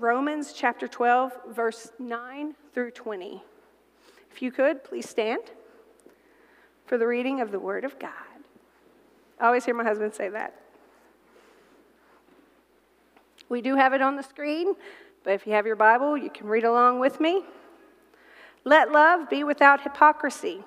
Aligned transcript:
Romans 0.00 0.52
chapter 0.52 0.86
12, 0.86 1.32
verse 1.50 1.90
9 1.98 2.54
through 2.72 2.92
20. 2.92 3.42
If 4.30 4.42
you 4.42 4.52
could, 4.52 4.84
please 4.84 5.08
stand 5.08 5.42
for 6.86 6.98
the 6.98 7.06
reading 7.06 7.40
of 7.40 7.50
the 7.50 7.58
Word 7.58 7.84
of 7.84 7.98
God. 7.98 8.12
I 9.40 9.46
always 9.46 9.64
hear 9.64 9.74
my 9.74 9.82
husband 9.82 10.14
say 10.14 10.28
that. 10.28 10.54
We 13.48 13.60
do 13.60 13.74
have 13.74 13.92
it 13.92 14.00
on 14.00 14.14
the 14.14 14.22
screen, 14.22 14.74
but 15.24 15.32
if 15.32 15.46
you 15.46 15.52
have 15.54 15.66
your 15.66 15.76
Bible, 15.76 16.16
you 16.16 16.30
can 16.30 16.46
read 16.46 16.64
along 16.64 17.00
with 17.00 17.20
me. 17.20 17.42
Let 18.64 18.92
love 18.92 19.28
be 19.28 19.42
without 19.42 19.80
hypocrisy. 19.80 20.62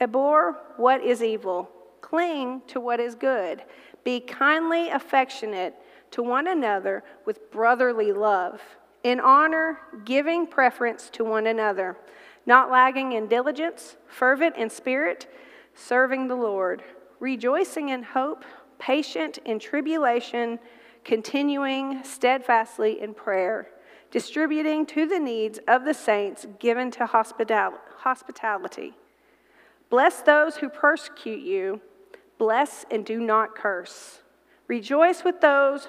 Abhor 0.00 0.58
what 0.76 1.04
is 1.04 1.22
evil. 1.22 1.70
Cling 2.00 2.62
to 2.66 2.80
what 2.80 2.98
is 2.98 3.14
good. 3.14 3.62
Be 4.02 4.18
kindly 4.18 4.90
affectionate 4.90 5.76
to 6.12 6.22
one 6.22 6.46
another 6.46 7.02
with 7.26 7.50
brotherly 7.50 8.12
love. 8.12 8.60
In 9.04 9.20
honor, 9.20 9.78
giving 10.04 10.46
preference 10.46 11.10
to 11.10 11.24
one 11.24 11.46
another. 11.46 11.96
Not 12.46 12.70
lagging 12.70 13.12
in 13.12 13.26
diligence, 13.26 13.96
fervent 14.06 14.56
in 14.56 14.70
spirit, 14.70 15.26
serving 15.74 16.28
the 16.28 16.36
Lord. 16.36 16.82
Rejoicing 17.20 17.88
in 17.90 18.02
hope, 18.02 18.44
patient 18.78 19.38
in 19.44 19.58
tribulation, 19.58 20.58
continuing 21.04 22.02
steadfastly 22.04 23.00
in 23.00 23.14
prayer 23.14 23.68
distributing 24.12 24.84
to 24.84 25.06
the 25.06 25.18
needs 25.18 25.58
of 25.66 25.84
the 25.84 25.94
saints 25.94 26.46
given 26.60 26.90
to 26.92 27.06
hospitality. 27.06 28.92
Bless 29.90 30.22
those 30.22 30.56
who 30.56 30.68
persecute 30.68 31.42
you, 31.42 31.80
bless 32.38 32.84
and 32.90 33.04
do 33.04 33.18
not 33.18 33.56
curse. 33.56 34.20
Rejoice 34.68 35.24
with 35.24 35.40
those 35.40 35.88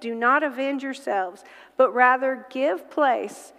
do 0.00 0.14
not 0.14 0.42
avenge 0.42 0.82
yourselves, 0.82 1.44
but 1.76 1.94
rather 1.94 2.46
give 2.50 2.90
place 2.90 3.52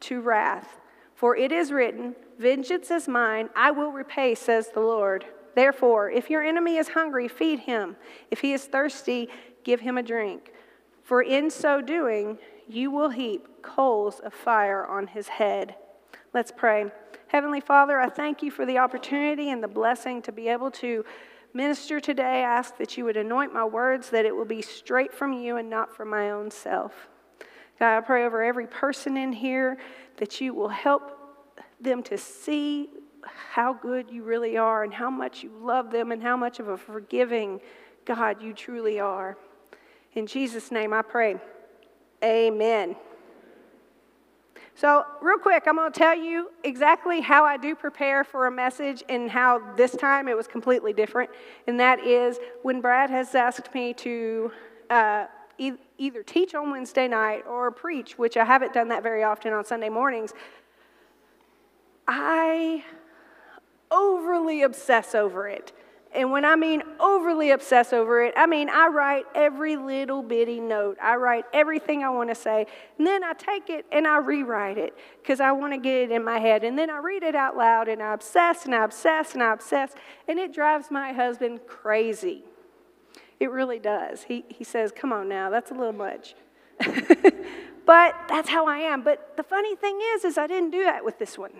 to 0.00 0.20
wrath. 0.20 0.78
For 1.14 1.36
it 1.36 1.52
is 1.52 1.72
written, 1.72 2.14
Vengeance 2.38 2.90
is 2.90 3.06
mine, 3.06 3.50
I 3.54 3.70
will 3.70 3.92
repay, 3.92 4.34
says 4.34 4.70
the 4.70 4.80
Lord. 4.80 5.26
Therefore, 5.54 6.10
if 6.10 6.30
your 6.30 6.42
enemy 6.42 6.76
is 6.76 6.88
hungry, 6.88 7.28
feed 7.28 7.60
him. 7.60 7.96
If 8.30 8.40
he 8.40 8.52
is 8.52 8.64
thirsty, 8.64 9.28
give 9.64 9.80
him 9.80 9.98
a 9.98 10.02
drink 10.02 10.52
for 11.10 11.22
in 11.22 11.50
so 11.50 11.80
doing, 11.80 12.38
you 12.68 12.88
will 12.88 13.10
heap 13.10 13.62
coals 13.62 14.20
of 14.20 14.32
fire 14.32 14.86
on 14.86 15.08
his 15.08 15.26
head. 15.26 15.74
Let's 16.32 16.52
pray. 16.56 16.92
Heavenly 17.26 17.60
Father, 17.60 17.98
I 17.98 18.08
thank 18.08 18.44
you 18.44 18.52
for 18.52 18.64
the 18.64 18.78
opportunity 18.78 19.50
and 19.50 19.60
the 19.60 19.66
blessing 19.66 20.22
to 20.22 20.30
be 20.30 20.46
able 20.46 20.70
to 20.70 21.04
minister 21.52 22.00
today. 22.00 22.22
I 22.22 22.38
ask 22.38 22.76
that 22.78 22.96
you 22.96 23.04
would 23.04 23.16
anoint 23.16 23.52
my 23.52 23.64
words, 23.64 24.10
that 24.10 24.24
it 24.24 24.34
will 24.34 24.44
be 24.44 24.62
straight 24.62 25.12
from 25.12 25.32
you 25.32 25.56
and 25.56 25.68
not 25.68 25.94
from 25.94 26.10
my 26.10 26.30
own 26.30 26.50
self. 26.50 27.08
God, 27.78 27.96
I 27.96 28.00
pray 28.00 28.24
over 28.24 28.42
every 28.42 28.66
person 28.66 29.16
in 29.16 29.32
here 29.32 29.78
that 30.18 30.40
you 30.40 30.52
will 30.54 30.68
help 30.68 31.16
them 31.80 32.02
to 32.04 32.18
see 32.18 32.90
how 33.24 33.72
good 33.72 34.10
you 34.10 34.22
really 34.22 34.56
are 34.56 34.84
and 34.84 34.92
how 34.92 35.10
much 35.10 35.42
you 35.42 35.50
love 35.60 35.90
them 35.90 36.12
and 36.12 36.22
how 36.22 36.36
much 36.36 36.60
of 36.60 36.68
a 36.68 36.76
forgiving 36.76 37.60
God 38.04 38.42
you 38.42 38.52
truly 38.52 39.00
are. 39.00 39.36
In 40.14 40.26
Jesus' 40.26 40.70
name 40.70 40.92
I 40.92 41.02
pray. 41.02 41.36
Amen. 42.22 42.96
So, 44.80 45.04
real 45.20 45.36
quick, 45.36 45.64
I'm 45.66 45.76
going 45.76 45.92
to 45.92 45.98
tell 45.98 46.16
you 46.16 46.52
exactly 46.64 47.20
how 47.20 47.44
I 47.44 47.58
do 47.58 47.74
prepare 47.74 48.24
for 48.24 48.46
a 48.46 48.50
message 48.50 49.04
and 49.10 49.30
how 49.30 49.74
this 49.76 49.94
time 49.94 50.26
it 50.26 50.34
was 50.34 50.46
completely 50.46 50.94
different. 50.94 51.28
And 51.66 51.78
that 51.78 52.00
is 52.00 52.38
when 52.62 52.80
Brad 52.80 53.10
has 53.10 53.34
asked 53.34 53.74
me 53.74 53.92
to 53.92 54.50
uh, 54.88 55.26
e- 55.58 55.72
either 55.98 56.22
teach 56.22 56.54
on 56.54 56.70
Wednesday 56.70 57.08
night 57.08 57.42
or 57.46 57.70
preach, 57.70 58.16
which 58.16 58.38
I 58.38 58.44
haven't 58.46 58.72
done 58.72 58.88
that 58.88 59.02
very 59.02 59.22
often 59.22 59.52
on 59.52 59.66
Sunday 59.66 59.90
mornings, 59.90 60.32
I 62.08 62.82
overly 63.90 64.62
obsess 64.62 65.14
over 65.14 65.46
it. 65.46 65.72
And 66.12 66.32
when 66.32 66.44
I 66.44 66.56
mean 66.56 66.82
overly 66.98 67.52
obsess 67.52 67.92
over 67.92 68.22
it, 68.24 68.34
I 68.36 68.46
mean 68.46 68.68
I 68.68 68.88
write 68.88 69.26
every 69.34 69.76
little 69.76 70.22
bitty 70.22 70.58
note. 70.58 70.98
I 71.00 71.14
write 71.14 71.44
everything 71.52 72.02
I 72.02 72.10
want 72.10 72.30
to 72.30 72.34
say. 72.34 72.66
And 72.98 73.06
then 73.06 73.22
I 73.22 73.32
take 73.32 73.70
it 73.70 73.86
and 73.92 74.08
I 74.08 74.18
rewrite 74.18 74.76
it 74.76 74.96
because 75.22 75.40
I 75.40 75.52
want 75.52 75.72
to 75.72 75.78
get 75.78 75.94
it 75.94 76.10
in 76.10 76.24
my 76.24 76.38
head. 76.38 76.64
And 76.64 76.76
then 76.76 76.90
I 76.90 76.98
read 76.98 77.22
it 77.22 77.36
out 77.36 77.56
loud 77.56 77.86
and 77.86 78.02
I 78.02 78.12
obsess 78.12 78.64
and 78.64 78.74
I 78.74 78.84
obsess 78.84 79.34
and 79.34 79.42
I 79.42 79.52
obsess. 79.52 79.92
And 80.26 80.38
it 80.38 80.52
drives 80.52 80.90
my 80.90 81.12
husband 81.12 81.60
crazy. 81.68 82.44
It 83.38 83.50
really 83.52 83.78
does. 83.78 84.24
He, 84.24 84.44
he 84.48 84.64
says, 84.64 84.92
Come 84.94 85.12
on 85.12 85.28
now, 85.28 85.48
that's 85.48 85.70
a 85.70 85.74
little 85.74 85.92
much. 85.92 86.34
but 87.86 88.14
that's 88.28 88.48
how 88.48 88.66
I 88.66 88.78
am. 88.78 89.02
But 89.02 89.36
the 89.36 89.42
funny 89.44 89.76
thing 89.76 90.00
is, 90.14 90.24
is 90.24 90.38
I 90.38 90.46
didn't 90.46 90.70
do 90.70 90.82
that 90.84 91.04
with 91.04 91.18
this 91.18 91.38
one. 91.38 91.52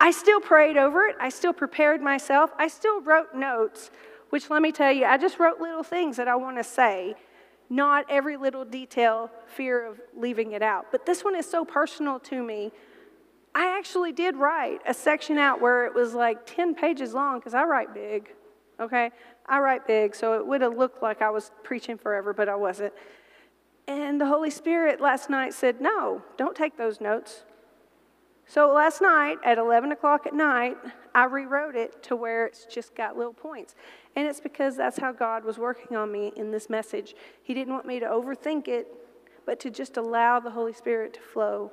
I 0.00 0.10
still 0.12 0.40
prayed 0.40 0.76
over 0.76 1.06
it. 1.06 1.16
I 1.20 1.28
still 1.28 1.52
prepared 1.52 2.00
myself. 2.00 2.50
I 2.56 2.68
still 2.68 3.00
wrote 3.00 3.34
notes, 3.34 3.90
which 4.30 4.48
let 4.48 4.62
me 4.62 4.70
tell 4.70 4.92
you, 4.92 5.04
I 5.04 5.18
just 5.18 5.38
wrote 5.38 5.60
little 5.60 5.82
things 5.82 6.16
that 6.18 6.28
I 6.28 6.36
want 6.36 6.56
to 6.56 6.64
say, 6.64 7.14
not 7.68 8.06
every 8.08 8.36
little 8.36 8.64
detail, 8.64 9.30
fear 9.46 9.84
of 9.84 10.00
leaving 10.16 10.52
it 10.52 10.62
out. 10.62 10.86
But 10.90 11.04
this 11.04 11.24
one 11.24 11.34
is 11.34 11.48
so 11.48 11.64
personal 11.64 12.20
to 12.20 12.42
me. 12.42 12.72
I 13.54 13.76
actually 13.76 14.12
did 14.12 14.36
write 14.36 14.80
a 14.86 14.94
section 14.94 15.36
out 15.36 15.60
where 15.60 15.84
it 15.86 15.94
was 15.94 16.14
like 16.14 16.46
10 16.46 16.74
pages 16.74 17.12
long 17.12 17.40
because 17.40 17.54
I 17.54 17.64
write 17.64 17.92
big, 17.92 18.32
okay? 18.78 19.10
I 19.46 19.58
write 19.58 19.86
big, 19.86 20.14
so 20.14 20.34
it 20.34 20.46
would 20.46 20.60
have 20.60 20.76
looked 20.76 21.02
like 21.02 21.22
I 21.22 21.30
was 21.30 21.50
preaching 21.64 21.98
forever, 21.98 22.32
but 22.32 22.48
I 22.48 22.54
wasn't. 22.54 22.92
And 23.88 24.20
the 24.20 24.26
Holy 24.26 24.50
Spirit 24.50 25.00
last 25.00 25.28
night 25.28 25.54
said, 25.54 25.80
No, 25.80 26.22
don't 26.36 26.54
take 26.54 26.76
those 26.76 27.00
notes. 27.00 27.44
So 28.50 28.72
last 28.72 29.02
night 29.02 29.36
at 29.44 29.58
11 29.58 29.92
o'clock 29.92 30.26
at 30.26 30.32
night, 30.32 30.78
I 31.14 31.24
rewrote 31.24 31.76
it 31.76 32.02
to 32.04 32.16
where 32.16 32.46
it's 32.46 32.64
just 32.64 32.94
got 32.94 33.14
little 33.14 33.34
points. 33.34 33.74
And 34.16 34.26
it's 34.26 34.40
because 34.40 34.74
that's 34.74 34.96
how 34.96 35.12
God 35.12 35.44
was 35.44 35.58
working 35.58 35.98
on 35.98 36.10
me 36.10 36.32
in 36.34 36.50
this 36.50 36.70
message. 36.70 37.14
He 37.42 37.52
didn't 37.52 37.74
want 37.74 37.84
me 37.84 38.00
to 38.00 38.06
overthink 38.06 38.66
it, 38.66 38.88
but 39.44 39.60
to 39.60 39.70
just 39.70 39.98
allow 39.98 40.40
the 40.40 40.50
Holy 40.50 40.72
Spirit 40.72 41.12
to 41.14 41.20
flow 41.20 41.70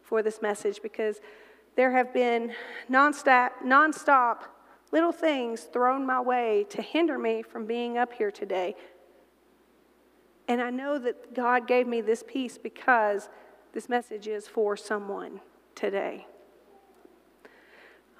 for 0.00 0.22
this 0.22 0.40
message 0.40 0.80
because 0.80 1.20
there 1.74 1.90
have 1.90 2.14
been 2.14 2.52
nonstop, 2.88 3.50
nonstop 3.64 4.42
little 4.92 5.12
things 5.12 5.62
thrown 5.62 6.06
my 6.06 6.20
way 6.20 6.66
to 6.70 6.82
hinder 6.82 7.18
me 7.18 7.42
from 7.42 7.66
being 7.66 7.98
up 7.98 8.12
here 8.12 8.30
today. 8.30 8.76
And 10.46 10.62
I 10.62 10.70
know 10.70 11.00
that 11.00 11.34
God 11.34 11.66
gave 11.66 11.88
me 11.88 12.00
this 12.00 12.22
peace 12.26 12.58
because 12.58 13.28
this 13.72 13.88
message 13.88 14.28
is 14.28 14.46
for 14.46 14.76
someone 14.76 15.40
today. 15.80 16.26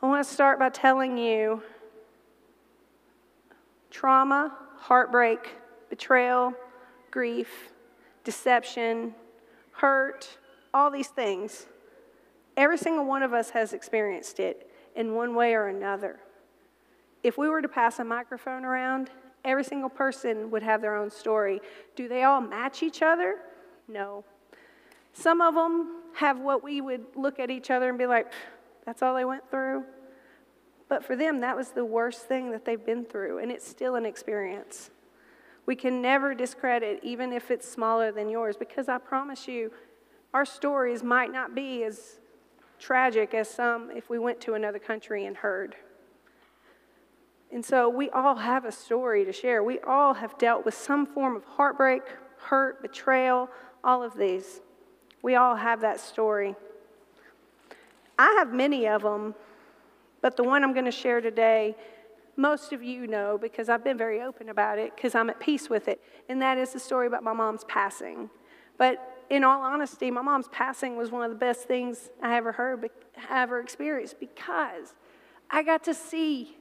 I 0.02 0.06
want 0.06 0.26
to 0.26 0.32
start 0.32 0.58
by 0.58 0.70
telling 0.70 1.18
you 1.18 1.62
trauma, 3.90 4.56
heartbreak, 4.76 5.50
betrayal, 5.90 6.54
grief, 7.10 7.70
deception, 8.24 9.14
hurt, 9.72 10.38
all 10.72 10.90
these 10.90 11.08
things. 11.08 11.66
Every 12.56 12.78
single 12.78 13.04
one 13.04 13.22
of 13.22 13.34
us 13.34 13.50
has 13.50 13.74
experienced 13.74 14.40
it 14.40 14.70
in 14.96 15.14
one 15.14 15.34
way 15.34 15.52
or 15.52 15.66
another. 15.66 16.18
If 17.22 17.36
we 17.36 17.50
were 17.50 17.60
to 17.60 17.68
pass 17.68 17.98
a 17.98 18.04
microphone 18.04 18.64
around, 18.64 19.10
every 19.44 19.64
single 19.64 19.90
person 19.90 20.50
would 20.50 20.62
have 20.62 20.80
their 20.80 20.96
own 20.96 21.10
story. 21.10 21.60
Do 21.94 22.08
they 22.08 22.22
all 22.22 22.40
match 22.40 22.82
each 22.82 23.02
other? 23.02 23.36
No. 23.86 24.24
Some 25.12 25.40
of 25.40 25.54
them 25.54 26.02
have 26.14 26.38
what 26.40 26.62
we 26.62 26.80
would 26.80 27.04
look 27.14 27.38
at 27.38 27.50
each 27.50 27.70
other 27.70 27.88
and 27.88 27.98
be 27.98 28.06
like, 28.06 28.32
that's 28.84 29.02
all 29.02 29.14
they 29.14 29.24
went 29.24 29.48
through. 29.50 29.84
But 30.88 31.04
for 31.04 31.14
them, 31.14 31.40
that 31.40 31.56
was 31.56 31.70
the 31.70 31.84
worst 31.84 32.26
thing 32.26 32.50
that 32.50 32.64
they've 32.64 32.84
been 32.84 33.04
through, 33.04 33.38
and 33.38 33.52
it's 33.52 33.66
still 33.66 33.94
an 33.94 34.04
experience. 34.04 34.90
We 35.66 35.76
can 35.76 36.02
never 36.02 36.34
discredit, 36.34 37.00
even 37.04 37.32
if 37.32 37.50
it's 37.50 37.68
smaller 37.68 38.10
than 38.10 38.28
yours, 38.28 38.56
because 38.56 38.88
I 38.88 38.98
promise 38.98 39.46
you, 39.46 39.70
our 40.34 40.44
stories 40.44 41.02
might 41.02 41.32
not 41.32 41.54
be 41.54 41.84
as 41.84 42.18
tragic 42.78 43.34
as 43.34 43.48
some 43.48 43.90
if 43.94 44.10
we 44.10 44.18
went 44.18 44.40
to 44.40 44.54
another 44.54 44.78
country 44.78 45.26
and 45.26 45.36
heard. 45.36 45.76
And 47.52 47.64
so 47.64 47.88
we 47.88 48.10
all 48.10 48.36
have 48.36 48.64
a 48.64 48.72
story 48.72 49.24
to 49.24 49.32
share. 49.32 49.62
We 49.62 49.80
all 49.80 50.14
have 50.14 50.38
dealt 50.38 50.64
with 50.64 50.74
some 50.74 51.04
form 51.04 51.36
of 51.36 51.44
heartbreak, 51.44 52.02
hurt, 52.38 52.80
betrayal, 52.80 53.48
all 53.84 54.02
of 54.02 54.16
these. 54.16 54.60
We 55.22 55.34
all 55.34 55.56
have 55.56 55.80
that 55.82 56.00
story. 56.00 56.54
I 58.18 58.34
have 58.38 58.52
many 58.52 58.86
of 58.86 59.02
them, 59.02 59.34
but 60.20 60.36
the 60.36 60.44
one 60.44 60.62
I'm 60.62 60.72
going 60.72 60.84
to 60.84 60.90
share 60.90 61.20
today, 61.20 61.74
most 62.36 62.72
of 62.72 62.82
you 62.82 63.06
know 63.06 63.38
because 63.38 63.68
I've 63.68 63.84
been 63.84 63.98
very 63.98 64.20
open 64.20 64.48
about 64.48 64.78
it 64.78 64.94
because 64.94 65.14
I'm 65.14 65.30
at 65.30 65.40
peace 65.40 65.68
with 65.68 65.88
it. 65.88 66.00
And 66.28 66.40
that 66.42 66.58
is 66.58 66.72
the 66.72 66.80
story 66.80 67.06
about 67.06 67.22
my 67.22 67.32
mom's 67.32 67.64
passing. 67.64 68.30
But 68.78 69.24
in 69.30 69.44
all 69.44 69.62
honesty, 69.62 70.10
my 70.10 70.22
mom's 70.22 70.48
passing 70.48 70.96
was 70.96 71.10
one 71.10 71.22
of 71.22 71.30
the 71.30 71.36
best 71.36 71.68
things 71.68 72.10
I 72.22 72.36
ever 72.36 72.52
heard, 72.52 72.90
ever 73.28 73.60
experienced 73.60 74.18
because 74.18 74.94
I 75.50 75.62
got 75.62 75.84
to 75.84 75.94
see 75.94 76.56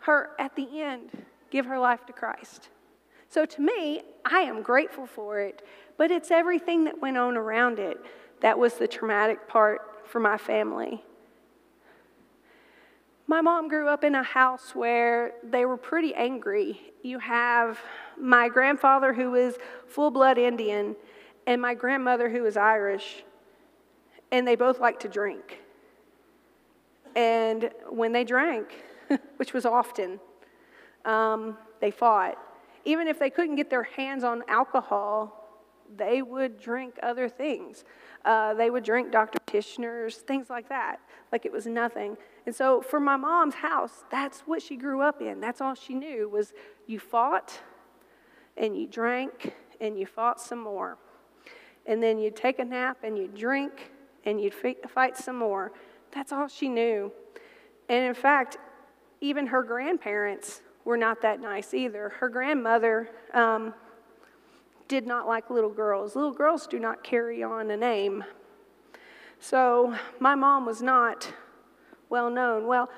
her 0.00 0.30
at 0.38 0.56
the 0.56 0.80
end 0.80 1.10
give 1.50 1.66
her 1.66 1.78
life 1.78 2.06
to 2.06 2.12
Christ. 2.12 2.68
So 3.30 3.46
to 3.46 3.62
me, 3.62 4.02
I 4.24 4.40
am 4.40 4.60
grateful 4.60 5.06
for 5.06 5.38
it, 5.38 5.62
but 5.96 6.10
it's 6.10 6.32
everything 6.32 6.82
that 6.84 7.00
went 7.00 7.16
on 7.16 7.36
around 7.36 7.78
it 7.78 7.96
that 8.40 8.58
was 8.58 8.74
the 8.74 8.88
traumatic 8.88 9.46
part 9.46 9.80
for 10.04 10.18
my 10.18 10.36
family. 10.36 11.04
My 13.28 13.40
mom 13.40 13.68
grew 13.68 13.86
up 13.86 14.02
in 14.02 14.16
a 14.16 14.24
house 14.24 14.74
where 14.74 15.34
they 15.44 15.64
were 15.64 15.76
pretty 15.76 16.12
angry. 16.12 16.80
You 17.04 17.20
have 17.20 17.78
my 18.20 18.48
grandfather, 18.48 19.14
who 19.14 19.36
is 19.36 19.56
full 19.86 20.10
blood 20.10 20.36
Indian, 20.36 20.96
and 21.46 21.62
my 21.62 21.74
grandmother, 21.74 22.28
who 22.28 22.44
is 22.46 22.56
Irish, 22.56 23.22
and 24.32 24.44
they 24.44 24.56
both 24.56 24.80
like 24.80 24.98
to 25.00 25.08
drink. 25.08 25.60
And 27.14 27.70
when 27.88 28.10
they 28.10 28.24
drank, 28.24 28.82
which 29.36 29.52
was 29.52 29.64
often, 29.64 30.18
um, 31.04 31.56
they 31.80 31.92
fought. 31.92 32.36
Even 32.84 33.06
if 33.08 33.18
they 33.18 33.30
couldn't 33.30 33.56
get 33.56 33.70
their 33.70 33.82
hands 33.82 34.24
on 34.24 34.42
alcohol, 34.48 35.40
they 35.96 36.22
would 36.22 36.58
drink 36.58 36.98
other 37.02 37.28
things. 37.28 37.84
Uh, 38.24 38.54
they 38.54 38.70
would 38.70 38.84
drink 38.84 39.10
Dr. 39.10 39.38
Tichenor's, 39.46 40.16
things 40.16 40.50
like 40.50 40.68
that, 40.68 41.00
like 41.32 41.44
it 41.44 41.52
was 41.52 41.66
nothing. 41.66 42.16
And 42.46 42.54
so 42.54 42.80
for 42.80 43.00
my 43.00 43.16
mom's 43.16 43.54
house, 43.54 44.04
that's 44.10 44.40
what 44.40 44.62
she 44.62 44.76
grew 44.76 45.02
up 45.02 45.20
in. 45.20 45.40
That's 45.40 45.60
all 45.60 45.74
she 45.74 45.94
knew 45.94 46.28
was 46.28 46.52
you 46.86 46.98
fought 46.98 47.60
and 48.56 48.76
you 48.76 48.86
drank 48.86 49.54
and 49.80 49.98
you 49.98 50.06
fought 50.06 50.40
some 50.40 50.60
more. 50.60 50.98
And 51.86 52.02
then 52.02 52.18
you'd 52.18 52.36
take 52.36 52.58
a 52.58 52.64
nap 52.64 52.98
and 53.02 53.16
you'd 53.18 53.34
drink 53.34 53.90
and 54.24 54.40
you'd 54.40 54.54
fight 54.54 55.16
some 55.16 55.36
more. 55.36 55.72
That's 56.12 56.32
all 56.32 56.48
she 56.48 56.68
knew. 56.68 57.12
And 57.88 58.04
in 58.04 58.14
fact, 58.14 58.58
even 59.20 59.46
her 59.46 59.62
grandparents 59.62 60.62
were 60.84 60.96
not 60.96 61.22
that 61.22 61.40
nice 61.40 61.74
either. 61.74 62.08
Her 62.08 62.28
grandmother 62.28 63.10
um, 63.34 63.74
did 64.88 65.06
not 65.06 65.26
like 65.26 65.50
little 65.50 65.70
girls. 65.70 66.16
Little 66.16 66.32
girls 66.32 66.66
do 66.66 66.78
not 66.78 67.04
carry 67.04 67.42
on 67.42 67.70
a 67.70 67.76
name. 67.76 68.24
So 69.38 69.94
my 70.18 70.34
mom 70.34 70.66
was 70.66 70.82
not 70.82 71.32
well 72.08 72.30
known. 72.30 72.66
Well, 72.66 72.90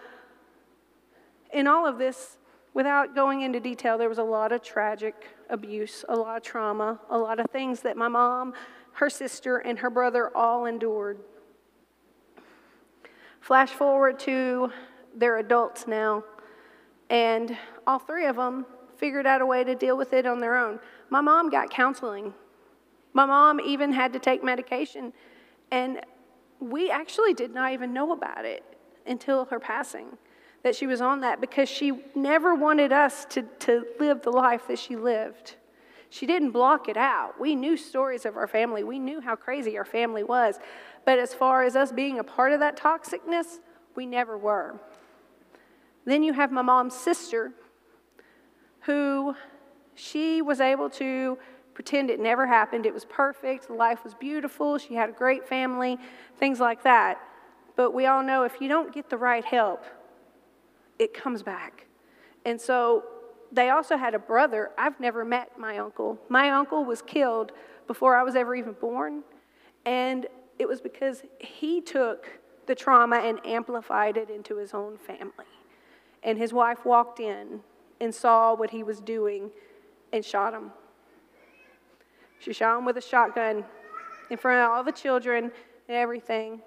in 1.53 1.67
all 1.67 1.87
of 1.87 1.99
this, 1.99 2.39
without 2.75 3.15
going 3.15 3.43
into 3.43 3.61
detail, 3.61 3.99
there 3.99 4.09
was 4.09 4.19
a 4.19 4.25
lot 4.25 4.53
of 4.53 4.63
tragic 4.63 5.29
abuse, 5.51 6.05
a 6.09 6.17
lot 6.17 6.39
of 6.39 6.43
trauma, 6.43 6.99
a 7.11 7.19
lot 7.19 7.39
of 7.39 7.47
things 7.51 7.81
that 7.81 7.97
my 7.97 8.09
mom, 8.09 8.55
her 8.95 9.11
sister, 9.11 9.59
and 9.59 9.79
her 9.79 9.91
brother 9.91 10.35
all 10.37 10.65
endured. 10.65 11.19
Flash 13.41 13.71
forward 13.71 14.19
to 14.21 14.71
their 15.15 15.39
adults 15.39 15.87
now. 15.87 16.25
And 17.13 17.59
all 17.87 17.99
three 17.99 18.25
of 18.25 18.37
them 18.37 18.65
figured 18.97 19.27
out 19.27 19.43
a 19.43 19.47
way 19.47 19.63
to 19.65 19.75
deal 19.75 19.99
with 19.99 20.15
it 20.15 20.25
on 20.25 20.41
their 20.41 20.57
own. 20.57 20.81
My 21.11 21.21
mom 21.21 21.51
got 21.51 21.69
counseling. 21.69 22.33
My 23.13 23.27
mom 23.27 23.61
even 23.61 23.93
had 23.93 24.15
to 24.15 24.19
take 24.19 24.43
medication. 24.43 25.13
And 25.71 26.01
we 26.59 26.91
actually 26.91 27.35
did 27.35 27.53
not 27.53 27.75
even 27.75 27.93
know 27.93 28.13
about 28.13 28.47
it 28.47 28.65
until 29.07 29.45
her 29.47 29.61
passing, 29.61 30.07
that 30.63 30.75
she 30.75 30.87
was 30.87 31.03
on 31.03 31.21
that, 31.21 31.39
because 31.39 31.69
she 31.69 31.93
never 32.15 32.55
wanted 32.55 32.93
us 32.93 33.27
to, 33.27 33.43
to 33.59 33.85
live 34.01 34.23
the 34.23 34.31
life 34.31 34.67
that 34.69 34.79
she 34.79 34.97
lived. 34.97 35.57
She 36.09 36.25
didn't 36.25 36.53
block 36.53 36.89
it 36.89 36.97
out. 36.97 37.39
We 37.39 37.55
knew 37.55 37.77
stories 37.77 38.25
of 38.25 38.39
our 38.39 38.47
family, 38.47 38.85
we 38.85 38.99
knew 38.99 39.21
how 39.21 39.37
crazy 39.37 39.77
our 39.77 39.85
family 39.85 40.23
was. 40.23 40.59
But 41.05 41.19
as 41.19 41.35
far 41.35 41.65
as 41.65 41.77
us 41.77 41.93
being 41.93 42.21
a 42.21 42.25
part 42.25 42.53
of 42.53 42.61
that 42.61 42.79
toxicness, 42.79 43.59
we 43.97 44.07
never 44.07 44.39
were. 44.39 44.81
Then 46.05 46.23
you 46.23 46.33
have 46.33 46.51
my 46.51 46.63
mom's 46.63 46.95
sister, 46.95 47.53
who 48.81 49.35
she 49.95 50.43
was 50.43 50.61
able 50.61 50.91
to 50.91 51.39
pretend 51.75 52.11
it 52.11 52.21
never 52.21 52.47
happened. 52.47 52.87
It 52.87 52.95
was 52.95 53.05
perfect. 53.05 53.71
Life 53.71 54.05
was 54.05 54.15
beautiful. 54.15 54.79
She 54.79 54.95
had 54.95 55.09
a 55.09 55.13
great 55.13 55.49
family, 55.49 55.99
things 56.39 56.61
like 56.61 56.83
that. 56.83 57.19
But 57.77 57.93
we 57.93 58.07
all 58.07 58.23
know 58.23 58.43
if 58.43 58.61
you 58.61 58.69
don't 58.69 58.93
get 58.93 59.09
the 59.09 59.17
right 59.17 59.45
help, 59.45 59.85
it 60.99 61.15
comes 61.15 61.43
back. 61.43 61.87
And 62.45 62.61
so 62.61 63.05
they 63.51 63.71
also 63.71 63.97
had 63.97 64.15
a 64.15 64.19
brother. 64.19 64.71
I've 64.77 64.99
never 65.01 65.25
met 65.25 65.59
my 65.59 65.79
uncle. 65.79 66.19
My 66.29 66.51
uncle 66.51 66.85
was 66.85 67.03
killed 67.03 67.53
before 67.87 68.17
I 68.17 68.23
was 68.23 68.35
ever 68.35 68.55
even 68.55 68.75
born. 68.75 69.23
And 69.85 70.27
it 70.59 70.69
was 70.69 70.81
because 70.81 71.23
he 71.39 71.81
took 71.81 72.27
the 72.67 72.75
trauma 72.75 73.17
and 73.17 73.41
amplified 73.45 74.17
it 74.17 74.31
into 74.31 74.57
his 74.57 74.75
own 74.75 74.99
family. 74.99 75.47
And 76.23 76.39
his 76.39 76.53
wife 76.53 76.85
walked 76.85 77.21
in 77.21 77.61
and 78.01 78.15
saw 78.15 78.55
what 78.55 78.71
he 78.71 78.83
was 78.83 79.01
doing 79.01 79.51
and 80.13 80.25
shot 80.25 80.55
him. 80.55 80.71
She 82.39 82.53
shot 82.53 82.79
him 82.79 82.85
with 82.85 82.97
a 82.97 83.01
shotgun 83.01 83.65
in 84.31 84.37
front 84.37 84.65
of 84.65 84.71
all 84.71 84.85
the 84.85 84.93
children 84.93 85.53
and 85.89 85.97
everything. 85.97 86.61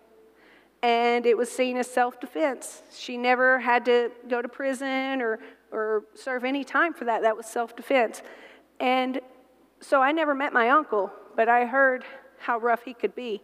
And 0.81 1.25
it 1.25 1.38
was 1.38 1.52
seen 1.52 1.78
as 1.78 1.90
self 1.90 2.19
defense. 2.19 2.84
She 2.96 3.18
never 3.18 3.60
had 3.60 3.86
to 3.86 4.12
go 4.30 4.42
to 4.42 4.48
prison 4.48 5.22
or, 5.22 5.40
or 5.72 6.04
serve 6.13 6.44
any 6.46 6.63
time 6.63 6.94
for 6.94 7.06
that. 7.06 7.24
That 7.24 7.36
was 7.36 7.46
self 7.46 7.75
defense. 7.75 8.22
And 8.80 9.19
so 9.82 10.01
I 10.01 10.12
never 10.12 10.34
met 10.34 10.53
my 10.53 10.70
uncle, 10.70 11.12
but 11.36 11.50
I 11.50 11.65
heard 11.65 12.06
how 12.39 12.60
rough 12.60 12.84
he 12.84 12.94
could 12.94 13.15
be. 13.15 13.41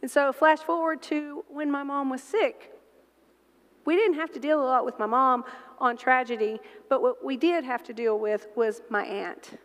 And 0.00 0.10
so, 0.10 0.32
flash 0.32 0.58
forward 0.58 1.02
to 1.04 1.44
when 1.48 1.70
my 1.70 1.82
mom 1.82 2.10
was 2.10 2.22
sick. 2.22 2.71
We 3.84 3.96
didn't 3.96 4.14
have 4.14 4.32
to 4.32 4.40
deal 4.40 4.62
a 4.62 4.64
lot 4.64 4.84
with 4.84 4.98
my 4.98 5.06
mom 5.06 5.44
on 5.78 5.96
tragedy, 5.96 6.60
but 6.88 7.02
what 7.02 7.24
we 7.24 7.36
did 7.36 7.64
have 7.64 7.82
to 7.84 7.92
deal 7.92 8.18
with 8.18 8.46
was 8.54 8.82
my 8.88 9.04
aunt. 9.04 9.58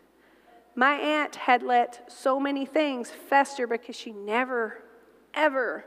My 0.74 0.94
aunt 0.94 1.36
had 1.36 1.62
let 1.62 2.10
so 2.10 2.38
many 2.38 2.66
things 2.66 3.10
fester 3.10 3.66
because 3.66 3.96
she 3.96 4.12
never, 4.12 4.82
ever 5.34 5.84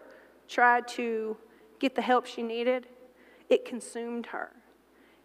tried 0.47 0.87
to 0.89 1.37
get 1.79 1.95
the 1.95 2.01
help 2.01 2.25
she 2.25 2.43
needed. 2.43 2.87
It 3.49 3.65
consumed 3.65 4.27
her. 4.27 4.51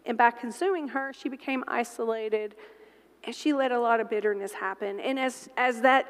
And 0.05 0.17
by 0.17 0.31
consuming 0.31 0.89
her, 0.89 1.11
she 1.13 1.29
became 1.29 1.63
isolated 1.67 2.55
and 3.23 3.35
she 3.35 3.51
let 3.51 3.73
a 3.73 3.79
lot 3.79 3.99
of 3.99 4.09
bitterness 4.09 4.53
happen. 4.53 4.99
And 5.01 5.19
as, 5.19 5.49
as 5.57 5.81
that 5.81 6.07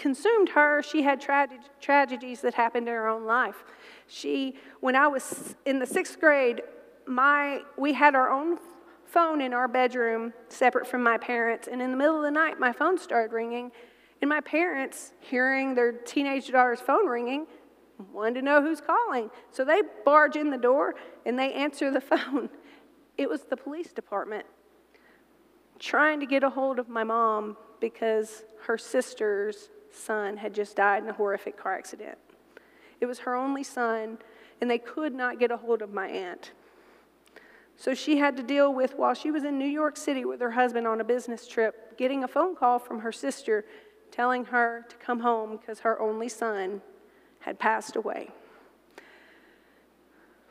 consumed 0.00 0.48
her, 0.48 0.82
she 0.82 1.02
had 1.02 1.20
tra- 1.20 1.48
tragedies 1.80 2.40
that 2.40 2.54
happened 2.54 2.88
in 2.88 2.94
her 2.94 3.06
own 3.06 3.24
life. 3.24 3.64
She, 4.06 4.56
when 4.80 4.96
I 4.96 5.06
was 5.06 5.54
in 5.66 5.78
the 5.78 5.86
sixth 5.86 6.18
grade, 6.18 6.62
my, 7.06 7.60
we 7.76 7.92
had 7.92 8.14
our 8.14 8.30
own 8.30 8.58
phone 9.04 9.40
in 9.40 9.52
our 9.52 9.68
bedroom 9.68 10.32
separate 10.48 10.86
from 10.86 11.02
my 11.02 11.18
parents. 11.18 11.68
And 11.70 11.82
in 11.82 11.90
the 11.90 11.96
middle 11.96 12.16
of 12.16 12.22
the 12.22 12.30
night, 12.30 12.58
my 12.58 12.72
phone 12.72 12.98
started 12.98 13.32
ringing. 13.32 13.70
And 14.22 14.28
my 14.28 14.40
parents, 14.40 15.12
hearing 15.20 15.74
their 15.74 15.92
teenage 15.92 16.48
daughter's 16.48 16.80
phone 16.80 17.06
ringing, 17.06 17.46
wanted 18.12 18.36
to 18.36 18.42
know 18.42 18.62
who's 18.62 18.80
calling. 18.80 19.30
So 19.50 19.64
they 19.64 19.82
barge 20.04 20.36
in 20.36 20.50
the 20.50 20.58
door 20.58 20.94
and 21.26 21.38
they 21.38 21.52
answer 21.52 21.90
the 21.90 22.00
phone. 22.12 22.48
It 23.18 23.28
was 23.28 23.42
the 23.42 23.56
police 23.56 23.92
department 23.92 24.46
trying 25.78 26.20
to 26.20 26.26
get 26.26 26.42
a 26.42 26.50
hold 26.50 26.78
of 26.78 26.88
my 26.88 27.04
mom 27.04 27.56
because 27.80 28.44
her 28.66 28.76
sister's 28.76 29.70
son 29.92 30.36
had 30.36 30.54
just 30.54 30.76
died 30.76 31.02
in 31.02 31.08
a 31.08 31.12
horrific 31.12 31.56
car 31.56 31.76
accident. 31.76 32.18
It 33.00 33.06
was 33.06 33.20
her 33.20 33.34
only 33.34 33.62
son, 33.64 34.18
and 34.60 34.70
they 34.70 34.78
could 34.78 35.14
not 35.14 35.38
get 35.38 35.50
a 35.50 35.56
hold 35.56 35.82
of 35.82 35.92
my 35.92 36.08
aunt. 36.08 36.52
So 37.76 37.94
she 37.94 38.18
had 38.18 38.36
to 38.36 38.42
deal 38.42 38.74
with, 38.74 38.98
while 38.98 39.14
she 39.14 39.30
was 39.30 39.42
in 39.42 39.58
New 39.58 39.64
York 39.64 39.96
City 39.96 40.24
with 40.24 40.40
her 40.40 40.50
husband 40.50 40.86
on 40.86 41.00
a 41.00 41.04
business 41.04 41.48
trip, 41.48 41.96
getting 41.96 42.24
a 42.24 42.28
phone 42.28 42.54
call 42.54 42.78
from 42.78 43.00
her 43.00 43.12
sister 43.12 43.64
telling 44.10 44.44
her 44.46 44.84
to 44.88 44.96
come 44.96 45.20
home 45.20 45.56
because 45.56 45.80
her 45.80 46.00
only 46.00 46.28
son 46.28 46.82
had 47.40 47.58
passed 47.58 47.96
away. 47.96 48.28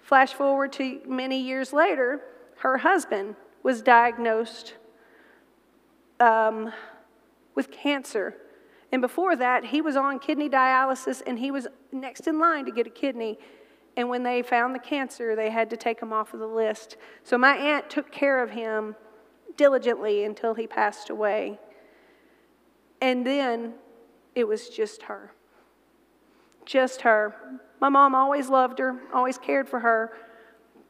Flash 0.01 0.33
forward 0.33 0.73
to 0.73 1.01
many 1.07 1.39
years 1.39 1.71
later, 1.71 2.21
her 2.57 2.79
husband 2.79 3.35
was 3.61 3.81
diagnosed 3.81 4.73
um, 6.19 6.73
with 7.53 7.69
cancer 7.69 8.35
and 8.91 9.01
before 9.01 9.35
that, 9.35 9.65
he 9.65 9.81
was 9.81 9.95
on 9.95 10.19
kidney 10.19 10.49
dialysis 10.49 11.21
and 11.25 11.37
he 11.37 11.51
was 11.51 11.67
next 11.91 12.27
in 12.27 12.39
line 12.39 12.65
to 12.65 12.71
get 12.71 12.87
a 12.87 12.89
kidney. 12.89 13.37
And 13.95 14.09
when 14.09 14.23
they 14.23 14.41
found 14.41 14.73
the 14.73 14.79
cancer, 14.79 15.35
they 15.35 15.49
had 15.49 15.69
to 15.69 15.77
take 15.77 15.99
him 15.99 16.11
off 16.11 16.33
of 16.33 16.39
the 16.39 16.47
list. 16.47 16.97
So 17.23 17.37
my 17.37 17.55
aunt 17.55 17.89
took 17.89 18.11
care 18.11 18.41
of 18.41 18.51
him 18.51 18.95
diligently 19.57 20.23
until 20.23 20.53
he 20.53 20.65
passed 20.65 21.09
away. 21.09 21.59
And 23.01 23.25
then 23.25 23.73
it 24.35 24.47
was 24.47 24.69
just 24.69 25.03
her. 25.03 25.31
just 26.65 27.01
her. 27.01 27.35
My 27.79 27.89
mom 27.89 28.13
always 28.13 28.47
loved 28.49 28.79
her, 28.79 29.01
always 29.13 29.37
cared 29.37 29.67
for 29.67 29.79
her, 29.79 30.13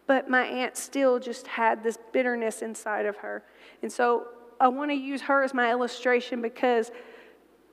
but 0.07 0.29
my 0.29 0.43
aunt 0.43 0.75
still 0.75 1.19
just 1.19 1.47
had 1.47 1.83
this 1.83 1.97
bitterness 2.11 2.61
inside 2.61 3.05
of 3.05 3.15
her. 3.17 3.43
And 3.81 3.91
so 3.91 4.27
I 4.59 4.67
want 4.67 4.91
to 4.91 4.95
use 4.95 5.21
her 5.21 5.43
as 5.43 5.53
my 5.53 5.71
illustration 5.71 6.41
because 6.41 6.91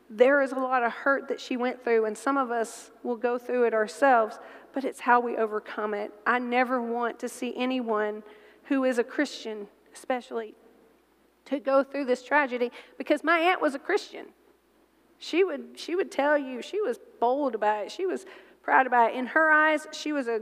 there 0.08 0.42
is 0.42 0.52
a 0.52 0.56
lot 0.56 0.82
of 0.82 0.92
hurt 0.92 1.28
that 1.28 1.40
she 1.40 1.56
went 1.56 1.82
through, 1.82 2.04
and 2.04 2.16
some 2.16 2.36
of 2.36 2.50
us 2.50 2.90
will 3.02 3.16
go 3.16 3.38
through 3.38 3.64
it 3.64 3.74
ourselves, 3.74 4.38
but 4.72 4.84
it's 4.84 5.00
how 5.00 5.20
we 5.20 5.36
overcome 5.36 5.94
it. 5.94 6.12
I 6.26 6.38
never 6.38 6.80
want 6.80 7.18
to 7.20 7.28
see 7.28 7.54
anyone 7.56 8.22
who 8.64 8.84
is 8.84 8.98
a 8.98 9.04
Christian, 9.04 9.66
especially, 9.92 10.54
to 11.46 11.58
go 11.58 11.82
through 11.82 12.04
this 12.04 12.22
tragedy 12.22 12.70
because 12.98 13.24
my 13.24 13.38
aunt 13.38 13.60
was 13.60 13.74
a 13.74 13.78
Christian. 13.78 14.26
She 15.18 15.44
would, 15.44 15.70
she 15.76 15.96
would 15.96 16.12
tell 16.12 16.36
you, 16.36 16.62
she 16.62 16.80
was 16.80 16.98
bold 17.20 17.54
about 17.54 17.86
it, 17.86 17.92
she 17.92 18.06
was 18.06 18.26
proud 18.62 18.86
about 18.86 19.12
it. 19.12 19.16
In 19.16 19.26
her 19.26 19.50
eyes, 19.50 19.86
she 19.92 20.12
was 20.12 20.28
a 20.28 20.40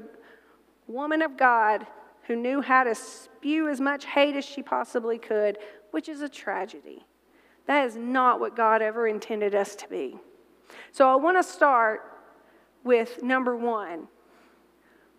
woman 0.87 1.23
of 1.23 1.37
God 1.37 1.87
who 2.26 2.37
knew 2.37 2.61
how 2.61 2.85
to 2.85 2.94
spew 2.94 3.68
as 3.68 3.80
much 3.80 4.06
hate 4.06 4.35
as 4.35 4.44
she 4.44 4.62
possibly 4.62 5.18
could, 5.18 5.59
which 5.90 6.09
is 6.09 6.23
a 6.23 6.28
tragedy. 6.28 7.04
That 7.66 7.87
is 7.87 7.97
not 7.97 8.40
what 8.40 8.56
God 8.56 8.83
ever 8.83 9.09
intended 9.09 9.54
us 9.54 9.75
to 9.76 9.88
be. 9.88 10.18
So 10.92 11.09
I 11.09 11.16
want 11.16 11.37
to 11.37 11.42
start 11.42 12.02
with 12.83 13.23
number 13.23 13.56
one 13.56 14.09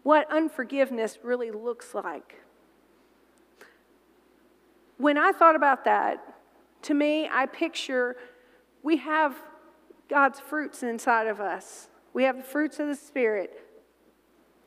what 0.04 0.32
unforgiveness 0.32 1.18
really 1.24 1.50
looks 1.50 1.96
like. 1.96 2.36
When 4.98 5.18
I 5.18 5.32
thought 5.32 5.56
about 5.56 5.84
that, 5.86 6.36
to 6.84 6.94
me, 6.94 7.28
I 7.28 7.48
picture 7.48 8.16
we 8.84 8.98
have 8.98 9.36
God's 10.08 10.40
fruits 10.40 10.84
inside 10.84 11.26
of 11.26 11.40
us. 11.40 11.90
We 12.14 12.24
have 12.24 12.38
the 12.38 12.44
fruits 12.44 12.80
of 12.80 12.88
the 12.88 12.96
Spirit 12.96 13.66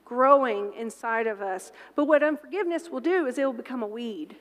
growing 0.04 0.72
inside 0.74 1.28
of 1.28 1.40
us. 1.40 1.70
But 1.94 2.06
what 2.06 2.24
unforgiveness 2.24 2.90
will 2.90 3.00
do 3.00 3.26
is 3.26 3.38
it 3.38 3.44
will 3.44 3.52
become 3.52 3.82
a 3.82 3.86
weed. 3.86 4.36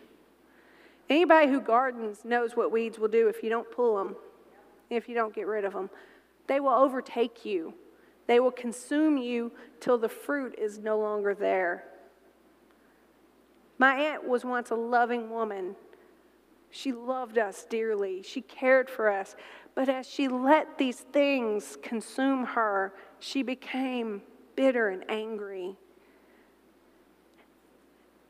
Anybody 1.09 1.47
who 1.47 1.61
gardens 1.61 2.25
knows 2.25 2.55
what 2.55 2.71
weeds 2.71 2.99
will 2.99 3.07
do 3.07 3.27
if 3.27 3.41
you 3.43 3.49
don't 3.49 3.69
pull 3.71 3.97
them, 3.97 4.15
if 4.89 5.07
you 5.07 5.15
don't 5.15 5.33
get 5.33 5.47
rid 5.47 5.63
of 5.63 5.73
them. 5.73 5.89
They 6.47 6.59
will 6.59 6.73
overtake 6.73 7.45
you, 7.45 7.73
they 8.27 8.39
will 8.39 8.51
consume 8.51 9.17
you 9.17 9.51
till 9.79 9.97
the 9.97 10.09
fruit 10.09 10.55
is 10.57 10.79
no 10.79 10.99
longer 10.99 11.33
there. 11.33 11.85
My 13.77 13.93
aunt 13.95 14.27
was 14.27 14.43
once 14.43 14.71
a 14.71 14.75
loving 14.75 15.29
woman. 15.29 15.75
She 16.69 16.91
loved 16.91 17.37
us 17.37 17.65
dearly. 17.69 18.21
She 18.23 18.41
cared 18.41 18.89
for 18.89 19.09
us. 19.09 19.35
But 19.75 19.87
as 19.87 20.07
she 20.07 20.27
let 20.27 20.77
these 20.77 20.99
things 20.99 21.77
consume 21.81 22.43
her, 22.43 22.93
she 23.19 23.43
became 23.43 24.21
bitter 24.55 24.89
and 24.89 25.03
angry. 25.09 25.77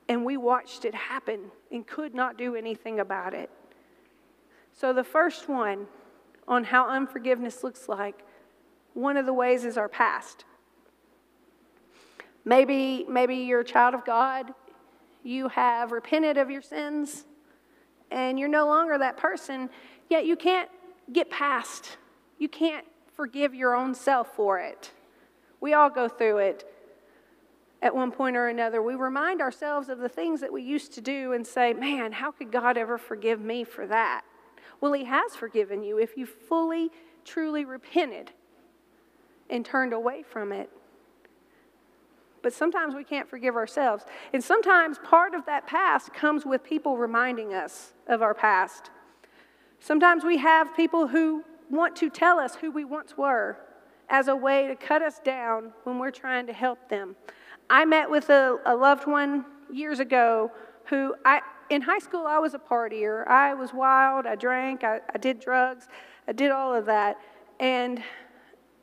And 0.09 0.23
we 0.23 0.37
watched 0.37 0.85
it 0.85 0.95
happen 0.95 1.51
and 1.71 1.85
could 1.85 2.15
not 2.15 2.37
do 2.37 2.55
anything 2.55 2.99
about 2.99 3.33
it. 3.33 3.49
So, 4.73 4.93
the 4.93 5.03
first 5.03 5.49
one 5.49 5.87
on 6.47 6.63
how 6.63 6.87
unforgiveness 6.87 7.63
looks 7.63 7.89
like, 7.89 8.23
one 8.93 9.17
of 9.17 9.25
the 9.25 9.33
ways 9.33 9.65
is 9.65 9.77
our 9.77 9.89
past. 9.89 10.45
Maybe, 12.45 13.05
maybe 13.09 13.35
you're 13.35 13.59
a 13.59 13.65
child 13.65 13.93
of 13.93 14.05
God, 14.05 14.53
you 15.23 15.49
have 15.49 15.91
repented 15.91 16.37
of 16.37 16.49
your 16.49 16.61
sins, 16.61 17.25
and 18.11 18.39
you're 18.39 18.47
no 18.47 18.65
longer 18.65 18.97
that 18.97 19.17
person, 19.17 19.69
yet 20.09 20.25
you 20.25 20.37
can't 20.37 20.69
get 21.11 21.29
past. 21.29 21.97
You 22.39 22.47
can't 22.47 22.85
forgive 23.13 23.53
your 23.53 23.75
own 23.75 23.93
self 23.93 24.35
for 24.35 24.59
it. 24.59 24.91
We 25.59 25.73
all 25.73 25.89
go 25.89 26.07
through 26.07 26.37
it 26.37 26.71
at 27.81 27.95
one 27.95 28.11
point 28.11 28.35
or 28.35 28.47
another, 28.47 28.81
we 28.81 28.95
remind 28.95 29.41
ourselves 29.41 29.89
of 29.89 29.99
the 29.99 30.09
things 30.09 30.41
that 30.41 30.51
we 30.51 30.63
used 30.63 30.93
to 30.93 31.01
do 31.01 31.33
and 31.33 31.45
say, 31.45 31.73
man, 31.73 32.11
how 32.11 32.31
could 32.31 32.51
God 32.51 32.77
ever 32.77 32.97
forgive 32.97 33.39
me 33.39 33.63
for 33.63 33.85
that? 33.87 34.23
Well, 34.81 34.93
He 34.93 35.05
has 35.05 35.35
forgiven 35.35 35.83
you 35.83 35.99
if 35.99 36.17
you 36.17 36.25
fully, 36.25 36.89
truly 37.23 37.65
repented 37.65 38.31
and 39.49 39.63
turned 39.63 39.93
away 39.93 40.23
from 40.23 40.51
it. 40.51 40.69
But 42.41 42.53
sometimes 42.53 42.95
we 42.95 43.03
can't 43.03 43.29
forgive 43.29 43.55
ourselves. 43.55 44.05
And 44.33 44.43
sometimes 44.43 44.97
part 44.99 45.33
of 45.33 45.45
that 45.45 45.67
past 45.67 46.13
comes 46.13 46.45
with 46.45 46.63
people 46.63 46.97
reminding 46.97 47.53
us 47.53 47.93
of 48.07 48.21
our 48.21 48.33
past. 48.33 48.89
Sometimes 49.79 50.23
we 50.23 50.37
have 50.37 50.75
people 50.75 51.07
who 51.07 51.43
want 51.69 51.95
to 51.97 52.09
tell 52.09 52.39
us 52.39 52.55
who 52.55 52.71
we 52.71 52.85
once 52.85 53.17
were 53.17 53.57
as 54.09 54.27
a 54.27 54.35
way 54.35 54.67
to 54.67 54.75
cut 54.75 55.01
us 55.01 55.19
down 55.19 55.71
when 55.83 55.99
we're 55.99 56.11
trying 56.11 56.47
to 56.47 56.53
help 56.53 56.89
them. 56.89 57.15
I 57.69 57.85
met 57.85 58.09
with 58.09 58.29
a, 58.29 58.57
a 58.65 58.75
loved 58.75 59.05
one 59.07 59.45
years 59.71 59.99
ago 59.99 60.51
who 60.85 61.15
I, 61.25 61.41
in 61.69 61.81
high 61.81 61.99
school, 61.99 62.25
I 62.25 62.39
was 62.39 62.53
a 62.53 62.59
partier. 62.59 63.27
I 63.27 63.53
was 63.53 63.73
wild. 63.73 64.25
I 64.25 64.35
drank. 64.35 64.83
I, 64.83 65.01
I 65.13 65.17
did 65.17 65.39
drugs. 65.39 65.87
I 66.27 66.31
did 66.31 66.51
all 66.51 66.73
of 66.73 66.85
that. 66.85 67.17
And 67.59 68.01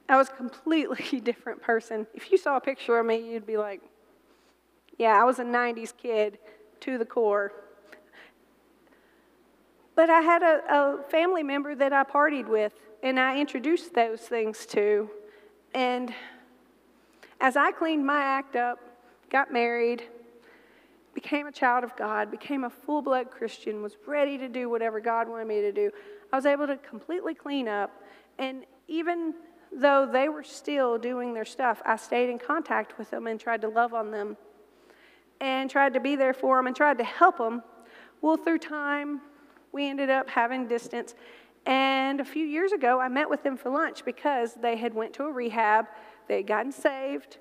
I 0.08 0.16
was 0.16 0.28
a 0.28 0.32
completely 0.32 1.20
different 1.24 1.62
person. 1.62 2.06
If 2.14 2.30
you 2.30 2.38
saw 2.38 2.56
a 2.56 2.60
picture 2.60 2.98
of 2.98 3.06
me, 3.06 3.32
you'd 3.32 3.46
be 3.46 3.56
like, 3.56 3.80
yeah, 4.98 5.18
I 5.20 5.24
was 5.24 5.38
a 5.38 5.44
90s 5.44 5.92
kid 5.96 6.38
to 6.80 6.98
the 6.98 7.04
core. 7.04 7.52
But 9.96 10.10
I 10.10 10.20
had 10.20 10.42
a, 10.42 10.60
a 10.68 11.10
family 11.10 11.42
member 11.42 11.74
that 11.74 11.92
I 11.92 12.02
partied 12.02 12.48
with, 12.48 12.72
and 13.04 13.20
I 13.20 13.38
introduced 13.38 13.94
those 13.94 14.22
things 14.22 14.64
to. 14.66 15.10
And 15.74 16.12
as 17.38 17.54
I 17.54 17.70
cleaned 17.70 18.04
my 18.04 18.20
act 18.20 18.56
up, 18.56 18.78
got 19.30 19.52
married, 19.52 20.02
became 21.12 21.46
a 21.46 21.52
child 21.52 21.84
of 21.84 21.94
God, 21.96 22.30
became 22.30 22.64
a 22.64 22.70
full 22.70 23.02
blood 23.02 23.30
Christian, 23.30 23.82
was 23.82 23.96
ready 24.06 24.38
to 24.38 24.48
do 24.48 24.70
whatever 24.70 25.00
God 25.00 25.28
wanted 25.28 25.46
me 25.46 25.60
to 25.60 25.70
do, 25.70 25.90
I 26.32 26.36
was 26.36 26.46
able 26.46 26.66
to 26.66 26.78
completely 26.78 27.34
clean 27.34 27.68
up. 27.68 27.90
And 28.38 28.64
even 28.88 29.34
though 29.70 30.08
they 30.10 30.30
were 30.30 30.42
still 30.42 30.96
doing 30.96 31.34
their 31.34 31.44
stuff, 31.44 31.82
I 31.84 31.96
stayed 31.96 32.30
in 32.30 32.38
contact 32.38 32.96
with 32.96 33.10
them 33.10 33.26
and 33.26 33.38
tried 33.38 33.60
to 33.60 33.68
love 33.68 33.92
on 33.92 34.10
them 34.12 34.38
and 35.40 35.68
tried 35.68 35.92
to 35.92 36.00
be 36.00 36.16
there 36.16 36.32
for 36.32 36.56
them 36.56 36.66
and 36.66 36.74
tried 36.74 36.96
to 36.98 37.04
help 37.04 37.36
them. 37.36 37.62
Well, 38.22 38.38
through 38.38 38.58
time, 38.58 39.20
we 39.72 39.90
ended 39.90 40.08
up 40.08 40.30
having 40.30 40.68
distance. 40.68 41.14
And 41.66 42.20
a 42.20 42.24
few 42.24 42.44
years 42.44 42.72
ago, 42.72 43.00
I 43.00 43.08
met 43.08 43.30
with 43.30 43.42
them 43.42 43.56
for 43.56 43.70
lunch 43.70 44.04
because 44.04 44.54
they 44.54 44.76
had 44.76 44.92
went 44.94 45.14
to 45.14 45.24
a 45.24 45.32
rehab 45.32 45.86
they 46.28 46.36
had 46.36 46.46
gotten 46.46 46.72
saved, 46.72 47.38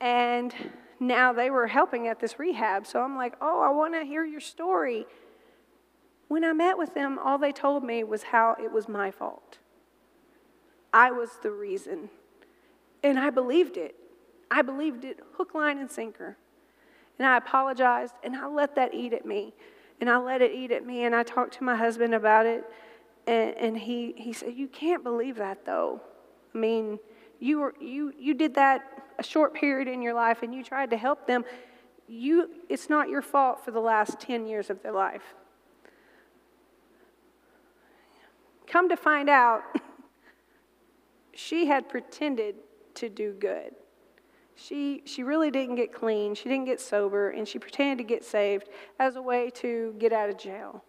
and 0.00 0.54
now 0.98 1.32
they 1.32 1.50
were 1.50 1.66
helping 1.66 2.08
at 2.08 2.20
this 2.20 2.38
rehab. 2.38 2.86
So 2.86 3.02
I'm 3.02 3.16
like, 3.16 3.34
oh, 3.40 3.60
I 3.60 3.70
want 3.70 3.94
to 3.94 4.04
hear 4.04 4.24
your 4.24 4.40
story. 4.40 5.06
When 6.28 6.44
I 6.44 6.52
met 6.52 6.78
with 6.78 6.94
them, 6.94 7.18
all 7.22 7.38
they 7.38 7.52
told 7.52 7.84
me 7.84 8.02
was 8.04 8.24
how 8.24 8.56
it 8.62 8.72
was 8.72 8.88
my 8.88 9.10
fault. 9.10 9.58
I 10.92 11.10
was 11.10 11.30
the 11.42 11.50
reason. 11.50 12.08
And 13.02 13.18
I 13.18 13.30
believed 13.30 13.76
it. 13.76 13.94
I 14.50 14.62
believed 14.62 15.04
it 15.04 15.20
hook, 15.34 15.54
line, 15.54 15.78
and 15.78 15.90
sinker. 15.90 16.36
And 17.18 17.28
I 17.28 17.36
apologized, 17.36 18.14
and 18.22 18.34
I 18.34 18.46
let 18.46 18.74
that 18.76 18.94
eat 18.94 19.12
at 19.12 19.26
me. 19.26 19.54
And 20.00 20.10
I 20.10 20.16
let 20.18 20.42
it 20.42 20.52
eat 20.52 20.72
at 20.72 20.86
me, 20.86 21.04
and 21.04 21.14
I 21.14 21.22
talked 21.22 21.54
to 21.54 21.64
my 21.64 21.76
husband 21.76 22.14
about 22.14 22.46
it. 22.46 22.64
And, 23.26 23.54
and 23.56 23.78
he, 23.78 24.14
he 24.16 24.32
said, 24.32 24.54
You 24.54 24.68
can't 24.68 25.02
believe 25.02 25.36
that, 25.36 25.64
though. 25.64 26.00
I 26.54 26.58
mean, 26.58 26.98
you, 27.38 27.58
were, 27.58 27.74
you, 27.80 28.12
you 28.18 28.34
did 28.34 28.54
that 28.54 28.96
a 29.18 29.22
short 29.22 29.54
period 29.54 29.88
in 29.88 30.02
your 30.02 30.14
life 30.14 30.42
and 30.42 30.54
you 30.54 30.62
tried 30.62 30.90
to 30.90 30.96
help 30.96 31.26
them, 31.26 31.44
you, 32.08 32.50
it's 32.68 32.88
not 32.88 33.08
your 33.08 33.22
fault 33.22 33.64
for 33.64 33.70
the 33.70 33.80
last 33.80 34.20
10 34.20 34.46
years 34.46 34.70
of 34.70 34.82
their 34.82 34.92
life. 34.92 35.34
Come 38.66 38.88
to 38.88 38.96
find 38.96 39.28
out, 39.28 39.62
she 41.34 41.66
had 41.66 41.88
pretended 41.88 42.56
to 42.94 43.08
do 43.08 43.32
good. 43.32 43.72
She, 44.54 45.02
she 45.04 45.22
really 45.22 45.50
didn't 45.50 45.76
get 45.76 45.92
clean, 45.92 46.34
she 46.34 46.48
didn't 46.48 46.64
get 46.64 46.80
sober, 46.80 47.30
and 47.30 47.46
she 47.46 47.58
pretended 47.58 47.98
to 47.98 48.04
get 48.04 48.24
saved 48.24 48.68
as 48.98 49.16
a 49.16 49.22
way 49.22 49.50
to 49.56 49.94
get 49.98 50.12
out 50.12 50.30
of 50.30 50.38
jail. 50.38 50.82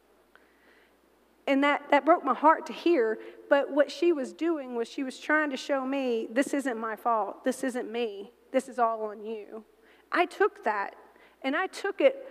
And 1.47 1.63
that, 1.63 1.89
that 1.91 2.05
broke 2.05 2.25
my 2.25 2.33
heart 2.33 2.65
to 2.67 2.73
hear. 2.73 3.19
But 3.49 3.71
what 3.71 3.89
she 3.89 4.11
was 4.11 4.33
doing 4.33 4.75
was 4.75 4.89
she 4.89 5.03
was 5.03 5.17
trying 5.17 5.49
to 5.51 5.57
show 5.57 5.85
me 5.85 6.27
this 6.29 6.53
isn't 6.53 6.77
my 6.77 6.95
fault. 6.95 7.45
This 7.45 7.63
isn't 7.63 7.89
me. 7.89 8.31
This 8.51 8.67
is 8.67 8.77
all 8.77 9.03
on 9.03 9.23
you. 9.23 9.63
I 10.11 10.25
took 10.25 10.63
that 10.63 10.95
and 11.41 11.55
I 11.55 11.67
took 11.67 12.01
it 12.01 12.27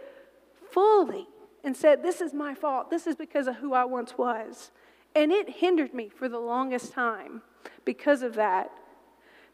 fully 0.70 1.26
and 1.64 1.76
said, 1.76 2.02
This 2.02 2.20
is 2.20 2.34
my 2.34 2.54
fault. 2.54 2.90
This 2.90 3.06
is 3.06 3.16
because 3.16 3.46
of 3.46 3.56
who 3.56 3.72
I 3.72 3.84
once 3.84 4.18
was. 4.18 4.70
And 5.14 5.32
it 5.32 5.48
hindered 5.48 5.94
me 5.94 6.10
for 6.10 6.28
the 6.28 6.38
longest 6.38 6.92
time 6.92 7.42
because 7.84 8.22
of 8.22 8.34
that, 8.34 8.70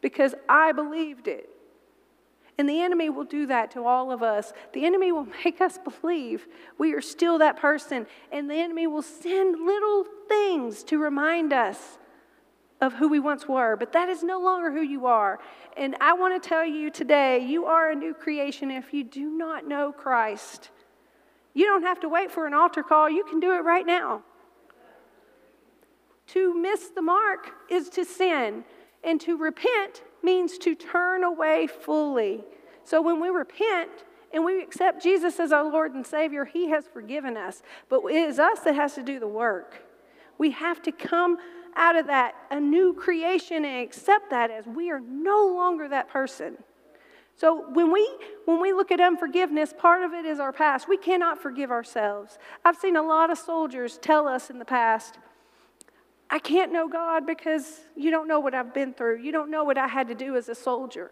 because 0.00 0.34
I 0.48 0.72
believed 0.72 1.28
it. 1.28 1.48
And 2.62 2.68
the 2.68 2.80
enemy 2.80 3.10
will 3.10 3.24
do 3.24 3.46
that 3.46 3.72
to 3.72 3.84
all 3.86 4.12
of 4.12 4.22
us. 4.22 4.52
The 4.72 4.84
enemy 4.84 5.10
will 5.10 5.26
make 5.44 5.60
us 5.60 5.78
believe 5.78 6.46
we 6.78 6.92
are 6.94 7.00
still 7.00 7.38
that 7.38 7.56
person. 7.56 8.06
And 8.30 8.48
the 8.48 8.54
enemy 8.54 8.86
will 8.86 9.02
send 9.02 9.66
little 9.66 10.04
things 10.28 10.84
to 10.84 10.96
remind 11.02 11.52
us 11.52 11.98
of 12.80 12.92
who 12.92 13.08
we 13.08 13.18
once 13.18 13.48
were, 13.48 13.74
but 13.74 13.92
that 13.94 14.08
is 14.08 14.22
no 14.22 14.38
longer 14.38 14.70
who 14.70 14.80
you 14.80 15.06
are. 15.06 15.40
And 15.76 15.96
I 16.00 16.12
want 16.12 16.40
to 16.40 16.48
tell 16.48 16.64
you 16.64 16.88
today, 16.88 17.44
you 17.44 17.64
are 17.64 17.90
a 17.90 17.96
new 17.96 18.14
creation 18.14 18.70
if 18.70 18.94
you 18.94 19.02
do 19.02 19.28
not 19.28 19.66
know 19.66 19.90
Christ. 19.90 20.70
You 21.54 21.66
don't 21.66 21.82
have 21.82 21.98
to 22.02 22.08
wait 22.08 22.30
for 22.30 22.46
an 22.46 22.54
altar 22.54 22.84
call, 22.84 23.10
you 23.10 23.24
can 23.24 23.40
do 23.40 23.56
it 23.56 23.64
right 23.64 23.84
now. 23.84 24.22
To 26.28 26.54
miss 26.54 26.90
the 26.90 27.02
mark 27.02 27.50
is 27.68 27.88
to 27.88 28.04
sin, 28.04 28.62
and 29.02 29.20
to 29.22 29.36
repent 29.36 30.04
means 30.22 30.58
to 30.58 30.74
turn 30.74 31.24
away 31.24 31.66
fully. 31.66 32.44
So 32.84 33.00
when 33.00 33.20
we 33.20 33.28
repent, 33.28 33.90
and 34.32 34.44
we 34.44 34.62
accept 34.62 35.02
Jesus 35.02 35.38
as 35.38 35.52
our 35.52 35.64
Lord 35.64 35.94
and 35.94 36.06
Savior, 36.06 36.44
He 36.44 36.70
has 36.70 36.86
forgiven 36.86 37.36
us. 37.36 37.62
But 37.88 38.02
it 38.06 38.16
is 38.16 38.38
us 38.38 38.60
that 38.60 38.74
has 38.74 38.94
to 38.94 39.02
do 39.02 39.20
the 39.20 39.28
work. 39.28 39.82
We 40.38 40.50
have 40.52 40.82
to 40.82 40.92
come 40.92 41.38
out 41.76 41.96
of 41.96 42.06
that 42.06 42.34
a 42.50 42.60
new 42.60 42.92
creation 42.92 43.64
and 43.64 43.82
accept 43.82 44.30
that 44.30 44.50
as 44.50 44.66
we 44.66 44.90
are 44.90 45.00
no 45.00 45.46
longer 45.54 45.88
that 45.88 46.08
person. 46.08 46.58
So 47.36 47.70
when 47.72 47.90
we 47.92 48.08
when 48.44 48.60
we 48.60 48.72
look 48.72 48.90
at 48.90 49.00
unforgiveness, 49.00 49.74
part 49.76 50.02
of 50.02 50.12
it 50.12 50.24
is 50.24 50.38
our 50.38 50.52
past. 50.52 50.88
We 50.88 50.96
cannot 50.96 51.40
forgive 51.40 51.70
ourselves. 51.70 52.38
I've 52.64 52.76
seen 52.76 52.96
a 52.96 53.02
lot 53.02 53.30
of 53.30 53.38
soldiers 53.38 53.98
tell 53.98 54.28
us 54.28 54.50
in 54.50 54.58
the 54.58 54.64
past, 54.64 55.18
I 56.32 56.38
can't 56.38 56.72
know 56.72 56.88
God 56.88 57.26
because 57.26 57.80
you 57.94 58.10
don't 58.10 58.26
know 58.26 58.40
what 58.40 58.54
I've 58.54 58.72
been 58.72 58.94
through. 58.94 59.18
You 59.18 59.32
don't 59.32 59.50
know 59.50 59.64
what 59.64 59.76
I 59.76 59.86
had 59.86 60.08
to 60.08 60.14
do 60.14 60.34
as 60.34 60.48
a 60.48 60.54
soldier. 60.54 61.10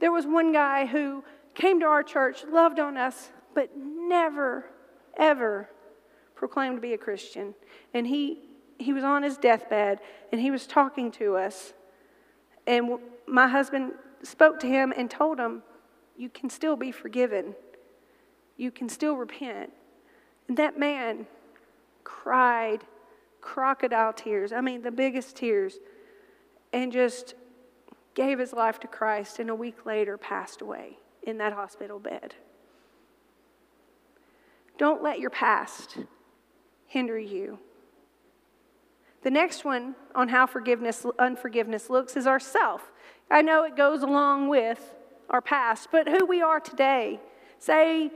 There 0.00 0.10
was 0.10 0.24
one 0.26 0.50
guy 0.50 0.86
who 0.86 1.22
came 1.54 1.80
to 1.80 1.86
our 1.86 2.02
church, 2.02 2.42
loved 2.50 2.80
on 2.80 2.96
us, 2.96 3.28
but 3.54 3.76
never, 3.76 4.64
ever 5.18 5.68
proclaimed 6.34 6.76
to 6.76 6.80
be 6.80 6.94
a 6.94 6.98
Christian. 6.98 7.54
And 7.92 8.06
he, 8.06 8.38
he 8.78 8.94
was 8.94 9.04
on 9.04 9.22
his 9.22 9.36
deathbed 9.36 10.00
and 10.32 10.40
he 10.40 10.50
was 10.50 10.66
talking 10.66 11.10
to 11.12 11.36
us. 11.36 11.74
And 12.66 12.98
my 13.26 13.46
husband 13.46 13.92
spoke 14.22 14.58
to 14.60 14.66
him 14.66 14.94
and 14.96 15.10
told 15.10 15.38
him, 15.38 15.62
You 16.16 16.30
can 16.30 16.48
still 16.48 16.76
be 16.76 16.92
forgiven, 16.92 17.54
you 18.56 18.70
can 18.70 18.88
still 18.88 19.16
repent. 19.16 19.70
And 20.48 20.56
that 20.56 20.78
man 20.78 21.26
cried 22.04 22.82
crocodile 23.46 24.12
tears, 24.12 24.52
I 24.52 24.60
mean, 24.60 24.82
the 24.82 24.90
biggest 24.90 25.36
tears, 25.36 25.78
and 26.72 26.92
just 26.92 27.34
gave 28.14 28.40
his 28.40 28.52
life 28.52 28.80
to 28.80 28.88
Christ, 28.88 29.38
and 29.38 29.48
a 29.48 29.54
week 29.54 29.86
later 29.86 30.18
passed 30.18 30.60
away 30.60 30.98
in 31.22 31.38
that 31.38 31.52
hospital 31.52 32.00
bed. 32.00 32.34
Don't 34.78 35.00
let 35.00 35.20
your 35.20 35.30
past 35.30 35.98
hinder 36.86 37.18
you. 37.18 37.60
The 39.22 39.30
next 39.30 39.64
one 39.64 39.94
on 40.14 40.28
how 40.28 40.46
forgiveness, 40.46 41.06
unforgiveness 41.18 41.88
looks 41.88 42.16
is 42.16 42.26
ourself. 42.26 42.90
I 43.30 43.42
know 43.42 43.62
it 43.62 43.76
goes 43.76 44.02
along 44.02 44.48
with 44.48 44.94
our 45.30 45.40
past, 45.40 45.88
but 45.92 46.08
who 46.08 46.26
we 46.26 46.42
are 46.42 46.60
today. 46.60 47.20
Say 47.58 48.10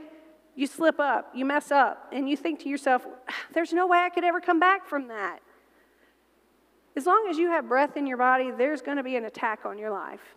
you 0.61 0.67
slip 0.67 0.99
up, 0.99 1.31
you 1.33 1.43
mess 1.43 1.71
up, 1.71 2.07
and 2.11 2.29
you 2.29 2.37
think 2.37 2.59
to 2.59 2.69
yourself, 2.69 3.07
there's 3.53 3.73
no 3.73 3.87
way 3.87 3.97
I 3.97 4.09
could 4.09 4.23
ever 4.23 4.39
come 4.39 4.59
back 4.59 4.87
from 4.87 5.07
that. 5.07 5.39
As 6.95 7.07
long 7.07 7.25
as 7.29 7.37
you 7.37 7.49
have 7.49 7.67
breath 7.67 7.97
in 7.97 8.05
your 8.05 8.17
body, 8.17 8.51
there's 8.51 8.81
going 8.81 8.97
to 8.97 9.03
be 9.03 9.15
an 9.15 9.25
attack 9.25 9.61
on 9.65 9.79
your 9.79 9.89
life. 9.89 10.35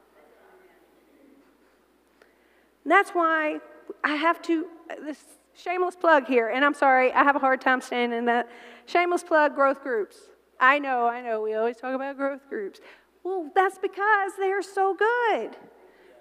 And 2.85 2.91
that's 2.91 3.11
why 3.11 3.59
I 4.03 4.15
have 4.17 4.41
to, 4.43 4.67
this 5.05 5.23
shameless 5.53 5.97
plug 5.97 6.27
here, 6.27 6.49
and 6.49 6.65
I'm 6.65 6.75
sorry, 6.75 7.13
I 7.13 7.23
have 7.23 7.37
a 7.37 7.39
hard 7.39 7.61
time 7.61 7.83
standing 7.83 8.19
in 8.19 8.25
that. 8.25 8.49
Shameless 8.87 9.25
plug 9.25 9.55
growth 9.55 9.83
groups. 9.83 10.17
I 10.59 10.79
know, 10.79 11.07
I 11.07 11.21
know, 11.21 11.43
we 11.43 11.55
always 11.55 11.77
talk 11.77 11.95
about 11.95 12.17
growth 12.17 12.49
groups. 12.49 12.81
Well, 13.25 13.51
that's 13.55 13.79
because 13.79 14.33
they're 14.39 14.63
so 14.63 14.95
good. 14.95 15.57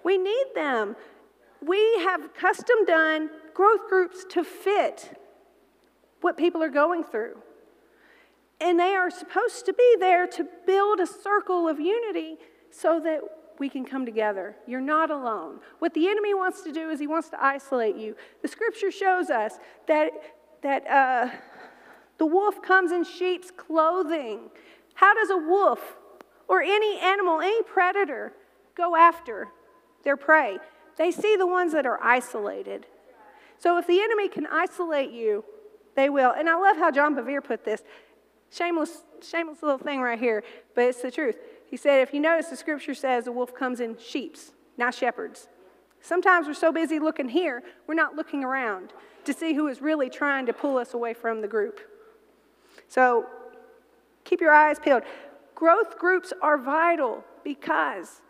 We 0.02 0.18
need 0.18 0.46
them. 0.54 0.96
We 1.62 1.78
have 2.00 2.34
custom 2.34 2.84
done 2.86 3.30
growth 3.54 3.88
groups 3.88 4.24
to 4.30 4.44
fit 4.44 5.18
what 6.20 6.36
people 6.36 6.62
are 6.62 6.70
going 6.70 7.04
through. 7.04 7.36
And 8.60 8.78
they 8.78 8.94
are 8.94 9.10
supposed 9.10 9.66
to 9.66 9.72
be 9.72 9.96
there 9.98 10.26
to 10.26 10.46
build 10.66 11.00
a 11.00 11.06
circle 11.06 11.68
of 11.68 11.80
unity 11.80 12.36
so 12.70 13.00
that 13.00 13.20
we 13.58 13.68
can 13.68 13.84
come 13.84 14.04
together. 14.04 14.56
You're 14.66 14.80
not 14.80 15.10
alone. 15.10 15.60
What 15.78 15.94
the 15.94 16.08
enemy 16.08 16.34
wants 16.34 16.62
to 16.62 16.72
do 16.72 16.90
is 16.90 16.98
he 16.98 17.06
wants 17.06 17.28
to 17.30 17.42
isolate 17.42 17.96
you. 17.96 18.16
The 18.42 18.48
scripture 18.48 18.90
shows 18.90 19.30
us 19.30 19.54
that, 19.86 20.10
that 20.62 20.86
uh, 20.86 21.28
the 22.18 22.26
wolf 22.26 22.62
comes 22.62 22.90
in 22.90 23.04
sheep's 23.04 23.50
clothing. 23.50 24.50
How 24.94 25.14
does 25.14 25.30
a 25.30 25.36
wolf 25.36 25.96
or 26.48 26.62
any 26.62 26.98
animal, 26.98 27.40
any 27.40 27.62
predator, 27.62 28.32
go 28.76 28.96
after 28.96 29.48
their 30.04 30.16
prey? 30.16 30.58
They 30.96 31.10
see 31.10 31.36
the 31.36 31.46
ones 31.46 31.72
that 31.72 31.86
are 31.86 32.02
isolated. 32.02 32.86
So 33.58 33.78
if 33.78 33.86
the 33.86 34.00
enemy 34.00 34.28
can 34.28 34.46
isolate 34.46 35.10
you, 35.10 35.44
they 35.94 36.10
will. 36.10 36.32
And 36.32 36.48
I 36.48 36.56
love 36.56 36.76
how 36.76 36.90
John 36.90 37.14
Bevere 37.14 37.42
put 37.42 37.64
this. 37.64 37.82
Shameless, 38.50 39.02
shameless 39.22 39.62
little 39.62 39.78
thing 39.78 40.00
right 40.00 40.18
here, 40.18 40.44
but 40.74 40.84
it's 40.84 41.02
the 41.02 41.10
truth. 41.10 41.36
He 41.68 41.76
said, 41.76 42.02
if 42.02 42.14
you 42.14 42.20
notice, 42.20 42.48
the 42.48 42.56
scripture 42.56 42.94
says 42.94 43.24
the 43.24 43.32
wolf 43.32 43.54
comes 43.54 43.80
in 43.80 43.96
sheep's, 43.98 44.52
not 44.76 44.94
shepherds. 44.94 45.48
Sometimes 46.00 46.46
we're 46.46 46.54
so 46.54 46.70
busy 46.70 46.98
looking 46.98 47.28
here, 47.28 47.62
we're 47.86 47.94
not 47.94 48.14
looking 48.14 48.44
around 48.44 48.92
to 49.24 49.32
see 49.32 49.54
who 49.54 49.66
is 49.68 49.80
really 49.80 50.10
trying 50.10 50.46
to 50.46 50.52
pull 50.52 50.76
us 50.76 50.94
away 50.94 51.14
from 51.14 51.40
the 51.40 51.48
group. 51.48 51.80
So 52.88 53.26
keep 54.24 54.40
your 54.40 54.52
eyes 54.52 54.78
peeled. 54.78 55.02
Growth 55.54 55.98
groups 55.98 56.32
are 56.42 56.58
vital 56.58 57.24
because 57.42 58.20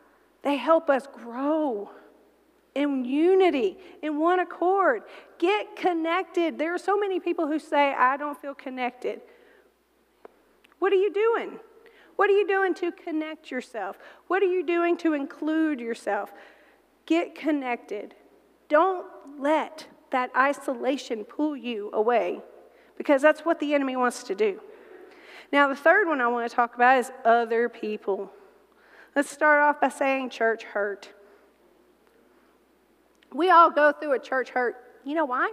they 0.42 0.56
help 0.56 0.88
us 0.88 1.06
grow 1.12 1.90
in 2.74 3.04
unity, 3.04 3.78
in 4.02 4.18
one 4.18 4.40
accord. 4.40 5.02
Get 5.38 5.76
connected. 5.76 6.58
There 6.58 6.74
are 6.74 6.78
so 6.78 6.98
many 6.98 7.20
people 7.20 7.46
who 7.46 7.58
say, 7.58 7.94
I 7.94 8.16
don't 8.16 8.40
feel 8.40 8.54
connected. 8.54 9.20
What 10.78 10.92
are 10.92 10.96
you 10.96 11.12
doing? 11.12 11.58
What 12.16 12.30
are 12.30 12.34
you 12.34 12.46
doing 12.46 12.74
to 12.74 12.92
connect 12.92 13.50
yourself? 13.50 13.98
What 14.28 14.42
are 14.42 14.46
you 14.46 14.64
doing 14.64 14.96
to 14.98 15.14
include 15.14 15.80
yourself? 15.80 16.32
Get 17.06 17.34
connected. 17.34 18.14
Don't 18.68 19.06
let 19.38 19.86
that 20.10 20.30
isolation 20.36 21.24
pull 21.24 21.56
you 21.56 21.90
away 21.92 22.40
because 22.96 23.20
that's 23.20 23.40
what 23.40 23.60
the 23.60 23.74
enemy 23.74 23.96
wants 23.96 24.22
to 24.24 24.34
do. 24.34 24.60
Now, 25.52 25.68
the 25.68 25.76
third 25.76 26.08
one 26.08 26.20
I 26.20 26.28
want 26.28 26.48
to 26.48 26.54
talk 26.54 26.74
about 26.74 26.98
is 26.98 27.10
other 27.24 27.68
people. 27.68 28.30
Let's 29.14 29.30
start 29.30 29.60
off 29.60 29.80
by 29.80 29.88
saying 29.88 30.30
church 30.30 30.64
hurt. 30.64 31.10
We 33.34 33.50
all 33.50 33.70
go 33.70 33.92
through 33.92 34.14
a 34.14 34.18
church 34.18 34.50
hurt. 34.50 34.76
You 35.04 35.14
know 35.14 35.26
why? 35.26 35.52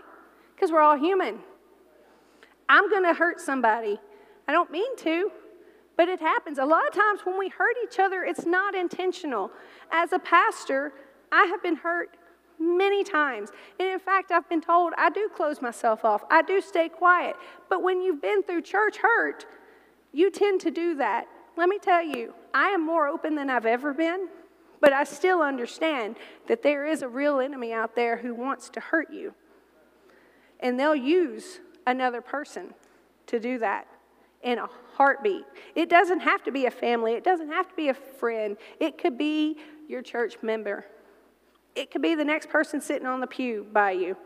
Because 0.56 0.72
we're 0.72 0.82
all 0.82 0.98
human. 0.98 1.40
I'm 2.70 2.90
going 2.90 3.04
to 3.04 3.14
hurt 3.14 3.42
somebody. 3.42 4.00
I 4.48 4.54
don't 4.54 4.72
mean 4.72 4.96
to, 4.98 5.32
but 5.98 6.08
it 6.08 6.20
happens. 6.20 6.58
A 6.58 6.66
lot 6.66 6.88
of 6.88 6.94
times 6.94 7.22
when 7.26 7.38
we 7.38 7.50
hurt 7.50 7.76
each 7.84 8.00
other, 8.00 8.24
it's 8.24 8.46
not 8.46 8.76
intentional. 8.76 9.52
As 9.92 10.14
a 10.14 10.20
pastor, 10.20 10.94
I 11.32 11.46
have 11.46 11.62
been 11.62 11.76
hurt 11.76 12.16
many 12.60 13.04
times. 13.04 13.50
And 13.80 13.90
in 13.90 14.00
fact, 14.00 14.32
I've 14.32 14.48
been 14.48 14.62
told 14.62 14.94
I 14.98 15.10
do 15.10 15.30
close 15.36 15.62
myself 15.62 16.06
off, 16.06 16.24
I 16.30 16.44
do 16.44 16.62
stay 16.62 16.88
quiet. 16.88 17.36
But 17.70 17.82
when 17.82 18.02
you've 18.02 18.22
been 18.22 18.44
through 18.44 18.62
church 18.62 18.98
hurt, 18.98 19.46
you 20.14 20.30
tend 20.30 20.62
to 20.62 20.72
do 20.72 20.96
that. 20.96 21.28
Let 21.58 21.68
me 21.68 21.80
tell 21.80 22.04
you, 22.04 22.34
I 22.54 22.70
am 22.70 22.86
more 22.86 23.08
open 23.08 23.36
than 23.36 23.50
I've 23.50 23.66
ever 23.66 23.94
been, 23.94 24.28
but 24.82 24.92
I 24.92 25.04
still 25.04 25.42
understand 25.42 26.18
that 26.48 26.64
there 26.64 26.86
is 26.86 27.04
a 27.04 27.08
real 27.08 27.40
enemy 27.40 27.72
out 27.72 27.96
there 27.96 28.18
who 28.18 28.34
wants 28.34 28.70
to 28.72 28.80
hurt 28.80 29.14
you. 29.14 29.34
And 30.60 30.80
they'll 30.80 30.96
use 30.96 31.60
another 31.88 32.20
person 32.20 32.74
to 33.28 33.40
do 33.40 33.60
that 33.60 33.88
in 34.44 34.58
a 34.58 34.68
heartbeat. 34.96 35.46
It 35.76 35.88
doesn't 35.88 36.20
have 36.22 36.44
to 36.44 36.52
be 36.52 36.66
a 36.66 36.72
family, 36.72 37.14
it 37.14 37.24
doesn't 37.24 37.50
have 37.50 37.70
to 37.70 37.76
be 37.76 37.90
a 37.90 37.94
friend, 37.94 38.58
it 38.80 38.98
could 38.98 39.18
be 39.18 39.58
your 39.88 40.02
church 40.02 40.38
member, 40.42 40.86
it 41.76 41.92
could 41.92 42.02
be 42.02 42.16
the 42.16 42.26
next 42.26 42.50
person 42.50 42.82
sitting 42.82 43.08
on 43.08 43.22
the 43.22 43.28
pew 43.28 43.68
by 43.72 43.92
you. 43.92 44.18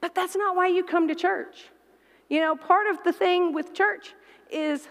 But 0.00 0.14
that's 0.14 0.36
not 0.36 0.56
why 0.56 0.68
you 0.68 0.84
come 0.84 1.08
to 1.08 1.14
church. 1.14 1.70
You 2.28 2.40
know, 2.40 2.54
part 2.54 2.86
of 2.86 3.02
the 3.02 3.12
thing 3.12 3.52
with 3.52 3.74
church 3.74 4.14
is 4.50 4.88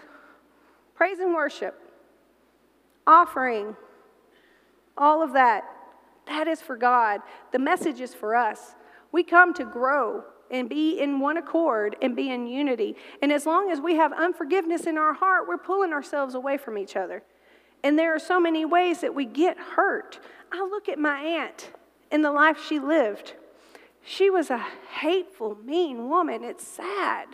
praise 0.94 1.18
and 1.20 1.34
worship, 1.34 1.80
offering, 3.06 3.76
all 4.96 5.22
of 5.22 5.32
that. 5.32 5.64
That 6.26 6.48
is 6.48 6.60
for 6.60 6.76
God. 6.76 7.20
The 7.52 7.58
message 7.58 8.00
is 8.00 8.14
for 8.14 8.36
us. 8.36 8.74
We 9.12 9.22
come 9.22 9.52
to 9.54 9.64
grow 9.64 10.24
and 10.50 10.68
be 10.68 11.00
in 11.00 11.20
one 11.20 11.36
accord 11.36 11.96
and 12.02 12.14
be 12.16 12.30
in 12.30 12.46
unity. 12.46 12.96
And 13.22 13.32
as 13.32 13.46
long 13.46 13.70
as 13.70 13.80
we 13.80 13.96
have 13.96 14.12
unforgiveness 14.12 14.86
in 14.86 14.98
our 14.98 15.14
heart, 15.14 15.46
we're 15.48 15.58
pulling 15.58 15.92
ourselves 15.92 16.34
away 16.34 16.56
from 16.56 16.76
each 16.76 16.96
other. 16.96 17.22
And 17.82 17.98
there 17.98 18.14
are 18.14 18.18
so 18.18 18.40
many 18.40 18.64
ways 18.64 19.00
that 19.00 19.14
we 19.14 19.24
get 19.24 19.56
hurt. 19.58 20.18
I 20.52 20.60
look 20.60 20.88
at 20.88 20.98
my 20.98 21.20
aunt 21.20 21.70
and 22.10 22.24
the 22.24 22.32
life 22.32 22.58
she 22.68 22.78
lived. 22.78 23.34
She 24.04 24.30
was 24.30 24.50
a 24.50 24.58
hateful, 24.58 25.56
mean 25.64 26.08
woman. 26.08 26.42
It's 26.42 26.66
sad. 26.66 27.28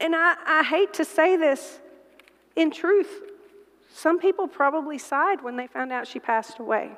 And 0.00 0.14
I, 0.14 0.36
I 0.46 0.62
hate 0.62 0.94
to 0.94 1.04
say 1.04 1.36
this 1.36 1.80
in 2.56 2.70
truth, 2.70 3.22
some 3.98 4.20
people 4.20 4.46
probably 4.46 4.96
sighed 4.96 5.42
when 5.42 5.56
they 5.56 5.66
found 5.66 5.90
out 5.90 6.06
she 6.06 6.20
passed 6.20 6.60
away. 6.60 6.92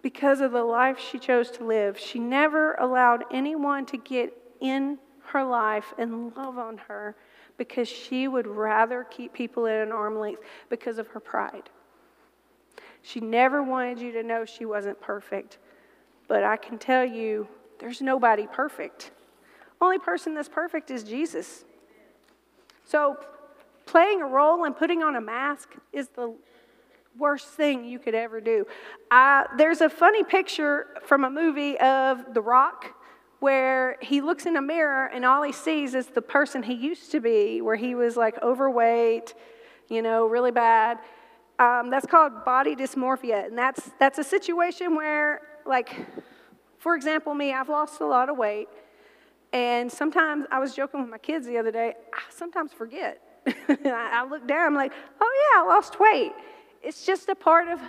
Because 0.00 0.40
of 0.40 0.52
the 0.52 0.62
life 0.62 0.96
she 0.96 1.18
chose 1.18 1.50
to 1.52 1.64
live, 1.64 1.98
she 1.98 2.20
never 2.20 2.74
allowed 2.74 3.24
anyone 3.32 3.84
to 3.86 3.96
get 3.96 4.32
in 4.60 4.98
her 5.26 5.42
life 5.42 5.92
and 5.98 6.36
love 6.36 6.56
on 6.56 6.78
her 6.86 7.16
because 7.56 7.88
she 7.88 8.28
would 8.28 8.46
rather 8.46 9.02
keep 9.02 9.32
people 9.32 9.66
at 9.66 9.82
an 9.82 9.90
arm 9.90 10.20
length 10.20 10.42
because 10.68 10.98
of 10.98 11.08
her 11.08 11.18
pride. 11.18 11.68
She 13.02 13.18
never 13.18 13.60
wanted 13.60 13.98
you 13.98 14.12
to 14.12 14.22
know 14.22 14.44
she 14.44 14.66
wasn't 14.66 15.00
perfect. 15.00 15.58
But 16.28 16.44
I 16.44 16.56
can 16.56 16.78
tell 16.78 17.04
you, 17.04 17.48
there's 17.80 18.00
nobody 18.00 18.46
perfect. 18.46 19.10
Only 19.80 19.98
person 19.98 20.32
that's 20.32 20.48
perfect 20.48 20.92
is 20.92 21.02
Jesus. 21.02 21.64
So, 22.84 23.18
playing 23.86 24.22
a 24.22 24.26
role 24.26 24.64
and 24.64 24.76
putting 24.76 25.02
on 25.02 25.16
a 25.16 25.20
mask 25.20 25.74
is 25.92 26.08
the 26.08 26.34
worst 27.18 27.48
thing 27.48 27.84
you 27.84 27.98
could 27.98 28.14
ever 28.14 28.40
do. 28.40 28.66
There's 29.56 29.80
a 29.80 29.90
funny 29.90 30.24
picture 30.24 30.88
from 31.04 31.24
a 31.24 31.30
movie 31.30 31.78
of 31.78 32.34
The 32.34 32.40
Rock 32.40 32.86
where 33.40 33.96
he 34.00 34.20
looks 34.20 34.46
in 34.46 34.56
a 34.56 34.62
mirror 34.62 35.06
and 35.06 35.24
all 35.24 35.42
he 35.42 35.52
sees 35.52 35.94
is 35.94 36.06
the 36.06 36.22
person 36.22 36.62
he 36.62 36.74
used 36.74 37.10
to 37.12 37.20
be, 37.20 37.60
where 37.60 37.76
he 37.76 37.94
was 37.94 38.16
like 38.16 38.42
overweight, 38.42 39.34
you 39.88 40.00
know, 40.00 40.26
really 40.26 40.50
bad. 40.50 40.98
Um, 41.58 41.90
that's 41.90 42.06
called 42.06 42.44
body 42.44 42.74
dysmorphia, 42.74 43.46
and 43.46 43.56
that's 43.56 43.92
that's 44.00 44.18
a 44.18 44.24
situation 44.24 44.96
where, 44.96 45.42
like, 45.64 45.94
for 46.78 46.96
example, 46.96 47.32
me, 47.32 47.52
I've 47.52 47.68
lost 47.68 48.00
a 48.00 48.06
lot 48.06 48.28
of 48.28 48.36
weight, 48.36 48.68
and 49.52 49.92
sometimes 49.92 50.46
I 50.50 50.58
was 50.58 50.74
joking 50.74 51.00
with 51.00 51.10
my 51.10 51.18
kids 51.18 51.46
the 51.46 51.58
other 51.58 51.70
day. 51.70 51.94
I 52.12 52.22
sometimes 52.30 52.72
forget. 52.72 53.20
I 53.68 54.26
look 54.28 54.46
down, 54.46 54.66
I'm 54.66 54.74
like, 54.74 54.92
oh 55.20 55.52
yeah, 55.54 55.62
I 55.62 55.66
lost 55.66 56.00
weight. 56.00 56.32
It's 56.82 57.04
just 57.04 57.28
a 57.28 57.34
part 57.34 57.68
of, 57.68 57.80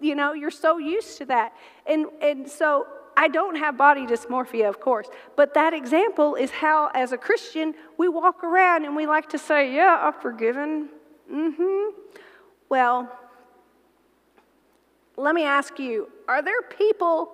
you 0.00 0.14
know, 0.14 0.32
you're 0.32 0.50
so 0.50 0.78
used 0.78 1.18
to 1.18 1.24
that, 1.26 1.52
and 1.86 2.06
and 2.20 2.48
so 2.48 2.86
I 3.16 3.28
don't 3.28 3.56
have 3.56 3.76
body 3.76 4.06
dysmorphia, 4.06 4.68
of 4.68 4.80
course, 4.80 5.08
but 5.36 5.54
that 5.54 5.72
example 5.72 6.34
is 6.34 6.50
how, 6.50 6.90
as 6.94 7.12
a 7.12 7.18
Christian, 7.18 7.74
we 7.96 8.08
walk 8.08 8.42
around 8.42 8.84
and 8.84 8.96
we 8.96 9.06
like 9.06 9.28
to 9.30 9.38
say, 9.38 9.72
Yeah, 9.72 9.98
I'm 10.02 10.20
forgiven. 10.20 10.88
Mm 11.32 11.54
hmm. 11.56 12.00
Well, 12.68 13.10
let 15.16 15.34
me 15.34 15.44
ask 15.44 15.78
you 15.78 16.08
are 16.26 16.42
there 16.42 16.62
people 16.62 17.30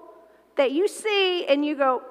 that 0.56 0.72
you 0.72 0.86
see 0.86 1.46
and 1.46 1.64
you 1.64 1.76
go, 1.76 2.02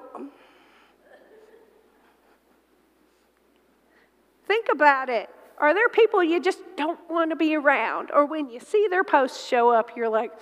Think 4.46 4.66
about 4.72 5.08
it. 5.08 5.30
Are 5.60 5.74
there 5.74 5.88
people 5.90 6.24
you 6.24 6.40
just 6.40 6.60
don't 6.76 6.98
want 7.10 7.30
to 7.30 7.36
be 7.36 7.54
around? 7.54 8.10
Or 8.12 8.24
when 8.24 8.48
you 8.48 8.60
see 8.60 8.86
their 8.88 9.04
posts 9.04 9.46
show 9.46 9.70
up, 9.70 9.90
you're 9.94 10.08
like, 10.08 10.32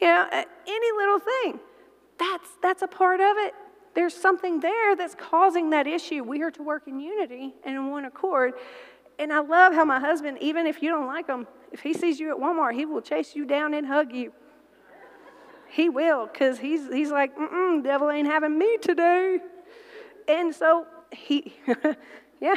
you 0.00 0.06
know, 0.06 0.26
any 0.30 0.92
little 0.96 1.18
thing. 1.20 1.60
That's, 2.18 2.48
that's 2.62 2.82
a 2.82 2.86
part 2.86 3.20
of 3.20 3.36
it. 3.38 3.54
There's 3.94 4.14
something 4.14 4.60
there 4.60 4.96
that's 4.96 5.14
causing 5.14 5.70
that 5.70 5.86
issue. 5.86 6.24
We 6.24 6.42
are 6.42 6.50
to 6.52 6.62
work 6.62 6.84
in 6.86 6.98
unity 6.98 7.54
and 7.64 7.76
in 7.76 7.90
one 7.90 8.06
accord. 8.06 8.54
And 9.18 9.32
I 9.32 9.40
love 9.40 9.74
how 9.74 9.84
my 9.84 10.00
husband, 10.00 10.38
even 10.40 10.66
if 10.66 10.82
you 10.82 10.88
don't 10.88 11.06
like 11.06 11.26
him, 11.26 11.46
if 11.70 11.80
he 11.80 11.92
sees 11.92 12.18
you 12.18 12.30
at 12.30 12.36
Walmart, 12.36 12.74
he 12.74 12.86
will 12.86 13.02
chase 13.02 13.36
you 13.36 13.44
down 13.44 13.74
and 13.74 13.86
hug 13.86 14.14
you. 14.14 14.32
He 15.68 15.88
will, 15.88 16.26
because 16.26 16.58
he's, 16.58 16.90
he's 16.92 17.10
like, 17.10 17.36
mm 17.36 17.82
devil 17.82 18.10
ain't 18.10 18.28
having 18.28 18.58
me 18.58 18.76
today. 18.78 19.38
And 20.28 20.54
so 20.54 20.86
he, 21.10 21.54
yeah. 22.42 22.56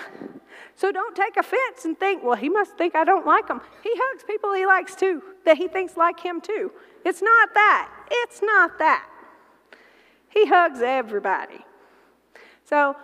So 0.76 0.92
don't 0.92 1.16
take 1.16 1.38
offense 1.38 1.86
and 1.86 1.98
think, 1.98 2.24
well, 2.24 2.36
he 2.36 2.50
must 2.50 2.76
think 2.76 2.96
I 2.96 3.04
don't 3.06 3.26
like 3.26 3.48
him. 3.48 3.62
He 3.84 3.92
hugs 3.94 4.24
people 4.24 4.52
he 4.54 4.66
likes 4.66 4.96
too, 4.96 5.22
that 5.46 5.58
he 5.58 5.68
thinks 5.68 5.96
like 5.96 6.20
him 6.20 6.42
too. 6.42 6.72
It's 7.06 7.22
not 7.22 7.54
that. 7.54 7.90
It's 8.10 8.42
not 8.42 8.80
that. 8.80 9.08
He 10.30 10.48
hugs 10.48 10.82
everybody. 10.82 11.64
So, 12.68 12.96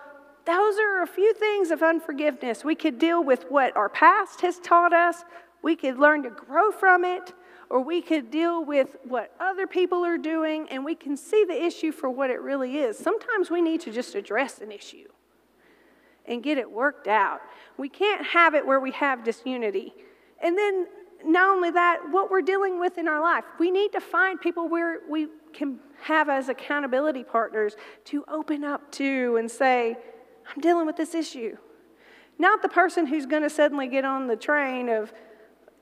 those 0.43 0.79
are 0.79 1.03
a 1.03 1.07
few 1.07 1.35
things 1.35 1.69
of 1.69 1.83
unforgiveness. 1.83 2.65
We 2.65 2.73
could 2.73 2.97
deal 2.97 3.23
with 3.23 3.45
what 3.49 3.77
our 3.77 3.89
past 3.89 4.41
has 4.41 4.57
taught 4.57 4.91
us, 4.91 5.23
we 5.61 5.75
could 5.75 5.99
learn 5.99 6.23
to 6.23 6.31
grow 6.31 6.71
from 6.71 7.05
it, 7.05 7.31
or 7.69 7.79
we 7.79 8.01
could 8.01 8.31
deal 8.31 8.65
with 8.65 8.97
what 9.03 9.35
other 9.39 9.67
people 9.67 10.03
are 10.03 10.17
doing, 10.17 10.67
and 10.71 10.83
we 10.83 10.95
can 10.95 11.15
see 11.15 11.45
the 11.45 11.63
issue 11.63 11.91
for 11.91 12.09
what 12.09 12.31
it 12.31 12.41
really 12.41 12.77
is. 12.79 12.97
Sometimes 12.97 13.51
we 13.51 13.61
need 13.61 13.81
to 13.81 13.91
just 13.91 14.15
address 14.15 14.59
an 14.59 14.71
issue 14.71 15.07
and 16.25 16.43
get 16.43 16.57
it 16.57 16.69
worked 16.69 17.07
out. 17.07 17.41
We 17.77 17.89
can't 17.89 18.25
have 18.25 18.53
it 18.53 18.65
where 18.65 18.79
we 18.79 18.91
have 18.91 19.23
disunity. 19.23 19.93
And 20.43 20.57
then 20.57 20.87
not 21.23 21.49
only 21.49 21.71
that, 21.71 21.99
what 22.09 22.31
we're 22.31 22.41
dealing 22.41 22.79
with 22.79 22.97
in 22.97 23.07
our 23.07 23.21
life. 23.21 23.43
We 23.59 23.71
need 23.71 23.91
to 23.91 23.99
find 23.99 24.39
people 24.39 24.69
where 24.69 24.99
we 25.09 25.27
can 25.53 25.79
have 26.01 26.29
as 26.29 26.49
accountability 26.49 27.23
partners 27.23 27.75
to 28.05 28.23
open 28.27 28.63
up 28.63 28.91
to 28.93 29.37
and 29.37 29.49
say, 29.49 29.95
I'm 30.47 30.61
dealing 30.61 30.85
with 30.85 30.97
this 30.97 31.13
issue. 31.13 31.57
Not 32.39 32.61
the 32.61 32.69
person 32.69 33.05
who's 33.05 33.25
going 33.25 33.43
to 33.43 33.49
suddenly 33.49 33.87
get 33.87 34.03
on 34.03 34.27
the 34.27 34.35
train 34.35 34.89
of 34.89 35.13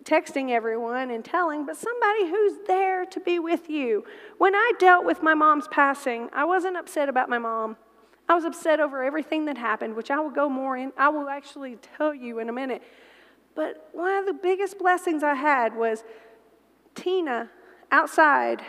texting 0.03 0.49
everyone 0.49 1.11
and 1.11 1.23
telling, 1.23 1.65
but 1.65 1.77
somebody 1.77 2.29
who's 2.29 2.53
there 2.67 3.05
to 3.05 3.19
be 3.19 3.39
with 3.39 3.69
you. 3.69 4.03
When 4.37 4.55
I 4.55 4.73
dealt 4.79 5.05
with 5.05 5.21
my 5.21 5.33
mom's 5.33 5.67
passing, 5.67 6.29
I 6.33 6.45
wasn't 6.45 6.77
upset 6.77 7.09
about 7.09 7.29
my 7.29 7.37
mom. 7.37 7.77
I 8.29 8.35
was 8.35 8.45
upset 8.45 8.79
over 8.79 9.03
everything 9.03 9.45
that 9.45 9.57
happened, 9.57 9.95
which 9.95 10.11
I 10.11 10.19
will 10.19 10.29
go 10.29 10.47
more 10.47 10.77
in, 10.77 10.93
I 10.95 11.09
will 11.09 11.27
actually 11.27 11.77
tell 11.97 12.13
you 12.13 12.37
in 12.37 12.47
a 12.47 12.53
minute. 12.53 12.83
But 13.55 13.89
one 13.91 14.13
of 14.13 14.27
the 14.27 14.33
biggest 14.33 14.77
blessings 14.77 15.23
I 15.23 15.33
had 15.33 15.75
was 15.75 16.03
Tina 16.93 17.49
outside 17.91 18.61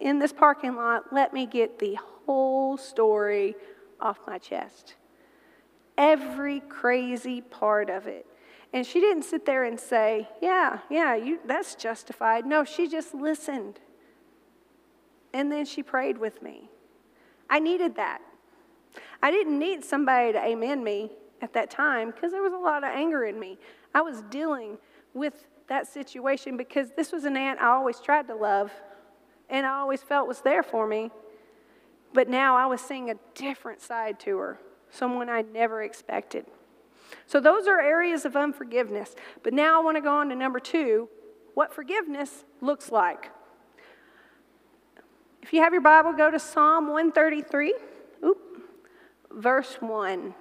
in 0.00 0.18
this 0.18 0.34
parking 0.34 0.76
lot 0.76 1.12
let 1.12 1.32
me 1.32 1.46
get 1.46 1.78
the 1.78 1.96
whole 2.26 2.76
story 2.76 3.56
off 4.00 4.18
my 4.26 4.36
chest. 4.36 4.96
Every 5.96 6.60
crazy 6.60 7.40
part 7.40 7.88
of 7.88 8.06
it. 8.06 8.26
And 8.74 8.86
she 8.86 9.00
didn't 9.00 9.22
sit 9.22 9.46
there 9.46 9.64
and 9.64 9.78
say, 9.80 10.28
"Yeah, 10.42 10.80
yeah, 10.90 11.14
you 11.14 11.38
that's 11.46 11.74
justified." 11.76 12.44
No, 12.44 12.64
she 12.64 12.88
just 12.88 13.14
listened. 13.14 13.80
And 15.32 15.50
then 15.50 15.64
she 15.64 15.82
prayed 15.82 16.18
with 16.18 16.42
me. 16.42 16.70
I 17.48 17.60
needed 17.60 17.94
that. 17.96 18.20
I 19.22 19.30
didn't 19.30 19.58
need 19.58 19.84
somebody 19.84 20.32
to 20.32 20.38
amen 20.38 20.84
me 20.84 21.10
at 21.40 21.52
that 21.54 21.70
time 21.70 22.10
because 22.10 22.32
there 22.32 22.42
was 22.42 22.52
a 22.52 22.58
lot 22.58 22.84
of 22.84 22.90
anger 22.90 23.24
in 23.24 23.38
me. 23.38 23.58
I 23.94 24.02
was 24.02 24.22
dealing 24.30 24.78
with 25.12 25.46
that 25.68 25.86
situation 25.86 26.56
because 26.56 26.90
this 26.96 27.12
was 27.12 27.24
an 27.24 27.36
aunt 27.36 27.60
I 27.60 27.68
always 27.68 28.00
tried 28.00 28.26
to 28.28 28.34
love 28.34 28.70
and 29.48 29.66
I 29.66 29.78
always 29.78 30.02
felt 30.02 30.28
was 30.28 30.40
there 30.40 30.62
for 30.62 30.86
me. 30.86 31.10
But 32.12 32.28
now 32.28 32.56
I 32.56 32.66
was 32.66 32.80
seeing 32.80 33.10
a 33.10 33.16
different 33.34 33.80
side 33.80 34.20
to 34.20 34.36
her, 34.38 34.60
someone 34.90 35.28
I 35.28 35.42
never 35.42 35.82
expected. 35.82 36.46
So 37.26 37.40
those 37.40 37.66
are 37.66 37.80
areas 37.80 38.24
of 38.24 38.36
unforgiveness. 38.36 39.14
But 39.42 39.52
now 39.52 39.80
I 39.80 39.84
want 39.84 39.96
to 39.96 40.00
go 40.00 40.16
on 40.16 40.28
to 40.28 40.34
number 40.34 40.60
two 40.60 41.08
what 41.54 41.72
forgiveness 41.72 42.44
looks 42.60 42.90
like. 42.90 43.30
If 45.42 45.52
you 45.52 45.60
have 45.60 45.72
your 45.72 45.82
Bible, 45.82 46.12
go 46.12 46.30
to 46.30 46.38
Psalm 46.38 46.86
133, 46.88 47.70
oop, 47.70 47.82
verse 49.36 49.76
1. 49.80 50.34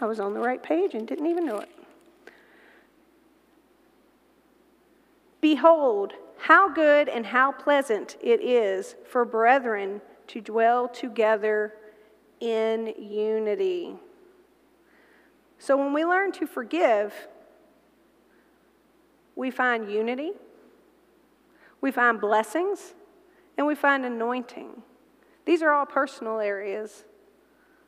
I 0.00 0.06
was 0.06 0.20
on 0.20 0.32
the 0.32 0.40
right 0.40 0.62
page 0.62 0.94
and 0.94 1.08
didn't 1.08 1.26
even 1.26 1.44
know 1.44 1.58
it. 1.58 1.70
Behold, 5.40 6.12
how 6.38 6.68
good 6.68 7.08
and 7.08 7.26
how 7.26 7.52
pleasant 7.52 8.16
it 8.20 8.40
is 8.40 8.94
for 9.08 9.24
brethren 9.24 10.00
to 10.28 10.40
dwell 10.40 10.88
together 10.88 11.74
in 12.40 12.94
unity. 12.98 13.96
So 15.58 15.76
when 15.76 15.92
we 15.92 16.04
learn 16.04 16.30
to 16.32 16.46
forgive, 16.46 17.12
we 19.34 19.50
find 19.50 19.90
unity, 19.90 20.32
we 21.80 21.90
find 21.90 22.20
blessings, 22.20 22.94
and 23.56 23.66
we 23.66 23.74
find 23.74 24.04
anointing. 24.04 24.82
These 25.44 25.62
are 25.62 25.70
all 25.70 25.86
personal 25.86 26.40
areas. 26.40 27.04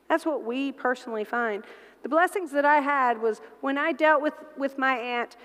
That's 0.08 0.26
what 0.26 0.44
we 0.44 0.72
personally 0.72 1.24
find. 1.24 1.64
The 2.02 2.08
blessings 2.08 2.50
that 2.52 2.64
I 2.64 2.80
had 2.80 3.20
was 3.20 3.40
when 3.60 3.76
I 3.76 3.92
dealt 3.92 4.22
with, 4.22 4.34
with 4.56 4.78
my 4.78 4.96
aunt. 4.96 5.36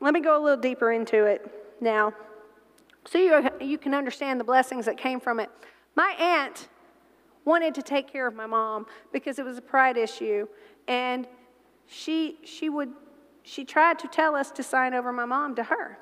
Let 0.00 0.14
me 0.14 0.20
go 0.20 0.40
a 0.40 0.42
little 0.42 0.60
deeper 0.60 0.92
into 0.92 1.24
it 1.24 1.76
now 1.80 2.14
so 3.06 3.18
you, 3.18 3.50
you 3.60 3.78
can 3.78 3.94
understand 3.94 4.40
the 4.40 4.44
blessings 4.44 4.86
that 4.86 4.96
came 4.96 5.20
from 5.20 5.40
it. 5.40 5.50
My 5.94 6.14
aunt 6.18 6.68
wanted 7.44 7.74
to 7.74 7.82
take 7.82 8.10
care 8.10 8.26
of 8.26 8.34
my 8.34 8.46
mom 8.46 8.86
because 9.12 9.38
it 9.38 9.44
was 9.44 9.58
a 9.58 9.62
pride 9.62 9.96
issue, 9.96 10.46
and 10.88 11.28
she, 11.86 12.38
she, 12.44 12.70
would, 12.70 12.90
she 13.42 13.64
tried 13.64 13.98
to 13.98 14.08
tell 14.08 14.34
us 14.34 14.50
to 14.52 14.62
sign 14.62 14.94
over 14.94 15.12
my 15.12 15.26
mom 15.26 15.54
to 15.56 15.64
her. 15.64 15.98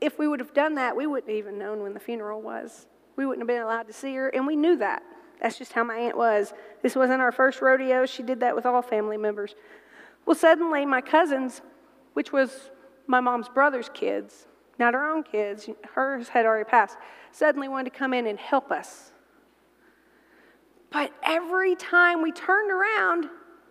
If 0.00 0.18
we 0.18 0.28
would 0.28 0.40
have 0.40 0.54
done 0.54 0.74
that, 0.74 0.96
we 0.96 1.06
wouldn't 1.06 1.28
have 1.28 1.38
even 1.38 1.58
known 1.58 1.82
when 1.82 1.94
the 1.94 2.00
funeral 2.00 2.42
was. 2.42 2.86
We 3.16 3.26
wouldn't 3.26 3.42
have 3.42 3.48
been 3.48 3.62
allowed 3.62 3.86
to 3.86 3.92
see 3.92 4.14
her, 4.14 4.28
and 4.28 4.46
we 4.46 4.56
knew 4.56 4.76
that. 4.76 5.02
That's 5.40 5.58
just 5.58 5.72
how 5.72 5.84
my 5.84 5.96
aunt 5.96 6.16
was. 6.16 6.52
This 6.82 6.96
wasn't 6.96 7.20
our 7.20 7.32
first 7.32 7.60
rodeo. 7.60 8.06
She 8.06 8.22
did 8.22 8.40
that 8.40 8.54
with 8.54 8.66
all 8.66 8.82
family 8.82 9.16
members. 9.16 9.54
Well, 10.26 10.34
suddenly, 10.34 10.86
my 10.86 11.00
cousins, 11.00 11.62
which 12.14 12.32
was 12.32 12.70
my 13.06 13.20
mom's 13.20 13.48
brother's 13.48 13.90
kids, 13.92 14.46
not 14.78 14.94
our 14.94 15.10
own 15.10 15.22
kids, 15.22 15.68
hers 15.94 16.28
had 16.28 16.46
already 16.46 16.68
passed, 16.68 16.96
suddenly 17.32 17.68
wanted 17.68 17.92
to 17.92 17.98
come 17.98 18.14
in 18.14 18.26
and 18.26 18.38
help 18.38 18.70
us. 18.70 19.12
But 20.90 21.12
every 21.22 21.76
time 21.76 22.22
we 22.22 22.32
turned 22.32 22.70
around, 22.70 23.28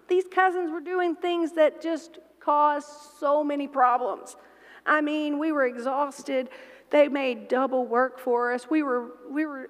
these 0.07 0.25
cousins 0.29 0.71
were 0.71 0.81
doing 0.81 1.15
things 1.15 1.53
that 1.53 1.81
just 1.81 2.19
caused 2.39 2.87
so 3.19 3.43
many 3.43 3.67
problems. 3.67 4.35
I 4.85 5.01
mean, 5.01 5.39
we 5.39 5.51
were 5.51 5.65
exhausted. 5.65 6.49
They 6.89 7.07
made 7.07 7.47
double 7.47 7.85
work 7.85 8.19
for 8.19 8.53
us. 8.53 8.69
We 8.69 8.83
were, 8.83 9.11
we 9.29 9.45
were, 9.45 9.69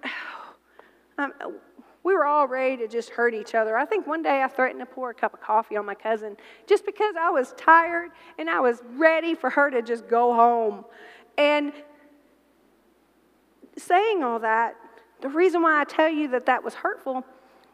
um, 1.17 1.33
we 2.03 2.13
were 2.13 2.25
all 2.25 2.47
ready 2.47 2.77
to 2.77 2.87
just 2.87 3.11
hurt 3.11 3.33
each 3.33 3.55
other. 3.55 3.77
I 3.77 3.85
think 3.85 4.05
one 4.05 4.21
day 4.21 4.43
I 4.43 4.47
threatened 4.47 4.81
to 4.81 4.85
pour 4.85 5.11
a 5.11 5.13
cup 5.13 5.33
of 5.33 5.41
coffee 5.41 5.77
on 5.77 5.85
my 5.85 5.95
cousin 5.95 6.35
just 6.67 6.85
because 6.85 7.15
I 7.19 7.29
was 7.29 7.53
tired 7.57 8.11
and 8.37 8.49
I 8.49 8.59
was 8.59 8.81
ready 8.95 9.35
for 9.35 9.49
her 9.49 9.69
to 9.69 9.81
just 9.81 10.07
go 10.07 10.33
home. 10.33 10.83
And 11.37 11.71
saying 13.77 14.23
all 14.23 14.39
that, 14.39 14.75
the 15.21 15.29
reason 15.29 15.61
why 15.61 15.79
I 15.79 15.85
tell 15.85 16.09
you 16.09 16.27
that 16.29 16.45
that 16.47 16.63
was 16.63 16.73
hurtful 16.73 17.25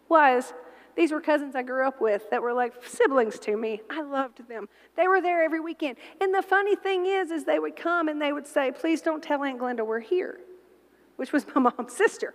was 0.07 0.53
these 0.95 1.11
were 1.11 1.21
cousins 1.21 1.55
I 1.55 1.63
grew 1.63 1.87
up 1.87 2.01
with 2.01 2.29
that 2.29 2.41
were 2.41 2.53
like 2.53 2.73
siblings 2.85 3.39
to 3.39 3.55
me. 3.55 3.81
I 3.89 4.01
loved 4.01 4.47
them. 4.47 4.67
They 4.95 5.07
were 5.07 5.21
there 5.21 5.43
every 5.43 5.59
weekend. 5.59 5.97
And 6.19 6.33
the 6.33 6.41
funny 6.41 6.75
thing 6.75 7.05
is, 7.05 7.31
is 7.31 7.45
they 7.45 7.59
would 7.59 7.75
come 7.75 8.07
and 8.07 8.21
they 8.21 8.33
would 8.33 8.47
say, 8.47 8.71
please 8.71 9.01
don't 9.01 9.23
tell 9.23 9.43
Aunt 9.43 9.59
Glenda 9.59 9.85
we're 9.85 9.99
here, 9.99 10.39
which 11.15 11.31
was 11.31 11.45
my 11.55 11.61
mom's 11.61 11.95
sister. 11.95 12.33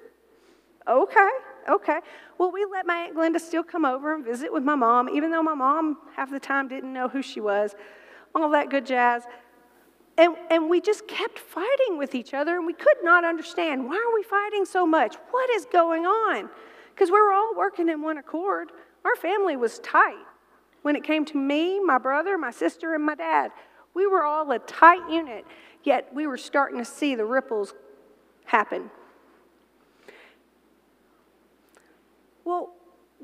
Okay, 0.88 1.28
okay. 1.70 2.00
Well, 2.38 2.52
we 2.52 2.66
let 2.70 2.86
my 2.86 3.06
Aunt 3.06 3.16
Glenda 3.16 3.40
still 3.40 3.62
come 3.62 3.84
over 3.84 4.14
and 4.14 4.24
visit 4.24 4.52
with 4.52 4.62
my 4.62 4.74
mom, 4.74 5.08
even 5.08 5.30
though 5.30 5.42
my 5.42 5.54
mom 5.54 5.98
half 6.16 6.30
the 6.30 6.40
time 6.40 6.68
didn't 6.68 6.92
know 6.92 7.08
who 7.08 7.22
she 7.22 7.40
was, 7.40 7.74
all 8.34 8.50
that 8.50 8.70
good 8.70 8.84
jazz. 8.84 9.24
And, 10.16 10.36
and 10.50 10.70
we 10.70 10.80
just 10.80 11.08
kept 11.08 11.38
fighting 11.38 11.98
with 11.98 12.14
each 12.14 12.34
other, 12.34 12.56
and 12.56 12.66
we 12.66 12.72
could 12.72 12.98
not 13.02 13.24
understand 13.24 13.88
why 13.88 13.96
are 13.96 14.14
we 14.14 14.22
fighting 14.22 14.64
so 14.64 14.86
much? 14.86 15.16
What 15.30 15.50
is 15.50 15.64
going 15.66 16.06
on? 16.06 16.50
Because 16.94 17.10
we 17.10 17.20
were 17.20 17.32
all 17.32 17.54
working 17.56 17.88
in 17.88 18.02
one 18.02 18.18
accord. 18.18 18.70
Our 19.04 19.16
family 19.16 19.56
was 19.56 19.80
tight. 19.80 20.24
When 20.82 20.96
it 20.96 21.02
came 21.02 21.24
to 21.26 21.36
me, 21.36 21.80
my 21.80 21.98
brother, 21.98 22.38
my 22.38 22.50
sister, 22.50 22.94
and 22.94 23.04
my 23.04 23.14
dad, 23.14 23.50
we 23.94 24.06
were 24.06 24.22
all 24.22 24.50
a 24.52 24.58
tight 24.60 25.10
unit, 25.10 25.44
yet 25.82 26.12
we 26.14 26.26
were 26.26 26.36
starting 26.36 26.78
to 26.78 26.84
see 26.84 27.14
the 27.14 27.24
ripples 27.24 27.74
happen. 28.44 28.90
Well, 32.44 32.74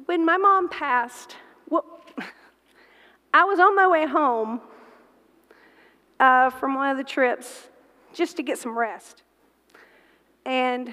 when 0.06 0.24
my 0.24 0.36
mom 0.36 0.68
passed, 0.68 1.36
well, 1.68 2.00
I 3.34 3.44
was 3.44 3.60
on 3.60 3.76
my 3.76 3.86
way 3.86 4.06
home 4.06 4.60
uh, 6.18 6.50
from 6.50 6.74
one 6.74 6.90
of 6.90 6.96
the 6.96 7.04
trips 7.04 7.68
just 8.12 8.36
to 8.36 8.42
get 8.42 8.58
some 8.58 8.76
rest. 8.76 9.22
And 10.44 10.92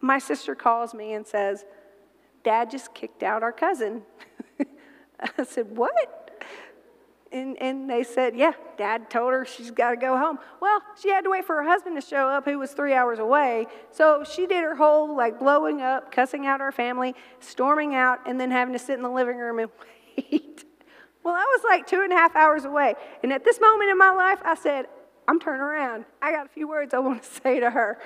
my 0.00 0.18
sister 0.18 0.54
calls 0.54 0.94
me 0.94 1.12
and 1.12 1.26
says, 1.26 1.64
Dad 2.44 2.70
just 2.70 2.94
kicked 2.94 3.22
out 3.22 3.42
our 3.42 3.52
cousin. 3.52 4.02
I 5.38 5.44
said, 5.44 5.76
What? 5.76 6.18
And, 7.32 7.56
and 7.62 7.88
they 7.88 8.04
said, 8.04 8.36
Yeah, 8.36 8.52
Dad 8.76 9.08
told 9.08 9.32
her 9.32 9.46
she's 9.46 9.70
got 9.70 9.90
to 9.90 9.96
go 9.96 10.18
home. 10.18 10.38
Well, 10.60 10.82
she 11.00 11.08
had 11.08 11.22
to 11.22 11.30
wait 11.30 11.46
for 11.46 11.56
her 11.56 11.64
husband 11.64 12.00
to 12.00 12.06
show 12.06 12.28
up, 12.28 12.44
who 12.44 12.58
was 12.58 12.72
three 12.72 12.92
hours 12.92 13.18
away. 13.18 13.66
So 13.90 14.22
she 14.22 14.46
did 14.46 14.62
her 14.62 14.74
whole 14.74 15.16
like 15.16 15.38
blowing 15.38 15.80
up, 15.80 16.12
cussing 16.12 16.46
out 16.46 16.60
our 16.60 16.72
family, 16.72 17.14
storming 17.40 17.94
out, 17.94 18.20
and 18.26 18.38
then 18.38 18.50
having 18.50 18.74
to 18.74 18.78
sit 18.78 18.96
in 18.96 19.02
the 19.02 19.10
living 19.10 19.38
room 19.38 19.60
and 19.60 19.70
wait. 20.16 20.64
well, 21.24 21.34
I 21.34 21.44
was 21.56 21.62
like 21.64 21.86
two 21.86 22.02
and 22.02 22.12
a 22.12 22.16
half 22.16 22.36
hours 22.36 22.66
away. 22.66 22.94
And 23.22 23.32
at 23.32 23.44
this 23.44 23.58
moment 23.60 23.90
in 23.90 23.96
my 23.96 24.10
life, 24.10 24.40
I 24.44 24.54
said, 24.54 24.86
I'm 25.26 25.40
turning 25.40 25.62
around. 25.62 26.04
I 26.20 26.32
got 26.32 26.46
a 26.46 26.48
few 26.50 26.68
words 26.68 26.92
I 26.92 26.98
want 26.98 27.22
to 27.22 27.28
say 27.42 27.60
to 27.60 27.70
her. 27.70 27.98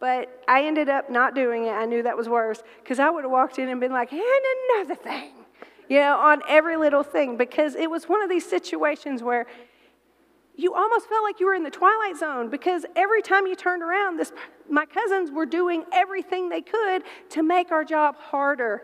But 0.00 0.42
I 0.48 0.64
ended 0.64 0.88
up 0.88 1.10
not 1.10 1.34
doing 1.34 1.66
it. 1.66 1.70
I 1.70 1.86
knew 1.86 2.02
that 2.02 2.16
was 2.16 2.28
worse 2.28 2.62
because 2.82 2.98
I 2.98 3.10
would 3.10 3.24
have 3.24 3.30
walked 3.30 3.58
in 3.58 3.68
and 3.68 3.80
been 3.80 3.92
like, 3.92 4.12
and 4.12 4.22
another 4.70 4.94
thing, 4.94 5.32
you 5.88 5.98
know, 5.98 6.16
on 6.18 6.42
every 6.48 6.76
little 6.76 7.02
thing 7.02 7.36
because 7.36 7.74
it 7.74 7.90
was 7.90 8.08
one 8.08 8.22
of 8.22 8.28
these 8.28 8.48
situations 8.48 9.22
where 9.22 9.46
you 10.56 10.74
almost 10.74 11.08
felt 11.08 11.24
like 11.24 11.40
you 11.40 11.46
were 11.46 11.54
in 11.54 11.64
the 11.64 11.70
twilight 11.70 12.16
zone 12.16 12.48
because 12.48 12.86
every 12.94 13.22
time 13.22 13.46
you 13.46 13.56
turned 13.56 13.82
around, 13.82 14.18
this, 14.18 14.32
my 14.68 14.86
cousins 14.86 15.30
were 15.30 15.46
doing 15.46 15.84
everything 15.92 16.48
they 16.48 16.60
could 16.60 17.02
to 17.30 17.42
make 17.42 17.72
our 17.72 17.84
job 17.84 18.16
harder. 18.16 18.82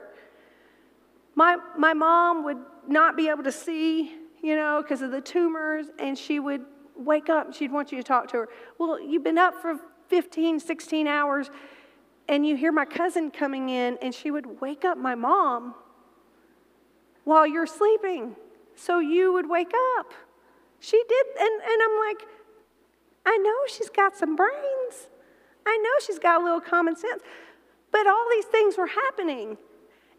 My, 1.37 1.59
my 1.79 1.95
mom 1.95 2.45
would 2.45 2.59
not 2.89 3.17
be 3.17 3.29
able 3.29 3.45
to 3.45 3.53
see, 3.53 4.17
you 4.43 4.57
know, 4.57 4.83
because 4.83 5.01
of 5.01 5.13
the 5.13 5.21
tumors, 5.21 5.87
and 5.99 6.19
she 6.19 6.41
would 6.41 6.65
wake 6.97 7.29
up 7.29 7.47
and 7.47 7.55
she'd 7.55 7.71
want 7.71 7.93
you 7.93 7.99
to 7.99 8.05
talk 8.05 8.29
to 8.29 8.39
her. 8.39 8.49
Well, 8.79 9.01
you've 9.01 9.25
been 9.25 9.39
up 9.39 9.55
for 9.63 9.79
15, 10.11 10.61
16 10.61 11.07
hours, 11.07 11.51
and 12.29 12.47
you 12.47 12.57
hear 12.57 12.73
my 12.73 12.85
cousin 12.85 13.31
coming 13.31 13.71
in, 13.71 13.97
and 14.03 14.15
she 14.15 14.31
would 14.31 14.61
wake 14.61 14.85
up 14.85 14.99
my 14.99 15.15
mom 15.15 15.75
while 17.25 17.47
you're 17.47 17.67
sleeping. 17.67 18.37
So 18.75 18.99
you 18.99 19.33
would 19.33 19.49
wake 19.49 19.73
up. 19.99 20.13
She 20.81 21.03
did, 21.09 21.27
and, 21.39 21.63
and 21.63 21.83
I'm 21.83 21.99
like, 22.09 22.29
I 23.25 23.37
know 23.39 23.55
she's 23.69 23.91
got 23.91 24.17
some 24.17 24.37
brains. 24.37 25.09
I 25.67 25.77
know 25.79 25.91
she's 26.05 26.19
got 26.19 26.41
a 26.41 26.45
little 26.45 26.61
common 26.61 26.97
sense. 26.97 27.23
But 27.93 28.07
all 28.07 28.27
these 28.31 28.47
things 28.47 28.77
were 28.77 28.87
happening. 28.87 29.57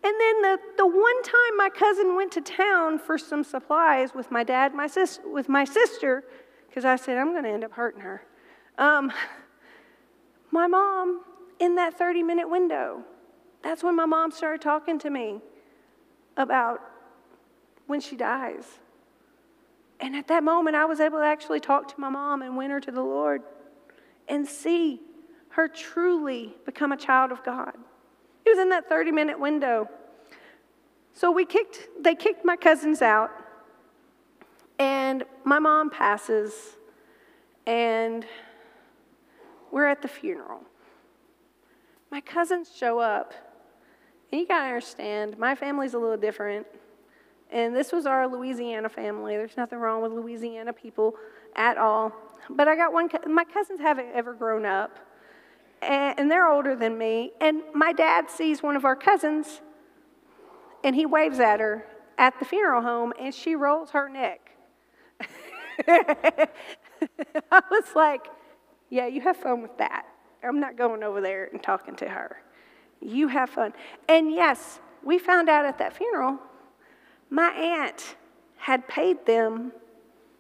And 0.04 0.16
then 0.20 0.42
the, 0.42 0.60
the 0.78 0.88
one 0.88 1.24
time 1.24 1.58
my 1.58 1.70
cousin 1.70 2.16
went 2.16 2.32
to 2.34 2.42
town 2.42 3.00
for 3.00 3.18
some 3.18 3.44
supplies 3.44 4.14
with 4.14 4.32
my 4.32 4.44
dad, 4.44 4.74
my 4.74 4.88
sis, 4.88 5.20
with 5.26 5.48
my 5.48 5.64
sister, 5.64 6.24
because 6.68 6.86
I 6.86 6.96
said, 6.96 7.18
I'm 7.18 7.32
going 7.32 7.44
to 7.44 7.50
end 7.50 7.64
up 7.64 7.74
hurting 7.74 8.02
her. 8.02 8.24
Um, 8.78 9.12
my 10.52 10.68
mom, 10.68 11.22
in 11.60 11.76
that 11.76 11.98
30 11.98 12.24
minute 12.24 12.50
window, 12.50 13.04
that's 13.64 13.84
when 13.84 13.96
my 13.96 14.06
mom 14.06 14.32
started 14.32 14.62
talking 14.62 15.00
to 15.00 15.10
me 15.10 15.40
about 16.38 16.82
when 17.88 18.02
she 18.02 18.16
dies. 18.16 18.80
And 20.00 20.16
at 20.16 20.28
that 20.28 20.44
moment, 20.44 20.76
I 20.76 20.86
was 20.86 21.00
able 21.00 21.20
to 21.20 21.26
actually 21.26 21.60
talk 21.60 21.88
to 21.90 22.00
my 22.00 22.10
mom 22.10 22.42
and 22.42 22.58
win 22.58 22.72
her 22.72 22.80
to 22.80 22.92
the 22.92 23.02
Lord 23.02 23.44
and 24.28 24.48
see 24.48 25.00
her 25.50 25.68
truly 25.68 26.56
become 26.66 26.92
a 26.92 26.98
child 26.98 27.32
of 27.32 27.44
God. 27.44 27.74
It 28.46 28.50
was 28.50 28.60
in 28.60 28.70
that 28.70 28.90
30 28.90 29.12
minute 29.12 29.40
window. 29.40 29.90
So 31.14 31.30
we 31.30 31.46
kicked, 31.46 31.88
they 32.00 32.16
kicked 32.16 32.44
my 32.44 32.56
cousins 32.56 33.02
out, 33.02 33.32
and 34.80 35.24
my 35.44 35.60
mom 35.60 35.90
passes, 35.90 36.54
and 37.68 38.26
we're 39.72 39.88
at 39.88 40.02
the 40.02 40.08
funeral. 40.08 40.62
My 42.12 42.22
cousins 42.22 42.72
show 42.76 43.00
up, 43.00 43.34
and 44.32 44.42
you 44.42 44.48
gotta 44.48 44.68
understand, 44.68 45.38
my 45.38 45.56
family's 45.56 45.94
a 45.94 46.00
little 46.00 46.18
different. 46.18 46.68
And 47.52 47.76
this 47.76 47.92
was 47.92 48.06
our 48.06 48.28
Louisiana 48.28 48.90
family. 48.90 49.36
There's 49.36 49.58
nothing 49.58 49.80
wrong 49.80 50.02
with 50.02 50.14
Louisiana 50.14 50.72
people 50.72 51.16
at 51.56 51.78
all. 51.78 52.14
But 52.50 52.68
I 52.68 52.76
got 52.76 52.94
one, 52.94 53.10
my 53.28 53.44
cousins 53.44 53.80
haven't 53.82 54.08
ever 54.14 54.34
grown 54.34 54.66
up, 54.66 54.98
and 55.82 56.30
they're 56.32 56.48
older 56.48 56.76
than 56.76 56.98
me. 56.98 57.32
And 57.42 57.62
my 57.74 57.92
dad 57.92 58.30
sees 58.30 58.64
one 58.64 58.76
of 58.76 58.86
our 58.86 58.96
cousins, 58.96 59.62
and 60.84 60.96
he 60.96 61.06
waves 61.06 61.40
at 61.40 61.60
her 61.60 61.86
at 62.18 62.38
the 62.40 62.46
funeral 62.46 62.82
home, 62.82 63.14
and 63.20 63.34
she 63.34 63.56
rolls 63.56 63.92
her 63.92 64.08
neck. 64.08 64.52
I 65.88 66.48
was 67.70 67.96
like, 67.96 68.28
yeah, 68.92 69.08
you 69.08 69.22
have 69.22 69.38
fun 69.38 69.62
with 69.62 69.76
that. 69.78 70.06
I'm 70.44 70.60
not 70.60 70.78
going 70.78 71.02
over 71.02 71.22
there 71.22 71.50
and 71.52 71.64
talking 71.64 71.96
to 71.96 72.10
her. 72.10 72.44
You 73.00 73.30
have 73.30 73.50
fun. 73.50 73.74
And 74.08 74.32
yes, 74.32 74.80
we 75.02 75.18
found 75.18 75.50
out 75.50 75.66
at 75.66 75.80
that 75.80 75.94
funeral, 75.94 76.38
my 77.30 77.50
aunt 77.50 78.16
had 78.58 78.88
paid 78.88 79.26
them 79.26 79.72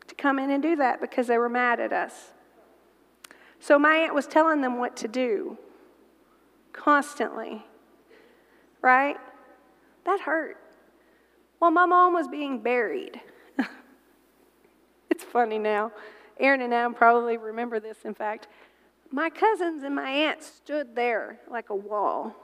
to 0.07 0.15
come 0.15 0.37
in 0.37 0.51
and 0.51 0.61
do 0.61 0.75
that 0.75 0.99
because 0.99 1.27
they 1.27 1.37
were 1.37 1.49
mad 1.49 1.79
at 1.79 1.93
us. 1.93 2.33
So 3.59 3.79
my 3.79 3.95
aunt 3.95 4.13
was 4.13 4.27
telling 4.27 4.61
them 4.61 4.77
what 4.77 4.97
to 4.97 5.07
do 5.07 5.57
constantly, 6.73 7.63
right? 8.81 9.17
That 10.05 10.19
hurt. 10.19 10.57
Well, 11.59 11.71
my 11.71 11.85
mom 11.85 12.13
was 12.13 12.27
being 12.27 12.59
buried. 12.59 13.21
it's 15.09 15.23
funny 15.23 15.57
now. 15.57 15.91
Aaron 16.41 16.61
and 16.61 16.73
I 16.73 16.91
probably 16.91 17.37
remember 17.37 17.79
this, 17.79 17.99
in 18.03 18.13
fact. 18.15 18.47
My 19.11 19.29
cousins 19.29 19.83
and 19.83 19.95
my 19.95 20.09
aunt 20.09 20.41
stood 20.41 20.95
there 20.95 21.39
like 21.49 21.69
a 21.69 21.75
wall, 21.75 22.35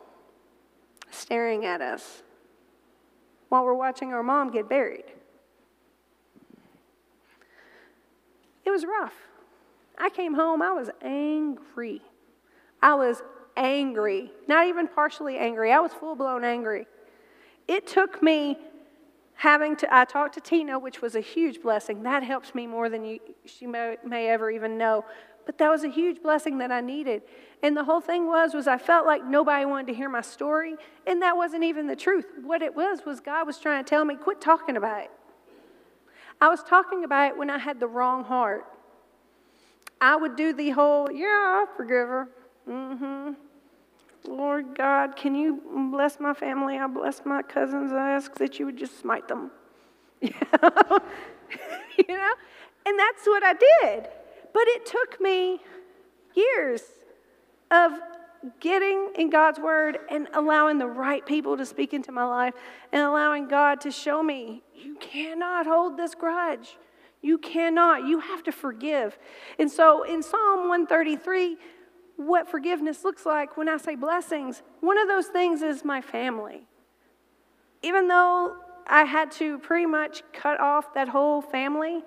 staring 1.10 1.66
at 1.66 1.82
us 1.82 2.22
while 3.50 3.66
we're 3.66 3.74
watching 3.74 4.14
our 4.14 4.24
mom 4.24 4.52
get 4.52 4.70
buried. 4.70 5.06
It 8.66 8.70
was 8.70 8.86
rough. 8.86 9.14
I 9.98 10.10
came 10.10 10.36
home, 10.36 10.62
I 10.62 10.74
was 10.74 10.90
angry. 11.02 12.02
I 12.82 12.94
was 12.94 13.24
angry, 13.56 14.32
not 14.48 14.68
even 14.68 14.88
partially 14.88 15.38
angry. 15.38 15.72
I 15.72 15.80
was 15.80 15.92
full 15.94 16.16
blown 16.16 16.44
angry. 16.44 16.86
It 17.68 17.88
took 17.88 18.22
me 18.22 18.58
having 19.38 19.76
to, 19.78 19.96
I 19.96 20.06
talked 20.06 20.34
to 20.34 20.42
Tina, 20.42 20.78
which 20.78 21.02
was 21.02 21.16
a 21.16 21.22
huge 21.22 21.62
blessing. 21.62 22.04
That 22.04 22.24
helps 22.24 22.54
me 22.54 22.68
more 22.68 22.90
than 22.90 23.06
you, 23.06 23.20
she 23.46 23.68
may, 23.68 23.98
may 24.04 24.30
ever 24.30 24.52
even 24.52 24.78
know. 24.78 25.06
But 25.46 25.60
that 25.60 25.70
was 25.70 25.84
a 25.84 25.90
huge 25.90 26.22
blessing 26.22 26.58
that 26.58 26.72
I 26.72 26.82
needed. 26.82 27.22
And 27.64 27.78
the 27.78 27.84
whole 27.84 28.02
thing 28.02 28.28
was, 28.28 28.54
was 28.54 28.68
I 28.68 28.78
felt 28.78 29.06
like 29.06 29.24
nobody 29.24 29.64
wanted 29.66 29.88
to 29.88 29.94
hear 29.94 30.10
my 30.10 30.22
story. 30.22 30.76
And 31.06 31.22
that 31.22 31.38
wasn't 31.38 31.64
even 31.64 31.88
the 31.88 31.96
truth. 31.96 32.26
What 32.44 32.62
it 32.62 32.76
was, 32.76 33.06
was 33.06 33.20
God 33.22 33.48
was 33.48 33.58
trying 33.58 33.84
to 33.84 33.90
tell 33.90 34.04
me, 34.04 34.16
quit 34.16 34.42
talking 34.42 34.76
about 34.76 35.04
it. 35.04 35.12
I 36.42 36.50
was 36.50 36.62
talking 36.64 37.04
about 37.04 37.32
it 37.32 37.38
when 37.38 37.50
I 37.50 37.58
had 37.58 37.80
the 37.80 37.88
wrong 37.88 38.24
heart. 38.24 38.66
I 40.02 40.16
would 40.16 40.36
do 40.36 40.52
the 40.54 40.72
whole, 40.72 41.12
yeah, 41.12 41.66
forgive 41.76 42.08
her. 42.08 42.30
Mm-hmm. 42.68 43.34
Lord 44.28 44.76
God, 44.76 45.16
can 45.16 45.36
you 45.36 45.62
bless 45.92 46.20
my 46.20 46.34
family? 46.34 46.78
I 46.78 46.88
bless 46.88 47.22
my 47.26 47.42
cousins. 47.42 47.92
I 47.92 48.12
ask 48.12 48.36
that 48.36 48.60
you 48.60 48.66
would 48.66 48.78
just 48.78 49.00
smite 49.00 49.28
them. 49.28 49.52
you 50.22 50.30
know? 50.30 52.34
And 52.86 53.00
that's 53.00 53.26
what 53.26 53.44
I 53.44 53.54
did. 53.54 54.08
But 54.54 54.64
it 54.68 54.86
took 54.86 55.22
me 55.22 55.60
years 56.36 56.82
of 57.72 57.94
getting 58.60 59.12
in 59.18 59.30
God's 59.30 59.60
word 59.60 60.00
and 60.10 60.28
allowing 60.34 60.78
the 60.78 60.88
right 60.88 61.26
people 61.26 61.58
to 61.58 61.66
speak 61.66 61.94
into 61.94 62.12
my 62.12 62.24
life 62.24 62.54
and 62.92 63.02
allowing 63.02 63.48
God 63.48 63.82
to 63.82 63.92
show 63.92 64.24
me 64.24 64.64
you 64.76 64.96
cannot 64.96 65.66
hold 65.66 65.98
this 65.98 66.16
grudge. 66.16 66.78
You 67.22 67.40
cannot. 67.40 68.08
You 68.08 68.20
have 68.20 68.44
to 68.44 68.52
forgive. 68.52 69.18
And 69.60 69.70
so 69.70 70.04
in 70.04 70.22
Psalm 70.22 70.70
133, 70.70 71.58
what 72.18 72.50
forgiveness 72.50 73.04
looks 73.04 73.26
like 73.26 73.56
when 73.56 73.70
I 73.70 73.78
say 73.78 73.96
blessings, 73.96 74.64
one 74.82 74.98
of 74.98 75.08
those 75.08 75.28
things 75.28 75.62
is 75.62 75.86
my 75.86 76.02
family. 76.02 76.68
Even 77.84 78.08
though 78.08 78.58
I 78.88 79.04
had 79.04 79.32
to 79.34 79.60
pretty 79.60 79.86
much 79.86 80.24
cut 80.34 80.60
off 80.60 80.94
that 80.96 81.08
whole 81.08 81.42
family, 81.42 82.04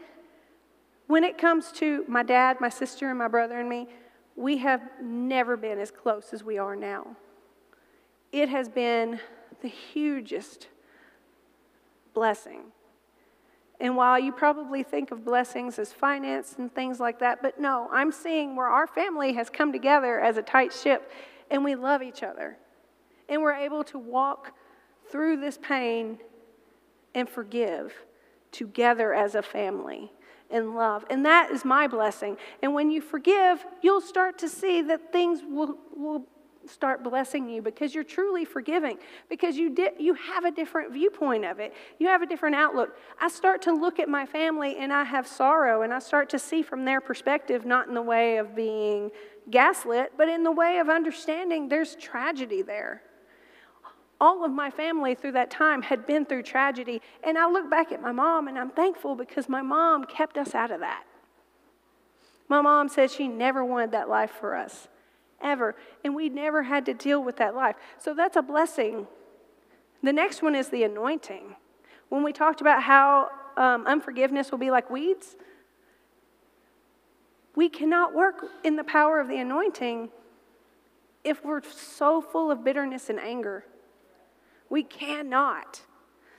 when 1.06 1.24
it 1.24 1.38
comes 1.38 1.72
to 1.72 2.04
my 2.08 2.22
dad, 2.22 2.60
my 2.60 2.68
sister, 2.68 3.08
and 3.08 3.18
my 3.18 3.28
brother 3.28 3.58
and 3.58 3.68
me, 3.68 3.88
we 4.36 4.58
have 4.58 4.82
never 5.02 5.56
been 5.56 5.78
as 5.78 5.90
close 5.90 6.32
as 6.32 6.42
we 6.42 6.58
are 6.58 6.76
now. 6.76 7.16
It 8.32 8.48
has 8.48 8.68
been 8.68 9.20
the 9.62 9.68
hugest 9.68 10.68
blessing 12.14 12.72
and 13.80 13.96
while 13.96 14.18
you 14.18 14.30
probably 14.30 14.82
think 14.82 15.10
of 15.10 15.24
blessings 15.24 15.78
as 15.78 15.90
finance 15.90 16.56
and 16.58 16.72
things 16.74 17.00
like 17.00 17.18
that, 17.20 17.40
but 17.40 17.58
no, 17.58 17.88
I'm 17.90 18.12
seeing 18.12 18.54
where 18.54 18.66
our 18.66 18.86
family 18.86 19.32
has 19.32 19.48
come 19.48 19.72
together 19.72 20.20
as 20.20 20.36
a 20.36 20.42
tight 20.42 20.72
ship 20.72 21.10
and 21.50 21.64
we 21.64 21.74
love 21.74 22.02
each 22.02 22.22
other. 22.22 22.58
And 23.28 23.40
we're 23.40 23.54
able 23.54 23.82
to 23.84 23.98
walk 23.98 24.52
through 25.10 25.40
this 25.40 25.58
pain 25.58 26.18
and 27.14 27.28
forgive 27.28 27.94
together 28.52 29.14
as 29.14 29.34
a 29.34 29.42
family 29.42 30.12
in 30.50 30.74
love. 30.74 31.06
And 31.08 31.24
that 31.24 31.50
is 31.50 31.64
my 31.64 31.86
blessing. 31.86 32.36
And 32.62 32.74
when 32.74 32.90
you 32.90 33.00
forgive, 33.00 33.64
you'll 33.80 34.00
start 34.00 34.38
to 34.38 34.48
see 34.48 34.82
that 34.82 35.10
things 35.10 35.40
will, 35.48 35.78
will 35.96 36.26
start 36.68 37.02
blessing 37.02 37.48
you 37.48 37.62
because 37.62 37.94
you're 37.94 38.04
truly 38.04 38.44
forgiving 38.44 38.98
because 39.28 39.56
you 39.56 39.70
did 39.70 39.92
you 39.98 40.14
have 40.14 40.44
a 40.44 40.50
different 40.50 40.92
viewpoint 40.92 41.44
of 41.44 41.58
it. 41.58 41.72
You 41.98 42.08
have 42.08 42.22
a 42.22 42.26
different 42.26 42.54
outlook. 42.54 42.96
I 43.20 43.28
start 43.28 43.62
to 43.62 43.72
look 43.72 43.98
at 43.98 44.08
my 44.08 44.26
family 44.26 44.76
and 44.76 44.92
i 44.92 45.04
have 45.04 45.26
sorrow 45.26 45.82
and 45.82 45.92
i 45.92 45.98
start 45.98 46.28
to 46.30 46.38
see 46.38 46.62
from 46.62 46.84
their 46.84 47.00
perspective 47.00 47.64
not 47.64 47.88
in 47.88 47.94
the 47.94 48.02
way 48.02 48.36
of 48.36 48.54
being 48.54 49.10
gaslit 49.50 50.12
but 50.16 50.28
in 50.28 50.42
the 50.42 50.52
way 50.52 50.78
of 50.78 50.88
understanding 50.88 51.68
there's 51.68 51.96
tragedy 51.96 52.62
there. 52.62 53.02
All 54.20 54.44
of 54.44 54.52
my 54.52 54.70
family 54.70 55.14
through 55.14 55.32
that 55.32 55.50
time 55.50 55.80
had 55.80 56.06
been 56.06 56.26
through 56.26 56.42
tragedy 56.42 57.00
and 57.24 57.38
i 57.38 57.48
look 57.48 57.70
back 57.70 57.90
at 57.90 58.02
my 58.02 58.12
mom 58.12 58.48
and 58.48 58.58
i'm 58.58 58.70
thankful 58.70 59.14
because 59.14 59.48
my 59.48 59.62
mom 59.62 60.04
kept 60.04 60.36
us 60.36 60.54
out 60.54 60.70
of 60.70 60.80
that. 60.80 61.04
My 62.48 62.60
mom 62.60 62.88
said 62.88 63.10
she 63.10 63.28
never 63.28 63.64
wanted 63.64 63.92
that 63.92 64.08
life 64.08 64.32
for 64.32 64.54
us 64.56 64.88
ever. 65.42 65.76
And 66.04 66.14
we 66.14 66.28
never 66.28 66.62
had 66.62 66.86
to 66.86 66.94
deal 66.94 67.22
with 67.22 67.36
that 67.36 67.54
life. 67.54 67.76
So 67.98 68.14
that's 68.14 68.36
a 68.36 68.42
blessing. 68.42 69.06
The 70.02 70.12
next 70.12 70.42
one 70.42 70.54
is 70.54 70.68
the 70.68 70.84
anointing. 70.84 71.56
When 72.08 72.22
we 72.22 72.32
talked 72.32 72.60
about 72.60 72.82
how 72.82 73.28
um, 73.56 73.86
unforgiveness 73.86 74.50
will 74.50 74.58
be 74.58 74.70
like 74.70 74.90
weeds, 74.90 75.36
we 77.54 77.68
cannot 77.68 78.14
work 78.14 78.46
in 78.64 78.76
the 78.76 78.84
power 78.84 79.20
of 79.20 79.28
the 79.28 79.38
anointing 79.38 80.10
if 81.24 81.44
we're 81.44 81.62
so 81.62 82.20
full 82.20 82.50
of 82.50 82.64
bitterness 82.64 83.10
and 83.10 83.20
anger. 83.20 83.64
We 84.68 84.82
cannot. 84.82 85.82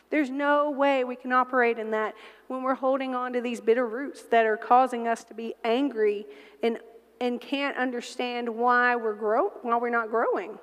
There's 0.09 0.29
no 0.29 0.71
way 0.71 1.03
we 1.03 1.15
can 1.15 1.31
operate 1.31 1.77
in 1.77 1.91
that 1.91 2.15
when 2.47 2.63
we're 2.63 2.75
holding 2.75 3.15
on 3.15 3.33
to 3.33 3.41
these 3.41 3.61
bitter 3.61 3.87
roots 3.87 4.23
that 4.23 4.45
are 4.45 4.57
causing 4.57 5.07
us 5.07 5.23
to 5.25 5.33
be 5.33 5.53
angry 5.63 6.25
and 6.63 6.79
and 7.21 7.39
can't 7.39 7.77
understand 7.77 8.49
why 8.49 8.95
we're 8.95 9.13
grow 9.13 9.49
why 9.62 9.77
we're 9.77 9.91
not 9.91 10.10
growing. 10.10 10.57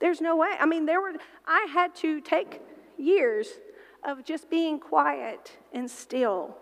There's 0.00 0.20
no 0.20 0.36
way. 0.36 0.50
I 0.58 0.66
mean, 0.66 0.84
there 0.84 1.00
were 1.00 1.12
I 1.46 1.68
had 1.72 1.94
to 1.96 2.20
take 2.20 2.60
years 2.98 3.48
of 4.04 4.24
just 4.24 4.50
being 4.50 4.78
quiet 4.80 5.56
and 5.72 5.90
still 5.90 6.56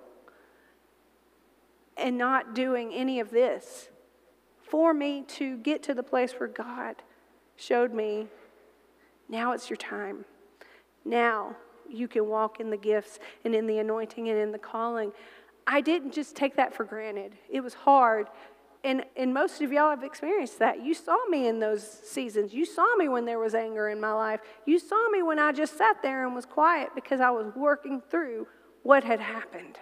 and 1.97 2.19
not 2.19 2.55
doing 2.55 2.93
any 2.93 3.19
of 3.19 3.31
this 3.31 3.89
for 4.63 4.93
me 4.93 5.23
to 5.23 5.57
get 5.59 5.83
to 5.85 5.95
the 5.95 6.03
place 6.03 6.33
where 6.33 6.49
God 6.49 6.97
showed 7.57 7.95
me 7.95 8.27
now 9.29 9.53
it's 9.53 9.71
your 9.71 9.79
time. 9.79 10.27
Now 11.05 11.57
you 11.89 12.09
can 12.09 12.29
walk 12.29 12.61
in 12.61 12.69
the 12.69 12.77
gifts 12.77 13.19
and 13.45 13.55
in 13.55 13.67
the 13.67 13.79
anointing 13.79 14.29
and 14.29 14.39
in 14.39 14.53
the 14.53 14.59
calling. 14.59 15.13
I 15.67 15.81
didn't 15.81 16.13
just 16.13 16.37
take 16.37 16.57
that 16.57 16.75
for 16.75 16.85
granted. 16.85 17.35
It 17.49 17.61
was 17.61 17.75
hard. 17.75 18.29
And, 18.83 19.05
and 19.17 19.33
most 19.33 19.63
of 19.63 19.73
y'all 19.73 19.91
have 19.91 20.05
experienced 20.05 20.59
that. 20.59 20.85
You 20.85 20.93
saw 20.93 21.17
me 21.27 21.47
in 21.47 21.59
those 21.59 21.83
seasons. 21.83 22.53
You 22.53 22.67
saw 22.67 22.95
me 22.97 23.09
when 23.09 23.25
there 23.25 23.39
was 23.39 23.55
anger 23.55 23.89
in 23.89 23.99
my 23.99 24.13
life. 24.13 24.41
You 24.67 24.79
saw 24.79 25.09
me 25.09 25.23
when 25.23 25.39
I 25.39 25.53
just 25.53 25.79
sat 25.79 26.03
there 26.03 26.27
and 26.27 26.35
was 26.35 26.45
quiet 26.45 26.91
because 26.95 27.21
I 27.21 27.31
was 27.31 27.47
working 27.57 28.03
through 28.11 28.47
what 28.83 29.03
had 29.03 29.21
happened. 29.21 29.79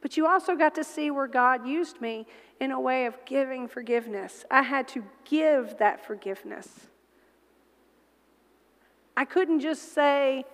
But 0.00 0.16
you 0.16 0.26
also 0.26 0.56
got 0.56 0.74
to 0.74 0.84
see 0.84 1.10
where 1.10 1.28
God 1.28 1.66
used 1.66 2.00
me 2.00 2.26
in 2.58 2.72
a 2.72 2.80
way 2.80 3.06
of 3.06 3.14
giving 3.26 3.68
forgiveness. 3.68 4.44
I 4.50 4.62
had 4.62 4.88
to 4.88 5.04
give 5.24 5.78
that 5.78 6.04
forgiveness. 6.04 6.68
I 9.16 9.24
couldn't 9.24 9.60
just 9.60 9.94
say, 9.94 10.44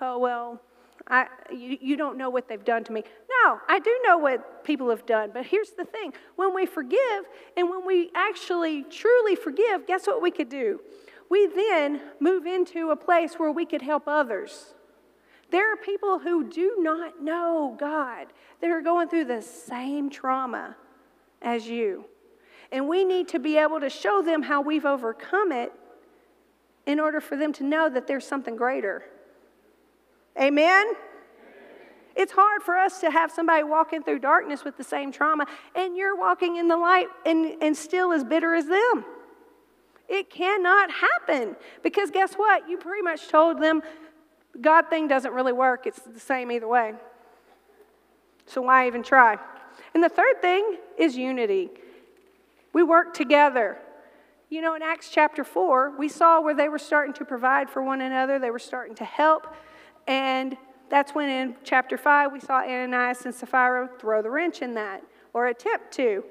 oh, 0.00 0.18
well, 0.18 0.62
I, 1.08 1.26
you, 1.52 1.78
you 1.80 1.96
don't 1.96 2.18
know 2.18 2.30
what 2.30 2.48
they've 2.48 2.64
done 2.64 2.82
to 2.84 2.92
me. 2.92 3.04
No, 3.44 3.60
I 3.68 3.78
do 3.78 3.96
know 4.04 4.18
what 4.18 4.64
people 4.64 4.90
have 4.90 5.06
done. 5.06 5.30
But 5.32 5.46
here's 5.46 5.70
the 5.70 5.84
thing 5.84 6.12
when 6.34 6.54
we 6.54 6.66
forgive 6.66 7.24
and 7.56 7.70
when 7.70 7.86
we 7.86 8.10
actually 8.14 8.84
truly 8.84 9.36
forgive, 9.36 9.86
guess 9.86 10.06
what 10.06 10.20
we 10.20 10.30
could 10.30 10.48
do? 10.48 10.80
We 11.28 11.46
then 11.46 12.00
move 12.20 12.46
into 12.46 12.90
a 12.90 12.96
place 12.96 13.34
where 13.34 13.52
we 13.52 13.64
could 13.66 13.82
help 13.82 14.04
others. 14.06 14.74
There 15.50 15.72
are 15.72 15.76
people 15.76 16.18
who 16.18 16.48
do 16.48 16.76
not 16.78 17.22
know 17.22 17.76
God 17.78 18.26
that 18.60 18.70
are 18.70 18.80
going 18.80 19.08
through 19.08 19.26
the 19.26 19.42
same 19.42 20.10
trauma 20.10 20.76
as 21.40 21.68
you. 21.68 22.06
And 22.72 22.88
we 22.88 23.04
need 23.04 23.28
to 23.28 23.38
be 23.38 23.56
able 23.58 23.78
to 23.78 23.88
show 23.88 24.22
them 24.22 24.42
how 24.42 24.60
we've 24.60 24.84
overcome 24.84 25.52
it 25.52 25.72
in 26.84 26.98
order 26.98 27.20
for 27.20 27.36
them 27.36 27.52
to 27.54 27.64
know 27.64 27.88
that 27.88 28.08
there's 28.08 28.26
something 28.26 28.56
greater. 28.56 29.04
Amen? 30.40 30.94
It's 32.14 32.32
hard 32.32 32.62
for 32.62 32.76
us 32.76 33.00
to 33.00 33.10
have 33.10 33.30
somebody 33.30 33.62
walking 33.62 34.02
through 34.02 34.20
darkness 34.20 34.64
with 34.64 34.76
the 34.76 34.84
same 34.84 35.12
trauma 35.12 35.46
and 35.74 35.96
you're 35.96 36.16
walking 36.16 36.56
in 36.56 36.66
the 36.66 36.76
light 36.76 37.08
and, 37.26 37.62
and 37.62 37.76
still 37.76 38.12
as 38.12 38.24
bitter 38.24 38.54
as 38.54 38.66
them. 38.66 39.04
It 40.08 40.30
cannot 40.30 40.90
happen 40.90 41.56
because 41.82 42.10
guess 42.10 42.34
what? 42.34 42.68
You 42.68 42.78
pretty 42.78 43.02
much 43.02 43.28
told 43.28 43.60
them 43.60 43.82
God 44.60 44.88
thing 44.88 45.08
doesn't 45.08 45.32
really 45.32 45.52
work. 45.52 45.86
It's 45.86 46.00
the 46.00 46.20
same 46.20 46.50
either 46.50 46.68
way. 46.68 46.94
So 48.46 48.62
why 48.62 48.86
even 48.86 49.02
try? 49.02 49.38
And 49.92 50.02
the 50.02 50.08
third 50.08 50.40
thing 50.40 50.78
is 50.96 51.16
unity. 51.16 51.70
We 52.72 52.82
work 52.82 53.12
together. 53.14 53.78
You 54.48 54.60
know, 54.60 54.74
in 54.74 54.82
Acts 54.82 55.10
chapter 55.10 55.42
4, 55.42 55.98
we 55.98 56.08
saw 56.08 56.40
where 56.40 56.54
they 56.54 56.68
were 56.68 56.78
starting 56.78 57.12
to 57.14 57.24
provide 57.24 57.68
for 57.68 57.82
one 57.82 58.00
another, 58.00 58.38
they 58.38 58.50
were 58.50 58.60
starting 58.60 58.94
to 58.96 59.04
help. 59.04 59.52
And 60.06 60.56
that's 60.88 61.14
when 61.14 61.28
in 61.28 61.56
chapter 61.64 61.98
5 61.98 62.32
we 62.32 62.40
saw 62.40 62.60
Ananias 62.60 63.24
and 63.24 63.34
Sapphira 63.34 63.88
throw 63.98 64.22
the 64.22 64.30
wrench 64.30 64.62
in 64.62 64.74
that, 64.74 65.02
or 65.32 65.46
attempt 65.46 65.92
to. 65.92 66.24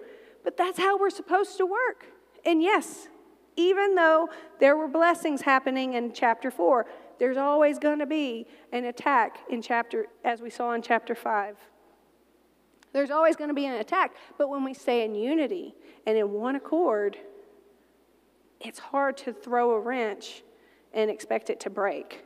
But 0.44 0.58
that's 0.58 0.80
how 0.80 0.98
we're 0.98 1.10
supposed 1.10 1.58
to 1.58 1.66
work. 1.66 2.06
And 2.46 2.62
yes, 2.62 3.08
even 3.56 3.96
though 3.96 4.30
there 4.60 4.78
were 4.78 4.88
blessings 4.88 5.42
happening 5.42 5.94
in 5.94 6.14
chapter 6.14 6.52
4, 6.52 6.86
there's 7.20 7.38
always 7.38 7.80
going 7.80 8.00
to 8.00 8.06
be 8.06 8.48
an 8.72 8.86
attack 8.86 9.40
in 9.50 9.62
chapter, 9.62 10.08
as 10.24 10.42
we 10.42 10.50
saw 10.50 10.74
in 10.74 10.82
chapter 10.82 11.16
5. 11.16 11.56
There's 12.94 13.12
always 13.12 13.36
going 13.36 13.50
to 13.50 13.54
be 13.54 13.66
an 13.66 13.76
attack. 13.76 14.16
But 14.38 14.50
when 14.50 14.64
we 14.64 14.74
stay 14.74 15.04
in 15.04 15.16
unity 15.16 15.76
and 16.06 16.18
in 16.18 16.32
one 16.32 16.56
accord, 16.56 17.18
it's 18.62 18.80
hard 18.80 19.18
to 19.18 19.34
throw 19.34 19.72
a 19.72 19.80
wrench 19.80 20.44
and 20.94 21.10
expect 21.12 21.50
it 21.50 21.60
to 21.62 21.70
break 21.70 22.25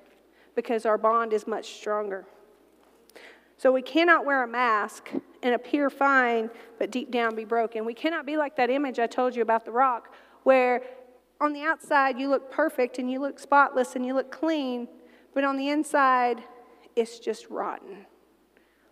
because 0.59 0.85
our 0.85 0.97
bond 0.97 1.31
is 1.31 1.47
much 1.47 1.75
stronger. 1.75 2.25
So 3.55 3.71
we 3.71 3.81
cannot 3.81 4.25
wear 4.25 4.43
a 4.43 4.47
mask 4.47 5.09
and 5.41 5.55
appear 5.55 5.89
fine, 5.89 6.49
but 6.77 6.91
deep 6.91 7.11
down 7.11 7.33
be 7.33 7.45
broken. 7.45 7.85
We 7.85 7.93
cannot 7.93 8.25
be 8.25 8.35
like 8.35 8.57
that 8.57 8.69
image 8.69 8.99
I 8.99 9.07
told 9.07 9.37
you 9.37 9.41
about 9.41 9.63
the 9.63 9.71
rock, 9.71 10.13
where 10.43 10.81
on 11.39 11.53
the 11.53 11.61
outside 11.61 12.19
you 12.19 12.27
look 12.27 12.51
perfect 12.51 12.99
and 12.99 13.09
you 13.09 13.21
look 13.21 13.39
spotless 13.39 13.95
and 13.95 14.05
you 14.05 14.13
look 14.13 14.33
clean, 14.33 14.89
but 15.33 15.45
on 15.45 15.55
the 15.55 15.69
inside 15.69 16.43
it's 16.93 17.19
just 17.19 17.49
rotten. 17.49 18.05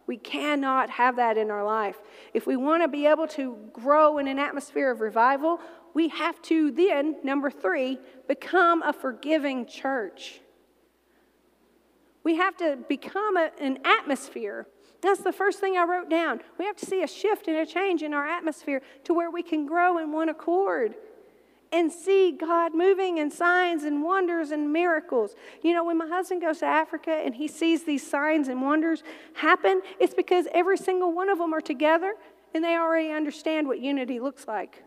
We 0.06 0.16
cannot 0.16 0.90
have 0.92 1.18
that 1.18 1.38
in 1.38 1.52
our 1.52 1.66
life. 1.66 1.98
If 2.34 2.48
we 2.48 2.56
want 2.56 2.82
to 2.82 2.88
be 2.88 3.08
able 3.08 3.28
to 3.30 3.58
grow 3.74 4.20
in 4.20 4.30
an 4.30 4.40
atmosphere 4.40 4.90
of 4.90 5.02
revival, 5.02 5.60
we 5.94 6.08
have 6.08 6.42
to 6.44 6.72
then, 6.72 7.18
number 7.26 7.52
three, 7.52 8.00
become 8.26 8.84
a 8.84 8.94
forgiving 8.94 9.66
church. 9.66 10.40
We 12.28 12.36
have 12.36 12.58
to 12.58 12.78
become 12.90 13.38
a, 13.38 13.52
an 13.58 13.80
atmosphere. 13.86 14.68
That's 15.02 15.22
the 15.22 15.32
first 15.32 15.62
thing 15.62 15.78
I 15.78 15.86
wrote 15.86 16.10
down. 16.10 16.42
We 16.60 16.66
have 16.66 16.76
to 16.76 16.86
see 16.86 17.02
a 17.02 17.08
shift 17.08 17.48
and 17.48 17.56
a 17.56 17.66
change 17.66 18.04
in 18.04 18.14
our 18.14 18.28
atmosphere 18.28 18.82
to 19.06 19.14
where 19.14 19.32
we 19.32 19.42
can 19.42 19.66
grow 19.66 19.98
in 19.98 20.12
one 20.12 20.28
accord 20.28 20.96
and 21.72 21.90
see 21.90 22.34
God 22.34 22.76
moving 22.76 23.18
in 23.18 23.32
signs 23.32 23.86
and 23.86 24.04
wonders 24.04 24.52
and 24.52 24.74
miracles. 24.74 25.36
You 25.64 25.74
know, 25.74 25.86
when 25.86 25.98
my 25.98 26.08
husband 26.10 26.42
goes 26.42 26.58
to 26.60 26.66
Africa 26.66 27.12
and 27.12 27.34
he 27.34 27.48
sees 27.48 27.86
these 27.86 28.06
signs 28.06 28.50
and 28.50 28.62
wonders 28.62 29.04
happen, 29.36 29.82
it's 29.98 30.14
because 30.14 30.48
every 30.54 30.76
single 30.76 31.14
one 31.14 31.30
of 31.30 31.38
them 31.38 31.54
are 31.54 31.62
together 31.62 32.14
and 32.54 32.62
they 32.62 32.76
already 32.76 33.10
understand 33.10 33.70
what 33.70 33.80
unity 33.80 34.20
looks 34.20 34.50
like. 34.50 34.84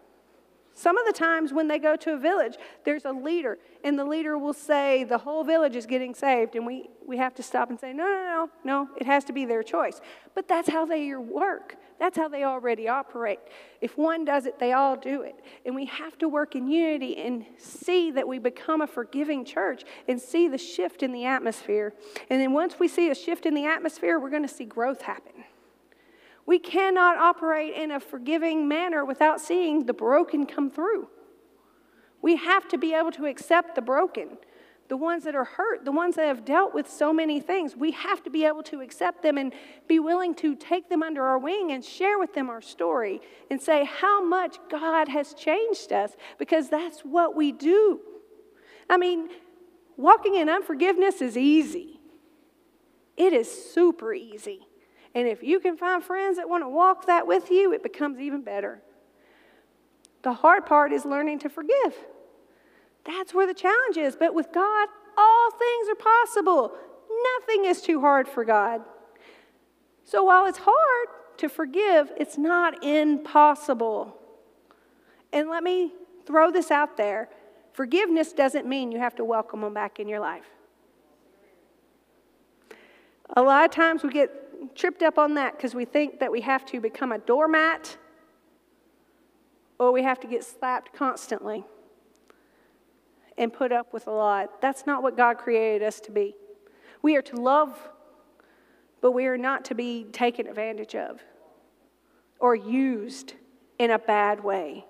Some 0.75 0.97
of 0.97 1.07
the 1.07 1.13
times 1.13 1.53
when 1.53 1.69
they 1.69 1.79
go 1.79 1.97
to 1.97 2.15
a 2.15 2.19
village, 2.19 2.57
there's 2.85 3.05
a 3.05 3.13
leader, 3.13 3.59
and 3.85 3.99
the 3.99 4.05
leader 4.05 4.39
will 4.39 4.55
say, 4.55 5.05
The 5.05 5.19
whole 5.19 5.45
village 5.45 5.77
is 5.77 5.87
getting 5.87 6.15
saved. 6.15 6.55
And 6.55 6.67
we, 6.67 6.89
we 7.07 7.17
have 7.19 7.35
to 7.35 7.43
stop 7.43 7.71
and 7.71 7.79
say, 7.79 7.93
No, 7.93 8.05
no, 8.05 8.11
no, 8.13 8.51
no, 8.65 8.89
it 8.97 9.07
has 9.07 9.25
to 9.25 9.33
be 9.33 9.45
their 9.45 9.63
choice. 9.63 10.01
But 10.35 10.49
that's 10.49 10.69
how 10.69 10.87
they 10.87 11.15
work. 11.15 11.77
That's 11.99 12.17
how 12.17 12.29
they 12.29 12.45
already 12.45 12.89
operate. 12.89 13.41
If 13.83 13.99
one 13.99 14.25
does 14.25 14.47
it, 14.47 14.59
they 14.59 14.73
all 14.73 14.97
do 14.97 15.21
it. 15.21 15.35
And 15.67 15.75
we 15.75 15.85
have 15.85 16.17
to 16.19 16.29
work 16.31 16.57
in 16.57 16.67
unity 16.67 17.19
and 17.19 17.45
see 17.59 18.11
that 18.13 18.27
we 18.27 18.39
become 18.39 18.81
a 18.81 18.87
forgiving 18.87 19.45
church 19.45 19.85
and 20.09 20.19
see 20.19 20.49
the 20.49 20.57
shift 20.57 21.03
in 21.03 21.13
the 21.13 21.27
atmosphere. 21.27 21.93
And 22.31 22.41
then 22.41 22.55
once 22.55 22.79
we 22.79 22.89
see 22.89 23.11
a 23.11 23.15
shift 23.15 23.45
in 23.45 23.53
the 23.53 23.67
atmosphere, 23.67 24.19
we're 24.19 24.31
going 24.31 24.47
to 24.47 24.49
see 24.49 24.65
growth 24.65 25.03
happen. 25.03 25.45
We 26.51 26.59
cannot 26.59 27.17
operate 27.17 27.75
in 27.75 27.93
a 27.93 28.01
forgiving 28.01 28.67
manner 28.67 29.05
without 29.05 29.41
seeing 29.41 29.87
the 29.87 29.93
broken 29.93 30.47
come 30.47 30.69
through. 30.69 31.07
We 32.23 32.35
have 32.35 32.67
to 32.71 32.77
be 32.77 32.93
able 32.93 33.13
to 33.13 33.27
accept 33.27 33.77
the 33.77 33.83
broken, 33.83 34.37
the 34.89 34.97
ones 34.97 35.23
that 35.23 35.37
are 35.37 35.45
hurt, 35.45 35.85
the 35.85 35.93
ones 35.93 36.17
that 36.17 36.27
have 36.27 36.45
dealt 36.45 36.75
with 36.75 36.91
so 36.91 37.13
many 37.13 37.39
things. 37.39 37.77
We 37.77 37.93
have 37.93 38.25
to 38.25 38.31
be 38.31 38.45
able 38.45 38.65
to 38.65 38.81
accept 38.81 39.23
them 39.23 39.39
and 39.39 39.53
be 39.87 40.01
willing 40.01 40.35
to 40.43 40.57
take 40.57 40.89
them 40.89 41.05
under 41.05 41.23
our 41.23 41.39
wing 41.39 41.71
and 41.71 41.85
share 41.85 42.19
with 42.19 42.35
them 42.35 42.51
our 42.51 42.61
story 42.61 43.21
and 43.49 43.63
say 43.63 43.85
how 43.85 44.21
much 44.21 44.57
God 44.69 45.07
has 45.07 45.35
changed 45.35 45.93
us 45.93 46.17
because 46.37 46.69
that's 46.69 47.03
what 47.03 47.37
we 47.37 47.53
do. 47.53 48.01
I 48.89 48.97
mean, 48.97 49.29
walking 49.97 50.35
in 50.35 50.49
unforgiveness 50.49 51.23
is 51.23 51.37
easy, 51.37 52.01
it 53.17 53.33
is 53.33 53.49
super 53.73 54.13
easy. 54.13 54.67
And 55.15 55.27
if 55.27 55.43
you 55.43 55.61
can 55.61 55.77
find 55.77 56.03
friends 56.03 56.37
that 56.37 56.49
want 56.49 56.63
to 56.63 56.69
walk 56.69 57.07
that 57.07 57.27
with 57.27 57.51
you, 57.51 57.73
it 57.73 57.83
becomes 57.83 58.21
even 58.21 58.43
better. 58.43 58.81
The 60.23 60.33
hard 60.33 60.67
part 60.67 60.93
is 60.93 61.05
learning 61.05 61.41
to 61.41 61.49
forgive. 61.49 61.95
That's 63.05 63.35
where 63.35 63.47
the 63.47 63.55
challenge 63.55 63.97
is. 63.97 64.15
But 64.17 64.35
with 64.35 64.53
God, 64.53 64.89
all 65.17 65.51
things 65.51 65.89
are 65.91 65.95
possible. 65.95 66.73
Nothing 67.39 67.65
is 67.65 67.81
too 67.81 68.01
hard 68.01 68.29
for 68.29 68.45
God. 68.45 68.83
So 70.05 70.25
while 70.25 70.47
it's 70.47 70.59
hard 70.59 71.09
to 71.39 71.49
forgive, 71.49 72.13
it's 72.17 72.37
not 72.37 72.85
impossible. 72.85 74.17
And 75.33 75.49
let 75.49 75.63
me 75.63 75.93
throw 76.27 76.51
this 76.51 76.71
out 76.71 76.97
there 76.97 77.29
forgiveness 77.73 78.33
doesn't 78.33 78.67
mean 78.67 78.93
you 78.93 78.99
have 78.99 79.15
to 79.15 79.25
welcome 79.25 79.63
them 79.63 79.73
back 79.73 80.01
in 80.01 80.07
your 80.07 80.21
life. 80.21 80.45
A 83.37 83.43
lot 83.43 83.65
of 83.65 83.71
times 83.71 84.03
we 84.03 84.11
get 84.11 84.50
tripped 84.75 85.03
up 85.03 85.19
on 85.19 85.35
that 85.35 85.57
because 85.57 85.75
we 85.75 85.85
think 85.85 86.21
that 86.21 86.31
we 86.31 86.41
have 86.43 86.65
to 86.67 86.81
become 86.81 87.13
a 87.13 87.19
doormat 87.19 87.97
or 89.79 89.93
we 89.93 90.03
have 90.03 90.21
to 90.21 90.27
get 90.27 90.45
slapped 90.45 90.93
constantly 90.93 91.65
and 93.39 93.53
put 93.53 93.73
up 93.73 93.93
with 93.93 94.07
a 94.07 94.11
lot. 94.11 94.61
That's 94.61 94.87
not 94.87 95.03
what 95.03 95.17
God 95.17 95.39
created 95.39 95.87
us 95.87 96.01
to 96.01 96.13
be. 96.13 96.35
We 97.03 97.17
are 97.17 97.23
to 97.23 97.37
love, 97.37 97.77
but 99.01 99.13
we 99.13 99.27
are 99.27 99.39
not 99.39 99.65
to 99.67 99.75
be 99.75 100.05
taken 100.13 100.47
advantage 100.47 100.95
of 100.95 101.21
or 102.39 102.55
used 102.55 103.35
in 103.79 103.91
a 103.91 103.99
bad 103.99 104.45
way. 104.45 104.85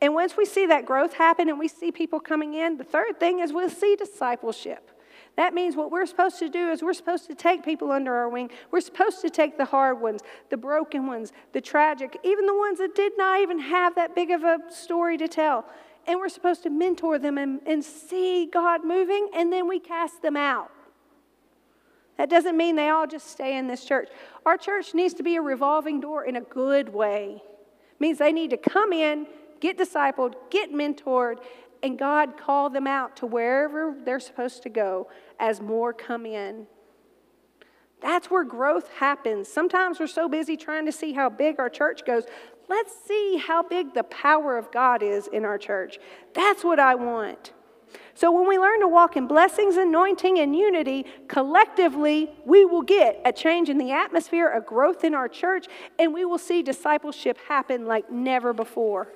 And 0.00 0.14
once 0.14 0.36
we 0.36 0.46
see 0.46 0.66
that 0.66 0.86
growth 0.86 1.14
happen 1.14 1.48
and 1.48 1.58
we 1.58 1.68
see 1.68 1.92
people 1.92 2.18
coming 2.18 2.54
in, 2.54 2.78
the 2.78 2.84
third 2.84 3.20
thing 3.20 3.40
is 3.40 3.52
we'll 3.52 3.70
see 3.70 3.94
discipleship. 3.94 4.90
That 5.36 5.54
means 5.54 5.76
what 5.76 5.90
we're 5.90 6.06
supposed 6.06 6.38
to 6.40 6.48
do 6.48 6.70
is 6.70 6.82
we're 6.82 6.92
supposed 6.92 7.26
to 7.28 7.34
take 7.34 7.64
people 7.64 7.90
under 7.90 8.14
our 8.14 8.28
wing. 8.28 8.50
We're 8.70 8.82
supposed 8.82 9.22
to 9.22 9.30
take 9.30 9.56
the 9.56 9.64
hard 9.64 10.00
ones, 10.00 10.20
the 10.50 10.58
broken 10.58 11.06
ones, 11.06 11.32
the 11.52 11.60
tragic, 11.60 12.18
even 12.22 12.44
the 12.46 12.56
ones 12.56 12.78
that 12.78 12.94
did 12.94 13.12
not 13.16 13.40
even 13.40 13.58
have 13.58 13.94
that 13.94 14.14
big 14.14 14.30
of 14.30 14.44
a 14.44 14.58
story 14.70 15.16
to 15.16 15.28
tell. 15.28 15.64
And 16.06 16.18
we're 16.18 16.28
supposed 16.28 16.62
to 16.64 16.70
mentor 16.70 17.18
them 17.18 17.38
and, 17.38 17.60
and 17.64 17.82
see 17.82 18.46
God 18.52 18.84
moving, 18.84 19.30
and 19.34 19.52
then 19.52 19.68
we 19.68 19.78
cast 19.78 20.20
them 20.20 20.36
out. 20.36 20.70
That 22.18 22.28
doesn't 22.28 22.56
mean 22.56 22.76
they 22.76 22.90
all 22.90 23.06
just 23.06 23.30
stay 23.30 23.56
in 23.56 23.68
this 23.68 23.84
church. 23.84 24.08
Our 24.44 24.58
church 24.58 24.94
needs 24.94 25.14
to 25.14 25.22
be 25.22 25.36
a 25.36 25.42
revolving 25.42 26.00
door 26.00 26.24
in 26.24 26.36
a 26.36 26.42
good 26.42 26.90
way. 26.90 27.42
It 27.42 28.00
means 28.00 28.18
they 28.18 28.32
need 28.32 28.50
to 28.50 28.58
come 28.58 28.92
in, 28.92 29.26
get 29.60 29.78
discipled, 29.78 30.34
get 30.50 30.72
mentored, 30.72 31.38
and 31.82 31.98
God 31.98 32.36
call 32.36 32.70
them 32.70 32.86
out 32.86 33.16
to 33.16 33.26
wherever 33.26 33.94
they're 34.04 34.20
supposed 34.20 34.62
to 34.62 34.68
go 34.68 35.08
as 35.38 35.60
more 35.60 35.92
come 35.92 36.26
in. 36.26 36.66
That's 38.00 38.30
where 38.30 38.44
growth 38.44 38.88
happens. 38.98 39.48
Sometimes 39.48 40.00
we're 40.00 40.08
so 40.08 40.28
busy 40.28 40.56
trying 40.56 40.86
to 40.86 40.92
see 40.92 41.12
how 41.12 41.28
big 41.28 41.60
our 41.60 41.70
church 41.70 42.04
goes. 42.04 42.24
Let's 42.68 42.92
see 43.06 43.36
how 43.36 43.62
big 43.62 43.94
the 43.94 44.02
power 44.04 44.58
of 44.58 44.72
God 44.72 45.02
is 45.02 45.28
in 45.28 45.44
our 45.44 45.58
church. 45.58 45.98
That's 46.34 46.64
what 46.64 46.80
I 46.80 46.94
want. 46.94 47.52
So, 48.14 48.30
when 48.30 48.46
we 48.48 48.58
learn 48.58 48.80
to 48.80 48.88
walk 48.88 49.16
in 49.16 49.26
blessings, 49.26 49.76
anointing, 49.76 50.38
and 50.38 50.54
unity, 50.56 51.06
collectively, 51.28 52.30
we 52.44 52.64
will 52.64 52.82
get 52.82 53.20
a 53.24 53.32
change 53.32 53.68
in 53.68 53.78
the 53.78 53.90
atmosphere, 53.90 54.50
a 54.50 54.60
growth 54.60 55.04
in 55.04 55.14
our 55.14 55.28
church, 55.28 55.66
and 55.98 56.12
we 56.12 56.24
will 56.24 56.38
see 56.38 56.62
discipleship 56.62 57.38
happen 57.48 57.86
like 57.86 58.10
never 58.10 58.52
before. 58.52 59.12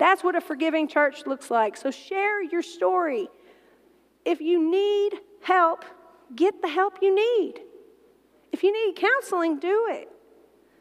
That's 0.00 0.24
what 0.24 0.34
a 0.34 0.40
forgiving 0.40 0.88
church 0.88 1.26
looks 1.26 1.50
like. 1.50 1.76
So 1.76 1.90
share 1.90 2.42
your 2.42 2.62
story. 2.62 3.28
If 4.24 4.40
you 4.40 4.70
need 4.70 5.20
help, 5.42 5.84
get 6.34 6.62
the 6.62 6.68
help 6.68 7.00
you 7.02 7.14
need. 7.14 7.60
If 8.50 8.62
you 8.62 8.72
need 8.72 8.96
counseling, 8.96 9.58
do 9.58 9.88
it. 9.90 10.08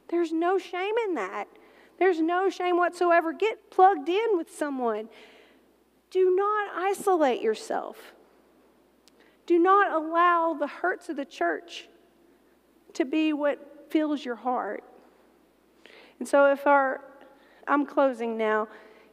There's 0.07 0.31
no 0.31 0.57
shame 0.57 0.95
in 1.05 1.15
that. 1.15 1.49
There's 1.97 2.21
no 2.21 2.49
shame 2.49 2.77
whatsoever. 2.77 3.33
Get 3.33 3.69
plugged 3.69 4.07
in 4.07 4.37
with 4.37 4.55
someone. 4.55 5.09
Do 6.11 6.33
not 6.33 6.69
isolate 6.73 7.41
yourself. 7.41 8.13
Do 9.45 9.59
not 9.59 9.91
allow 9.91 10.53
the 10.53 10.67
hurts 10.67 11.09
of 11.09 11.17
the 11.17 11.25
church 11.25 11.89
to 12.93 13.03
be 13.03 13.33
what 13.33 13.87
fills 13.89 14.23
your 14.23 14.35
heart. 14.35 14.85
And 16.19 16.27
so, 16.27 16.45
if 16.45 16.65
our, 16.65 17.01
I'm 17.67 17.85
closing 17.85 18.37
now 18.37 18.69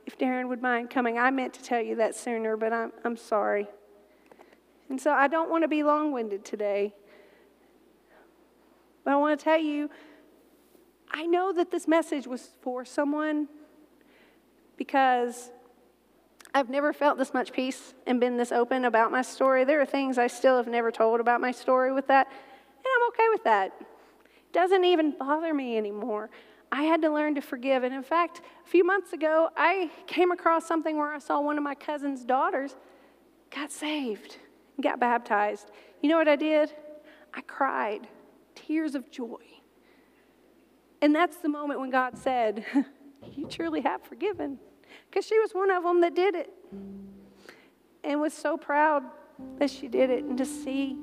if 0.06 0.16
Darren 0.16 0.48
would 0.48 0.62
mind 0.62 0.88
coming. 0.88 1.18
I 1.18 1.30
meant 1.30 1.52
to 1.54 1.62
tell 1.62 1.82
you 1.82 1.96
that 1.96 2.14
sooner, 2.14 2.56
but 2.56 2.72
I'm, 2.72 2.92
I'm 3.04 3.16
sorry. 3.16 3.68
And 4.88 5.00
so 5.00 5.10
I 5.10 5.26
don't 5.26 5.50
want 5.50 5.64
to 5.64 5.68
be 5.68 5.82
long 5.82 6.12
winded 6.12 6.44
today. 6.44 6.94
But 9.04 9.12
I 9.12 9.16
want 9.16 9.38
to 9.38 9.44
tell 9.44 9.58
you, 9.58 9.90
I 11.10 11.26
know 11.26 11.52
that 11.52 11.70
this 11.70 11.88
message 11.88 12.26
was 12.26 12.50
for 12.62 12.84
someone 12.84 13.48
because 14.76 15.50
I've 16.54 16.70
never 16.70 16.92
felt 16.92 17.18
this 17.18 17.34
much 17.34 17.52
peace 17.52 17.94
and 18.06 18.20
been 18.20 18.36
this 18.36 18.52
open 18.52 18.84
about 18.84 19.10
my 19.10 19.22
story. 19.22 19.64
There 19.64 19.80
are 19.80 19.86
things 19.86 20.18
I 20.18 20.26
still 20.26 20.56
have 20.56 20.68
never 20.68 20.90
told 20.90 21.20
about 21.20 21.40
my 21.40 21.50
story 21.50 21.92
with 21.92 22.06
that, 22.06 22.28
and 22.28 22.86
I'm 22.86 23.08
okay 23.08 23.28
with 23.30 23.44
that. 23.44 23.72
It 23.80 24.52
doesn't 24.52 24.84
even 24.84 25.12
bother 25.18 25.52
me 25.52 25.76
anymore. 25.76 26.30
I 26.72 26.82
had 26.82 27.02
to 27.02 27.10
learn 27.10 27.34
to 27.36 27.40
forgive. 27.40 27.84
And 27.84 27.94
in 27.94 28.02
fact, 28.02 28.40
a 28.64 28.68
few 28.68 28.84
months 28.84 29.12
ago, 29.12 29.48
I 29.56 29.90
came 30.06 30.32
across 30.32 30.66
something 30.66 30.96
where 30.96 31.12
I 31.12 31.18
saw 31.18 31.40
one 31.40 31.56
of 31.56 31.64
my 31.64 31.74
cousin's 31.74 32.24
daughters 32.24 32.76
got 33.50 33.70
saved 33.70 34.38
and 34.76 34.84
got 34.84 34.98
baptized. 34.98 35.70
You 36.02 36.08
know 36.08 36.18
what 36.18 36.28
I 36.28 36.36
did? 36.36 36.72
I 37.34 37.40
cried 37.42 38.08
tears 38.54 38.94
of 38.94 39.10
joy. 39.10 39.42
And 41.02 41.14
that's 41.14 41.36
the 41.36 41.48
moment 41.48 41.80
when 41.80 41.90
God 41.90 42.16
said, 42.18 42.64
You 43.32 43.46
truly 43.46 43.80
have 43.80 44.02
forgiven. 44.02 44.58
Because 45.10 45.26
she 45.26 45.38
was 45.40 45.52
one 45.52 45.70
of 45.70 45.82
them 45.82 46.00
that 46.00 46.14
did 46.14 46.34
it 46.34 46.52
and 48.04 48.20
was 48.20 48.32
so 48.32 48.56
proud 48.56 49.02
that 49.58 49.70
she 49.70 49.88
did 49.88 50.10
it 50.10 50.24
and 50.24 50.38
to 50.38 50.44
see 50.44 50.96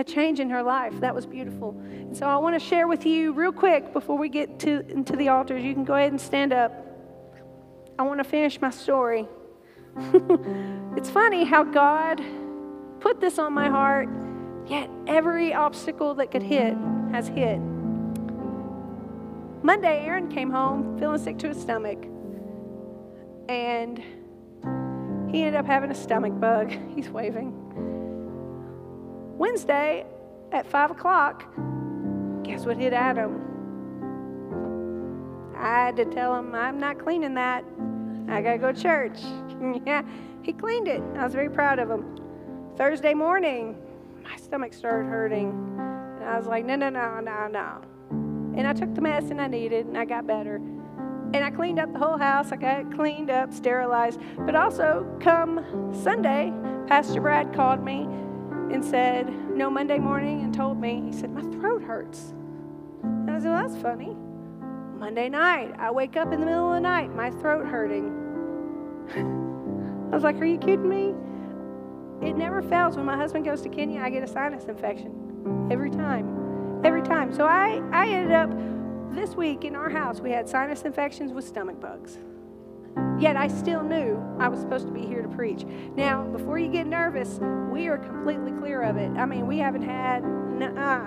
a 0.00 0.04
change 0.04 0.40
in 0.40 0.48
her 0.48 0.62
life. 0.62 0.98
That 1.00 1.14
was 1.14 1.26
beautiful. 1.26 1.78
And 1.78 2.16
so 2.16 2.26
I 2.26 2.36
want 2.38 2.60
to 2.60 2.66
share 2.66 2.88
with 2.88 3.04
you 3.04 3.34
real 3.34 3.52
quick 3.52 3.92
before 3.92 4.16
we 4.16 4.30
get 4.30 4.58
to 4.60 4.80
into 4.88 5.14
the 5.14 5.28
altars. 5.28 5.62
You 5.62 5.74
can 5.74 5.84
go 5.84 5.94
ahead 5.94 6.10
and 6.10 6.20
stand 6.20 6.54
up. 6.54 6.72
I 7.98 8.02
want 8.02 8.18
to 8.18 8.24
finish 8.24 8.58
my 8.62 8.70
story. 8.70 9.28
it's 10.96 11.10
funny 11.10 11.44
how 11.44 11.64
God 11.64 12.22
put 13.00 13.20
this 13.20 13.38
on 13.38 13.52
my 13.52 13.68
heart, 13.68 14.08
yet 14.66 14.88
every 15.06 15.52
obstacle 15.52 16.14
that 16.14 16.30
could 16.30 16.42
hit 16.42 16.74
has 17.12 17.28
hit. 17.28 17.60
Monday, 19.62 20.02
Aaron 20.06 20.30
came 20.30 20.50
home 20.50 20.98
feeling 20.98 21.22
sick 21.22 21.36
to 21.40 21.48
his 21.48 21.60
stomach. 21.60 22.02
And 23.50 23.98
he 25.30 25.42
ended 25.42 25.56
up 25.56 25.66
having 25.66 25.90
a 25.90 25.94
stomach 25.94 26.40
bug. 26.40 26.72
He's 26.94 27.10
waving. 27.10 27.59
Wednesday 29.40 30.04
at 30.52 30.66
5 30.66 30.90
o'clock, 30.90 31.44
guess 32.44 32.66
what 32.66 32.76
hit 32.76 32.92
Adam? 32.92 33.40
I 35.56 35.86
had 35.86 35.96
to 35.96 36.04
tell 36.04 36.36
him, 36.38 36.54
I'm 36.54 36.78
not 36.78 36.98
cleaning 36.98 37.32
that. 37.36 37.64
I 38.28 38.42
got 38.42 38.52
to 38.52 38.58
go 38.58 38.70
to 38.70 38.78
church. 38.78 39.18
yeah, 39.86 40.02
he 40.42 40.52
cleaned 40.52 40.88
it. 40.88 41.00
I 41.16 41.24
was 41.24 41.32
very 41.32 41.48
proud 41.48 41.78
of 41.78 41.90
him. 41.90 42.18
Thursday 42.76 43.14
morning, 43.14 43.78
my 44.22 44.36
stomach 44.36 44.74
started 44.74 45.08
hurting. 45.08 45.48
And 46.20 46.28
I 46.28 46.36
was 46.36 46.46
like, 46.46 46.66
no, 46.66 46.76
no, 46.76 46.90
no, 46.90 47.20
no, 47.20 47.48
no. 47.48 47.80
And 48.10 48.66
I 48.66 48.74
took 48.74 48.94
the 48.94 49.00
medicine 49.00 49.40
I 49.40 49.46
needed 49.46 49.86
and 49.86 49.96
I 49.96 50.04
got 50.04 50.26
better. 50.26 50.56
And 50.56 51.38
I 51.42 51.50
cleaned 51.50 51.78
up 51.78 51.90
the 51.94 51.98
whole 51.98 52.18
house. 52.18 52.52
I 52.52 52.56
got 52.56 52.80
it 52.80 52.92
cleaned 52.92 53.30
up, 53.30 53.54
sterilized. 53.54 54.20
But 54.36 54.54
also, 54.54 55.06
come 55.18 55.64
Sunday, 55.94 56.52
Pastor 56.86 57.22
Brad 57.22 57.54
called 57.54 57.82
me 57.82 58.06
and 58.72 58.84
said, 58.84 59.28
No, 59.50 59.70
Monday 59.70 59.98
morning, 59.98 60.42
and 60.42 60.54
told 60.54 60.80
me, 60.80 61.02
he 61.04 61.12
said, 61.12 61.30
My 61.30 61.42
throat 61.58 61.82
hurts. 61.82 62.32
And 63.02 63.30
I 63.30 63.38
said, 63.38 63.50
Well, 63.50 63.68
that's 63.68 63.80
funny. 63.80 64.16
Monday 64.96 65.28
night, 65.28 65.74
I 65.78 65.90
wake 65.90 66.16
up 66.16 66.32
in 66.32 66.40
the 66.40 66.46
middle 66.46 66.68
of 66.68 66.74
the 66.74 66.80
night, 66.80 67.14
my 67.14 67.30
throat 67.30 67.66
hurting. 67.66 68.16
I 70.12 70.14
was 70.14 70.22
like, 70.22 70.36
Are 70.36 70.44
you 70.44 70.58
kidding 70.58 70.88
me? 70.88 71.14
It 72.26 72.34
never 72.36 72.62
fails. 72.62 72.96
When 72.96 73.06
my 73.06 73.16
husband 73.16 73.44
goes 73.44 73.62
to 73.62 73.68
Kenya, 73.68 74.00
I 74.00 74.10
get 74.10 74.22
a 74.22 74.28
sinus 74.28 74.64
infection 74.64 75.68
every 75.70 75.90
time. 75.90 76.82
Every 76.84 77.02
time. 77.02 77.32
So 77.32 77.46
I, 77.46 77.82
I 77.92 78.08
ended 78.08 78.32
up 78.32 78.50
this 79.14 79.34
week 79.34 79.64
in 79.64 79.74
our 79.74 79.90
house, 79.90 80.20
we 80.20 80.30
had 80.30 80.48
sinus 80.48 80.82
infections 80.82 81.32
with 81.32 81.44
stomach 81.44 81.80
bugs. 81.80 82.18
Yet 83.20 83.36
I 83.36 83.48
still 83.48 83.82
knew 83.82 84.18
I 84.38 84.48
was 84.48 84.60
supposed 84.60 84.86
to 84.86 84.92
be 84.92 85.04
here 85.04 85.20
to 85.20 85.28
preach. 85.28 85.64
Now, 85.94 86.24
before 86.24 86.58
you 86.58 86.68
get 86.68 86.86
nervous, 86.86 87.38
we 87.70 87.86
are 87.88 87.98
completely 87.98 88.52
clear 88.52 88.80
of 88.82 88.96
it. 88.96 89.10
I 89.10 89.26
mean, 89.26 89.46
we 89.46 89.58
haven't 89.58 89.82
had, 89.82 90.24
nah. 90.24 91.06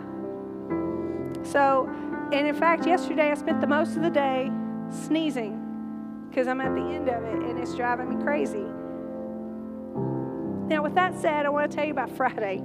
So, 1.44 1.90
and 2.32 2.48
in 2.48 2.56
fact, 2.56 2.86
yesterday 2.86 3.32
I 3.32 3.34
spent 3.34 3.62
the 3.62 3.68
most 3.68 3.96
of 3.96 4.04
the 4.04 4.12
day 4.12 4.52
sneezing 4.92 6.28
because 6.30 6.48
I'm 6.48 6.62
at 6.62 6.76
the 6.76 6.82
end 6.82 7.10
of 7.10 7.24
it 7.24 7.50
and 7.50 7.60
it's 7.60 7.76
driving 7.76 8.16
me 8.16 8.24
crazy. 8.24 8.66
Now, 10.68 10.84
with 10.84 10.94
that 10.94 11.20
said, 11.20 11.48
I 11.48 11.50
want 11.50 11.70
to 11.70 11.76
tell 11.76 11.86
you 11.86 11.92
about 11.92 12.12
Friday. 12.12 12.64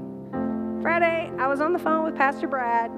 Friday, 0.82 1.32
I 1.38 1.46
was 1.48 1.60
on 1.62 1.72
the 1.72 1.78
phone 1.78 2.04
with 2.04 2.14
Pastor 2.14 2.46
Brad, 2.46 2.90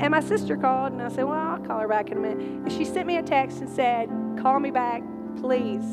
and 0.00 0.10
my 0.10 0.20
sister 0.20 0.56
called, 0.56 0.92
and 0.92 1.02
I 1.02 1.08
said, 1.08 1.24
Well, 1.24 1.38
I'll 1.38 1.58
call 1.58 1.80
her 1.80 1.88
back 1.88 2.10
in 2.10 2.18
a 2.18 2.20
minute. 2.20 2.38
And 2.38 2.72
she 2.72 2.84
sent 2.84 3.06
me 3.06 3.16
a 3.16 3.22
text 3.22 3.60
and 3.60 3.70
said, 3.70 4.10
Call 4.38 4.60
me 4.60 4.70
back 4.70 5.02
please, 5.40 5.84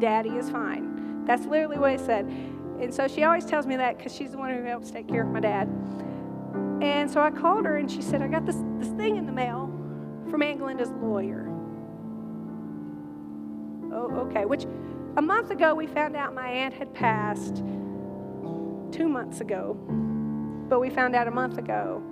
daddy 0.00 0.30
is 0.30 0.50
fine. 0.50 1.24
That's 1.24 1.46
literally 1.46 1.78
what 1.78 1.92
it 1.92 2.00
said. 2.00 2.26
And 2.80 2.92
so 2.92 3.06
she 3.06 3.22
always 3.22 3.44
tells 3.44 3.66
me 3.66 3.76
that 3.76 3.96
because 3.96 4.14
she's 4.14 4.32
the 4.32 4.38
one 4.38 4.52
who 4.52 4.62
helps 4.64 4.90
take 4.90 5.08
care 5.08 5.22
of 5.22 5.28
my 5.28 5.40
dad. 5.40 5.68
And 6.82 7.08
so 7.08 7.20
I 7.20 7.30
called 7.30 7.64
her 7.64 7.76
and 7.76 7.90
she 7.90 8.02
said, 8.02 8.22
I 8.22 8.28
got 8.28 8.44
this, 8.44 8.56
this 8.78 8.88
thing 8.88 9.16
in 9.16 9.26
the 9.26 9.32
mail 9.32 9.72
from 10.28 10.42
Aunt 10.42 10.58
Glenda's 10.58 10.90
lawyer. 11.00 11.48
Oh, 13.92 14.26
okay. 14.26 14.44
Which 14.44 14.64
a 15.16 15.22
month 15.22 15.50
ago 15.50 15.74
we 15.74 15.86
found 15.86 16.16
out 16.16 16.34
my 16.34 16.48
aunt 16.48 16.74
had 16.74 16.92
passed 16.92 17.56
two 18.90 19.08
months 19.08 19.40
ago, 19.40 19.74
but 20.68 20.80
we 20.80 20.90
found 20.90 21.14
out 21.14 21.28
a 21.28 21.30
month 21.30 21.58
ago. 21.58 22.02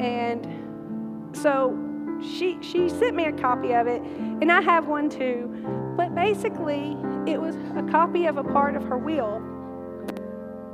And 0.00 1.36
so 1.36 1.78
she 2.22 2.58
she 2.62 2.88
sent 2.88 3.14
me 3.14 3.26
a 3.26 3.32
copy 3.32 3.72
of 3.72 3.86
it, 3.86 4.02
and 4.02 4.50
I 4.50 4.60
have 4.62 4.86
one 4.86 5.08
too. 5.08 5.81
But 5.96 6.14
basically, 6.14 6.96
it 7.26 7.40
was 7.40 7.56
a 7.76 7.86
copy 7.90 8.26
of 8.26 8.36
a 8.36 8.44
part 8.44 8.76
of 8.76 8.84
her 8.84 8.98
will 8.98 9.40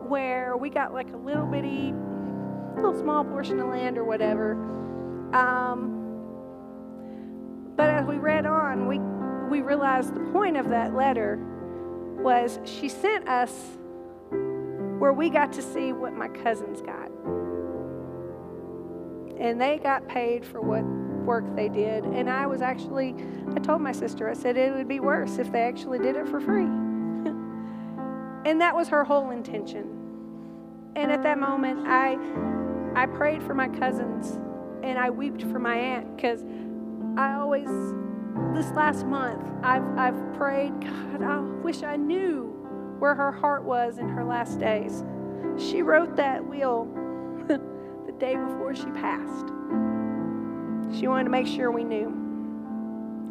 where 0.06 0.56
we 0.56 0.70
got 0.70 0.94
like 0.94 1.12
a 1.12 1.16
little 1.16 1.46
bitty, 1.46 1.92
little 2.76 2.98
small 2.98 3.24
portion 3.24 3.60
of 3.60 3.68
land 3.68 3.98
or 3.98 4.04
whatever. 4.04 4.52
Um, 5.34 5.94
but 7.76 7.90
as 7.90 8.06
we 8.06 8.16
read 8.16 8.46
on, 8.46 8.86
we 8.86 8.98
we 9.48 9.62
realized 9.62 10.14
the 10.14 10.32
point 10.32 10.56
of 10.56 10.68
that 10.68 10.94
letter 10.94 11.38
was 12.22 12.58
she 12.64 12.88
sent 12.88 13.28
us 13.28 13.52
where 14.98 15.12
we 15.12 15.30
got 15.30 15.52
to 15.52 15.62
see 15.62 15.92
what 15.92 16.12
my 16.12 16.28
cousins 16.28 16.80
got. 16.80 17.10
And 19.38 19.60
they 19.60 19.78
got 19.78 20.08
paid 20.08 20.44
for 20.44 20.60
what 20.60 20.82
work 21.28 21.44
they 21.54 21.68
did. 21.68 22.04
And 22.04 22.28
I 22.30 22.46
was 22.46 22.62
actually, 22.62 23.14
I 23.54 23.60
told 23.60 23.82
my 23.82 23.92
sister, 23.92 24.28
I 24.28 24.32
said 24.32 24.56
it 24.56 24.74
would 24.74 24.88
be 24.88 24.98
worse 24.98 25.36
if 25.38 25.52
they 25.52 25.60
actually 25.60 25.98
did 25.98 26.16
it 26.16 26.26
for 26.26 26.40
free. 26.40 26.64
and 28.46 28.60
that 28.62 28.74
was 28.74 28.88
her 28.88 29.04
whole 29.04 29.30
intention. 29.30 29.86
And 30.96 31.12
at 31.12 31.22
that 31.22 31.38
moment, 31.38 31.86
I, 31.86 32.16
I 32.96 33.06
prayed 33.06 33.42
for 33.42 33.54
my 33.54 33.68
cousins 33.68 34.40
and 34.82 34.98
I 34.98 35.10
wept 35.10 35.42
for 35.42 35.58
my 35.58 35.76
aunt 35.76 36.16
because 36.16 36.42
I 37.18 37.34
always, 37.34 37.68
this 38.54 38.74
last 38.74 39.04
month, 39.06 39.46
I've, 39.62 39.86
I've 39.98 40.34
prayed, 40.34 40.80
God, 40.80 41.22
I 41.22 41.40
wish 41.62 41.82
I 41.82 41.96
knew 41.96 42.46
where 42.98 43.14
her 43.14 43.32
heart 43.32 43.64
was 43.64 43.98
in 43.98 44.08
her 44.08 44.24
last 44.24 44.58
days. 44.58 45.04
She 45.58 45.82
wrote 45.82 46.16
that 46.16 46.42
will 46.44 46.86
the 47.48 48.12
day 48.18 48.34
before 48.34 48.74
she 48.74 48.86
passed. 48.92 49.57
She 50.96 51.06
wanted 51.08 51.24
to 51.24 51.30
make 51.30 51.46
sure 51.46 51.70
we 51.70 51.84
knew. 51.84 52.14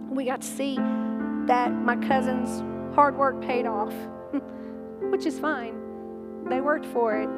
We 0.09 0.25
got 0.25 0.41
to 0.41 0.47
see 0.47 0.75
that 0.75 1.71
my 1.71 1.95
cousin's 2.07 2.63
hard 2.95 3.17
work 3.17 3.41
paid 3.41 3.65
off, 3.65 3.93
which 5.01 5.25
is 5.25 5.39
fine. 5.39 6.45
They 6.49 6.61
worked 6.61 6.85
for 6.85 7.17
it 7.17 7.29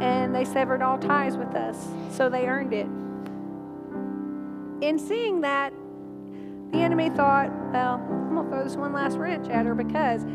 and 0.00 0.34
they 0.34 0.44
severed 0.44 0.82
all 0.82 0.98
ties 0.98 1.36
with 1.36 1.54
us, 1.54 1.88
so 2.10 2.28
they 2.28 2.46
earned 2.46 2.72
it. 2.74 2.86
In 4.84 4.98
seeing 4.98 5.40
that, 5.40 5.72
the 6.72 6.78
enemy 6.78 7.08
thought, 7.10 7.50
well, 7.72 7.94
I'm 7.94 8.34
going 8.34 8.44
to 8.44 8.50
throw 8.50 8.64
this 8.64 8.76
one 8.76 8.92
last 8.92 9.16
wrench 9.16 9.48
at 9.48 9.64
her 9.64 9.74
because 9.74 10.26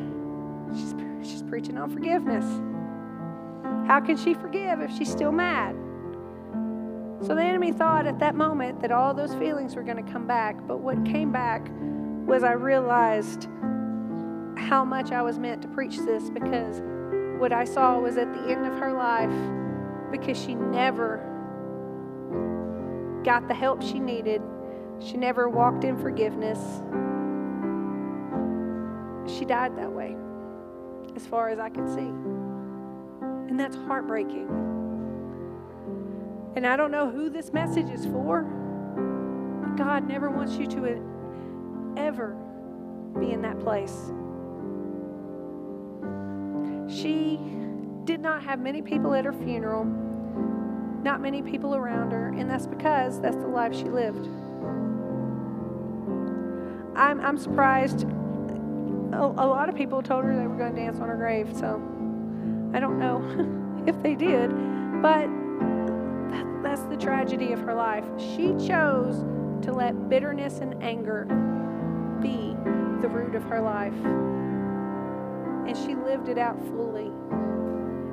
she's, 0.74 0.96
she's 1.30 1.44
preaching 1.44 1.78
on 1.78 1.92
forgiveness. 1.92 2.46
How 3.88 4.00
can 4.00 4.18
she 4.18 4.34
forgive 4.34 4.82
if 4.82 4.92
she's 4.98 5.12
still 5.12 5.32
mad? 5.32 5.76
So 7.22 7.36
the 7.36 7.44
enemy 7.44 7.72
thought 7.72 8.08
at 8.08 8.18
that 8.20 8.34
moment 8.36 8.82
that 8.82 8.92
all 8.92 9.14
those 9.14 9.36
feelings 9.36 9.76
were 9.76 9.84
going 9.84 10.04
to 10.04 10.12
come 10.12 10.26
back. 10.26 10.56
But 10.68 10.80
what 10.80 11.06
came 11.06 11.32
back 11.32 11.70
was 12.26 12.44
I 12.44 12.54
realized 12.54 13.48
how 14.58 14.84
much 14.84 15.12
I 15.12 15.22
was 15.22 15.38
meant 15.38 15.62
to 15.62 15.68
preach 15.68 15.98
this 15.98 16.32
because 16.32 16.82
what 17.40 17.52
I 17.52 17.64
saw 17.64 18.00
was 18.00 18.18
at 18.18 18.34
the 18.34 18.42
end 18.50 18.66
of 18.66 18.74
her 18.80 18.92
life, 18.92 19.32
because 20.12 20.42
she 20.42 20.56
never 20.56 21.28
got 23.24 23.48
the 23.48 23.54
help 23.54 23.84
she 23.84 24.00
needed, 24.00 24.42
she 25.00 25.18
never 25.18 25.48
walked 25.48 25.84
in 25.84 25.98
forgiveness. 26.00 26.60
She 29.32 29.46
died 29.46 29.78
that 29.78 29.92
way, 29.92 30.16
as 31.16 31.28
far 31.28 31.50
as 31.50 31.60
I 31.60 31.70
could 31.70 31.88
see. 31.88 32.10
And 33.50 33.60
that's 33.60 33.76
heartbreaking. 33.76 34.81
And 36.56 36.68
I 36.68 36.76
don't 36.76 36.92
know 36.92 37.10
who 37.10 37.30
this 37.30 37.54
message 37.54 37.90
is 37.90 38.06
for, 38.06 38.44
but 38.44 39.78
God 39.78 40.08
never 40.08 40.30
wants 40.30 40.54
you 40.58 40.68
to 40.68 41.94
ever 41.98 42.36
be 43.20 43.32
in 43.32 43.42
that 43.44 43.60
place. 43.60 44.12
She 46.90 47.40
did 48.04 48.20
not 48.20 48.44
have 48.44 48.60
many 48.60 48.82
people 48.82 49.14
at 49.14 49.24
her 49.24 49.32
funeral, 49.32 49.86
not 49.86 51.22
many 51.22 51.42
people 51.42 51.76
around 51.76 52.12
her, 52.12 52.30
and 52.30 52.50
that's 52.50 52.68
because 52.68 53.22
that's 53.22 53.38
the 53.38 53.48
life 53.48 53.74
she 53.74 53.86
lived. 53.86 54.28
I'm, 56.96 57.22
I'm 57.22 57.38
surprised. 57.38 58.04
A, 58.04 59.18
a 59.20 59.48
lot 59.48 59.70
of 59.70 59.76
people 59.76 60.02
told 60.02 60.26
her 60.26 60.36
they 60.36 60.48
were 60.48 60.58
going 60.58 60.76
to 60.76 60.82
dance 60.82 61.00
on 61.00 61.08
her 61.08 61.16
grave, 61.16 61.50
so 61.56 61.82
I 62.74 62.80
don't 62.80 63.00
know 63.00 63.84
if 63.88 64.02
they 64.04 64.16
did. 64.16 64.52
But 65.02 65.28
that's 66.64 66.84
the 66.84 66.98
tragedy 66.98 67.54
of 67.54 67.60
her 67.62 67.74
life. 67.74 68.06
She 68.18 68.56
chose 68.66 69.24
to 69.64 69.72
let 69.72 70.10
bitterness 70.10 70.60
and 70.60 70.82
anger 70.84 71.26
be 72.22 72.56
the 73.02 73.10
root 73.10 73.36
of 73.36 73.44
her 73.44 73.62
life. 73.62 73.94
And 75.68 75.76
she 75.78 75.96
lived 75.96 76.30
it 76.30 76.38
out 76.38 76.60
fully. 76.68 77.12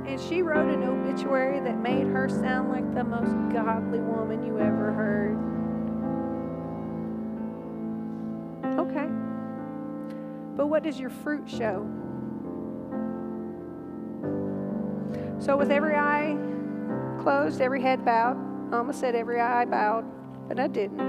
And 0.07 0.21
she 0.21 0.43
wrote 0.43 0.69
an 0.69 0.83
obituary 0.83 1.61
that 1.61 1.79
made 1.79 2.07
her 2.07 2.29
sound 2.29 2.71
like 2.71 2.95
the 2.95 3.05
most 3.05 3.33
godly 3.53 4.01
woman 4.01 4.43
you 4.43 4.59
ever 4.59 4.93
heard. 4.93 5.37
Okay. 8.79 9.09
But 10.57 10.69
what 10.69 10.83
does 10.83 10.99
your 10.99 11.11
fruit 11.11 11.49
show? 11.49 11.87
So, 15.41 15.57
with 15.57 15.71
every 15.71 15.95
eye 15.95 16.37
closed, 17.19 17.61
every 17.61 17.83
head 17.83 18.05
bowed, 18.05 18.37
I 18.73 18.77
almost 18.77 19.01
said 19.01 19.15
every 19.15 19.41
eye 19.41 19.65
bowed, 19.65 20.05
but 20.49 20.61
I 20.61 20.67
didn't. 20.67 21.01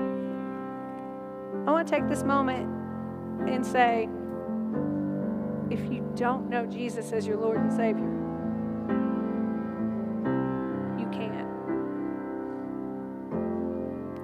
I 1.67 1.71
want 1.71 1.87
to 1.87 1.93
take 1.93 2.07
this 2.07 2.23
moment 2.23 2.67
and 3.47 3.65
say 3.65 4.09
if 5.69 5.79
you 5.91 6.11
don't 6.15 6.49
know 6.49 6.65
Jesus 6.65 7.11
as 7.11 7.27
your 7.27 7.37
Lord 7.37 7.57
and 7.57 7.71
Savior, 7.71 8.09
you 10.99 11.07
can't. 11.11 11.47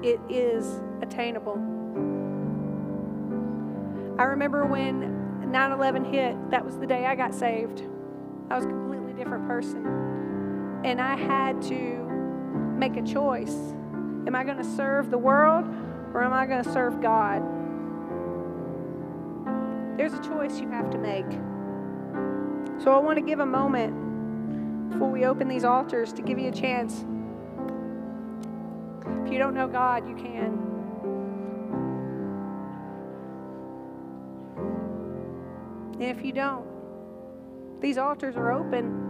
It 0.03 0.19
is 0.29 0.81
attainable. 1.01 1.55
I 4.17 4.23
remember 4.23 4.65
when 4.65 5.51
9 5.51 5.71
11 5.71 6.05
hit, 6.05 6.49
that 6.51 6.65
was 6.65 6.77
the 6.77 6.87
day 6.87 7.05
I 7.05 7.15
got 7.15 7.33
saved. 7.33 7.83
I 8.49 8.55
was 8.55 8.65
a 8.65 8.69
completely 8.69 9.13
different 9.13 9.47
person. 9.47 10.04
And 10.83 11.01
I 11.01 11.15
had 11.15 11.61
to 11.63 12.05
make 12.77 12.97
a 12.97 13.01
choice. 13.01 13.55
Am 14.27 14.35
I 14.35 14.43
going 14.43 14.57
to 14.57 14.63
serve 14.63 15.09
the 15.09 15.17
world 15.17 15.65
or 16.13 16.23
am 16.23 16.33
I 16.33 16.45
going 16.45 16.63
to 16.63 16.71
serve 16.71 17.01
God? 17.01 17.41
There's 19.97 20.13
a 20.13 20.21
choice 20.21 20.59
you 20.59 20.69
have 20.69 20.89
to 20.91 20.97
make. 20.97 21.25
So 22.83 22.91
I 22.91 22.99
want 22.99 23.17
to 23.17 23.25
give 23.25 23.39
a 23.39 23.45
moment 23.45 24.89
before 24.91 25.09
we 25.09 25.25
open 25.25 25.47
these 25.47 25.63
altars 25.63 26.11
to 26.13 26.21
give 26.21 26.37
you 26.37 26.49
a 26.49 26.51
chance. 26.51 27.05
If 29.25 29.31
you 29.31 29.39
don't 29.39 29.53
know 29.53 29.67
God, 29.67 30.07
you 30.07 30.15
can. 30.15 30.65
And 35.93 36.03
if 36.03 36.25
you 36.25 36.33
don't, 36.33 36.65
these 37.81 37.97
altars 37.97 38.35
are 38.35 38.51
open. 38.51 39.04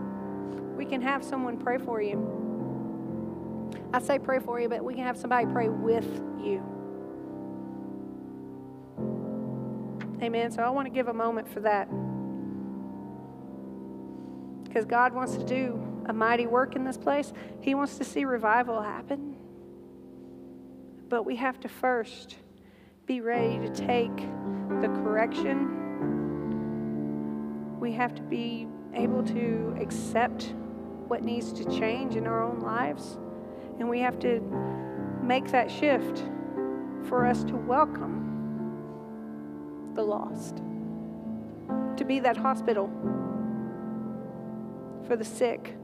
We 0.76 0.86
can 0.86 1.02
have 1.02 1.24
someone 1.24 1.58
pray 1.58 1.78
for 1.78 2.02
you. 2.02 2.44
I 3.94 4.00
say 4.00 4.20
pray 4.20 4.40
for 4.40 4.60
you, 4.60 4.68
but 4.68 4.84
we 4.84 4.94
can 4.94 5.04
have 5.04 5.18
somebody 5.18 5.46
pray 5.48 5.70
with 5.70 6.22
you. 6.38 6.62
Amen. 10.22 10.52
So 10.52 10.62
I 10.64 10.70
want 10.70 10.86
to 10.86 10.92
give 10.94 11.08
a 11.08 11.14
moment 11.14 11.48
for 11.48 11.62
that. 11.62 11.88
Because 14.64 14.86
God 14.86 15.14
wants 15.14 15.36
to 15.38 15.46
do 15.46 15.82
a 16.08 16.14
mighty 16.14 16.46
work 16.48 16.76
in 16.76 16.84
this 16.84 16.98
place. 16.98 17.32
He 17.62 17.74
wants 17.76 17.98
to 17.98 18.04
see 18.04 18.26
revival 18.26 18.82
happen. 18.82 19.36
But 21.08 21.24
we 21.24 21.38
have 21.38 21.60
to 21.62 21.70
first 21.70 22.36
be 23.06 23.22
ready 23.22 23.60
to 23.60 23.70
take 23.70 24.18
the 24.82 24.88
correction. 24.88 25.72
We 27.80 27.94
have 27.94 28.14
to 28.16 28.22
be 28.24 28.68
able 28.94 29.24
to 29.24 29.78
accept 29.80 30.54
what 31.08 31.24
needs 31.24 31.54
to 31.54 31.64
change 31.66 32.16
in 32.16 32.26
our 32.28 32.44
own 32.44 32.60
lives. 32.60 33.18
And 33.80 33.90
we 33.90 34.00
have 34.00 34.20
to 34.20 34.40
make 35.22 35.52
that 35.52 35.70
shift 35.70 36.24
for 37.08 37.26
us 37.26 37.44
to 37.44 37.56
welcome 37.56 38.24
the 39.94 40.04
lost, 40.04 40.58
to 41.98 42.06
be 42.06 42.20
that 42.20 42.38
hospital 42.38 42.90
for 45.08 45.16
the 45.16 45.24
sick. 45.24 45.76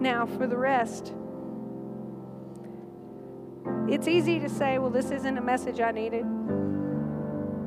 Now, 0.00 0.26
for 0.26 0.46
the 0.46 0.56
rest, 0.56 1.12
it's 3.88 4.08
easy 4.08 4.38
to 4.40 4.48
say, 4.48 4.78
well, 4.78 4.90
this 4.90 5.10
isn't 5.10 5.36
a 5.36 5.40
message 5.40 5.80
I 5.80 5.90
needed. 5.90 6.24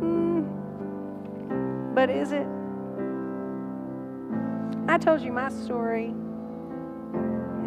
Mm, 0.02 0.46
but 1.94 2.10
is 2.10 2.32
it? 2.32 2.48
I 4.88 4.98
told 4.98 5.22
you 5.22 5.32
my 5.32 5.50
story, 5.50 6.14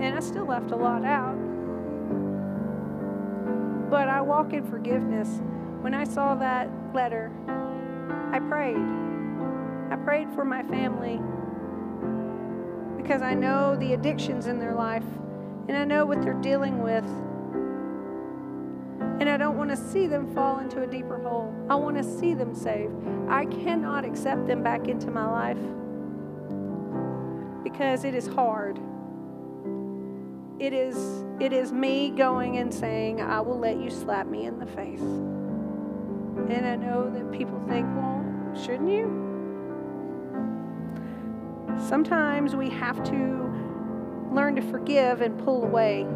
and 0.00 0.16
I 0.16 0.20
still 0.20 0.46
left 0.46 0.70
a 0.70 0.76
lot 0.76 1.04
out. 1.04 1.36
But 3.90 4.08
I 4.08 4.20
walk 4.20 4.52
in 4.52 4.64
forgiveness. 4.64 5.40
When 5.80 5.94
I 5.94 6.04
saw 6.04 6.34
that 6.36 6.68
letter, 6.94 7.30
I 8.32 8.40
prayed. 8.40 8.76
I 9.90 9.96
prayed 10.04 10.30
for 10.30 10.44
my 10.44 10.62
family 10.64 11.20
because 12.96 13.22
I 13.22 13.32
know 13.34 13.74
the 13.76 13.94
addictions 13.94 14.46
in 14.46 14.58
their 14.58 14.74
life 14.74 15.06
and 15.66 15.76
I 15.76 15.84
know 15.84 16.04
what 16.04 16.20
they're 16.20 16.34
dealing 16.34 16.82
with. 16.82 17.04
And 19.20 19.28
I 19.28 19.36
don't 19.36 19.58
want 19.58 19.70
to 19.70 19.76
see 19.76 20.06
them 20.06 20.32
fall 20.32 20.60
into 20.60 20.82
a 20.82 20.86
deeper 20.86 21.18
hole. 21.18 21.52
I 21.68 21.74
want 21.74 21.96
to 21.96 22.04
see 22.04 22.34
them 22.34 22.54
saved. 22.54 22.94
I 23.28 23.46
cannot 23.46 24.04
accept 24.04 24.46
them 24.46 24.62
back 24.62 24.86
into 24.86 25.10
my 25.10 25.26
life 25.26 25.58
because 27.64 28.04
it 28.04 28.14
is 28.14 28.28
hard. 28.28 28.78
It 30.60 30.72
is, 30.72 31.24
it 31.40 31.52
is 31.52 31.72
me 31.72 32.10
going 32.10 32.58
and 32.58 32.72
saying, 32.72 33.20
I 33.20 33.40
will 33.40 33.58
let 33.58 33.78
you 33.78 33.90
slap 33.90 34.26
me 34.26 34.46
in 34.46 34.58
the 34.58 34.66
face. 34.66 35.00
And 35.00 36.66
I 36.66 36.76
know 36.76 37.10
that 37.10 37.32
people 37.32 37.60
think, 37.68 37.86
well, 37.96 38.24
shouldn't 38.54 38.90
you? 38.90 39.26
Sometimes 41.88 42.56
we 42.56 42.70
have 42.70 43.02
to 43.04 43.48
learn 44.32 44.56
to 44.56 44.62
forgive 44.62 45.20
and 45.20 45.38
pull 45.44 45.64
away 45.64 46.06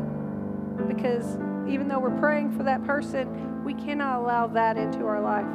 because 0.89 1.37
even 1.69 1.89
though 1.89 1.99
we're 1.99 2.19
praying 2.19 2.57
for 2.57 2.63
that 2.65 2.85
person, 2.85 3.65
we 3.65 3.75
cannot 3.75 4.21
allow 4.21 4.47
that 4.49 4.77
into 4.77 5.05
our 5.07 5.21
life. 5.21 5.47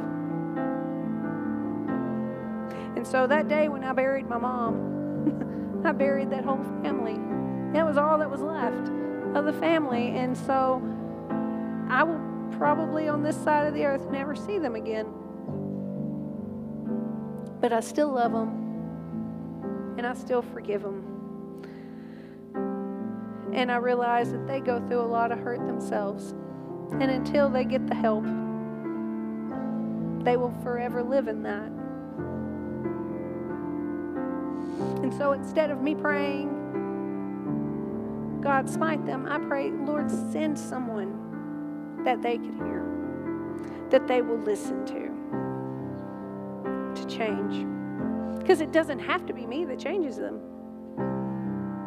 And 2.96 3.06
so 3.06 3.26
that 3.26 3.48
day 3.48 3.68
when 3.68 3.84
I 3.84 3.92
buried 3.92 4.28
my 4.28 4.38
mom, 4.38 5.82
I 5.84 5.92
buried 5.92 6.30
that 6.30 6.44
whole 6.44 6.62
family. 6.82 7.14
That 7.72 7.86
was 7.86 7.96
all 7.96 8.18
that 8.18 8.30
was 8.30 8.40
left 8.40 8.88
of 9.36 9.44
the 9.44 9.52
family. 9.52 10.08
And 10.16 10.36
so 10.36 10.82
I 11.88 12.02
will 12.02 12.20
probably 12.56 13.08
on 13.08 13.22
this 13.22 13.36
side 13.36 13.66
of 13.66 13.74
the 13.74 13.84
earth 13.84 14.10
never 14.10 14.34
see 14.34 14.58
them 14.58 14.74
again. 14.74 15.06
But 17.60 17.72
I 17.72 17.80
still 17.80 18.08
love 18.12 18.32
them 18.32 19.94
and 19.98 20.06
I 20.06 20.14
still 20.14 20.42
forgive 20.42 20.82
them. 20.82 21.17
And 23.52 23.72
I 23.72 23.76
realize 23.76 24.30
that 24.32 24.46
they 24.46 24.60
go 24.60 24.78
through 24.86 25.00
a 25.00 25.06
lot 25.06 25.32
of 25.32 25.38
hurt 25.38 25.66
themselves. 25.66 26.34
And 26.92 27.10
until 27.10 27.48
they 27.48 27.64
get 27.64 27.86
the 27.86 27.94
help, 27.94 28.24
they 30.24 30.36
will 30.36 30.54
forever 30.62 31.02
live 31.02 31.28
in 31.28 31.42
that. 31.42 31.70
And 35.02 35.12
so 35.14 35.32
instead 35.32 35.70
of 35.70 35.80
me 35.80 35.94
praying, 35.94 36.54
God 38.40 38.68
smite 38.68 39.04
them, 39.06 39.26
I 39.26 39.38
pray, 39.38 39.70
Lord, 39.70 40.10
send 40.10 40.58
someone 40.58 42.02
that 42.04 42.22
they 42.22 42.38
could 42.38 42.54
hear, 42.54 42.84
that 43.90 44.06
they 44.06 44.22
will 44.22 44.38
listen 44.38 44.84
to, 44.86 45.10
to 46.94 47.06
change. 47.08 47.66
Because 48.38 48.60
it 48.60 48.72
doesn't 48.72 49.00
have 49.00 49.26
to 49.26 49.32
be 49.34 49.46
me 49.46 49.64
that 49.64 49.78
changes 49.78 50.16
them. 50.16 50.40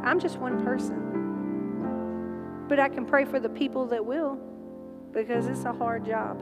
I'm 0.04 0.20
just 0.20 0.38
one 0.38 0.64
person. 0.64 1.11
But 2.72 2.80
I 2.80 2.88
can 2.88 3.06
pray 3.06 3.26
for 3.26 3.38
the 3.38 3.50
people 3.50 3.86
that 3.88 4.06
will 4.06 4.40
because 5.12 5.48
it's 5.48 5.66
a 5.66 5.74
hard 5.74 6.06
job. 6.06 6.40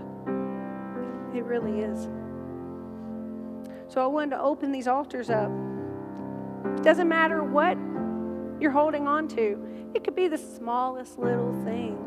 It 1.33 1.43
really 1.43 1.79
is. 1.79 2.07
So 3.87 4.03
I 4.03 4.05
wanted 4.05 4.35
to 4.35 4.39
open 4.39 4.71
these 4.71 4.87
altars 4.87 5.31
up. 5.31 5.49
It 6.77 6.83
doesn't 6.83 7.09
matter 7.09 7.41
what 7.41 7.79
you're 8.61 8.69
holding 8.69 9.07
on 9.07 9.27
to, 9.29 9.89
it 9.95 10.03
could 10.03 10.15
be 10.15 10.27
the 10.27 10.37
smallest 10.37 11.17
little 11.17 11.51
thing. 11.63 11.97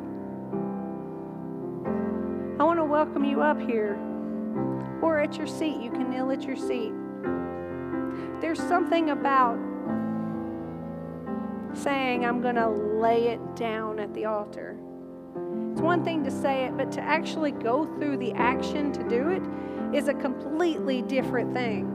I 2.60 2.62
want 2.62 2.78
to 2.78 2.84
welcome 2.84 3.24
you 3.24 3.42
up 3.42 3.60
here 3.60 3.98
or 5.02 5.18
at 5.18 5.36
your 5.36 5.48
seat. 5.48 5.80
You 5.80 5.90
can 5.90 6.08
kneel 6.08 6.30
at 6.30 6.44
your 6.44 6.54
seat. 6.54 6.92
There's 8.40 8.60
something 8.60 9.10
about 9.10 9.58
saying, 11.74 12.24
I'm 12.24 12.40
going 12.40 12.56
to 12.56 12.68
lay 12.68 13.28
it 13.28 13.56
down 13.56 13.98
at 13.98 14.12
the 14.14 14.24
altar. 14.26 14.76
It's 15.72 15.80
one 15.80 16.04
thing 16.04 16.22
to 16.24 16.30
say 16.30 16.64
it, 16.64 16.76
but 16.76 16.92
to 16.92 17.00
actually 17.00 17.52
go 17.52 17.86
through 17.96 18.18
the 18.18 18.32
action 18.32 18.92
to 18.92 19.08
do 19.08 19.28
it 19.28 19.42
is 19.96 20.08
a 20.08 20.14
completely 20.14 21.02
different 21.02 21.54
thing. 21.54 21.88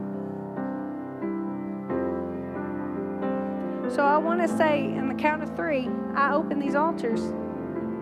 So 3.94 4.02
I 4.02 4.18
want 4.18 4.40
to 4.42 4.48
say, 4.48 4.84
in 4.84 5.08
the 5.08 5.14
count 5.14 5.42
of 5.42 5.54
three, 5.56 5.88
I 6.14 6.34
open 6.34 6.58
these 6.58 6.74
altars 6.74 7.20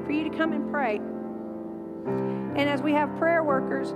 for 0.05 0.13
you 0.13 0.29
to 0.29 0.37
come 0.37 0.53
and 0.53 0.71
pray. 0.71 0.97
And 0.97 2.69
as 2.69 2.83
we 2.83 2.93
have 2.93 3.15
prayer 3.19 3.45
workers, 3.45 3.93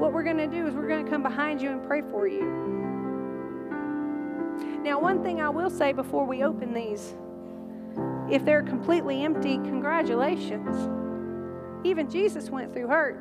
what 0.00 0.12
we're 0.12 0.22
going 0.22 0.38
to 0.38 0.46
do 0.46 0.66
is 0.66 0.74
we're 0.74 0.88
going 0.88 1.04
to 1.04 1.10
come 1.10 1.22
behind 1.22 1.60
you 1.60 1.68
and 1.70 1.86
pray 1.86 2.00
for 2.00 2.26
you. 2.26 2.79
Now, 4.82 4.98
one 4.98 5.22
thing 5.22 5.40
I 5.40 5.50
will 5.50 5.70
say 5.70 5.92
before 5.92 6.24
we 6.24 6.42
open 6.42 6.72
these 6.72 7.14
if 8.30 8.44
they're 8.44 8.62
completely 8.62 9.24
empty, 9.24 9.56
congratulations. 9.56 10.88
Even 11.84 12.08
Jesus 12.08 12.48
went 12.48 12.72
through 12.72 12.86
hurt. 12.86 13.18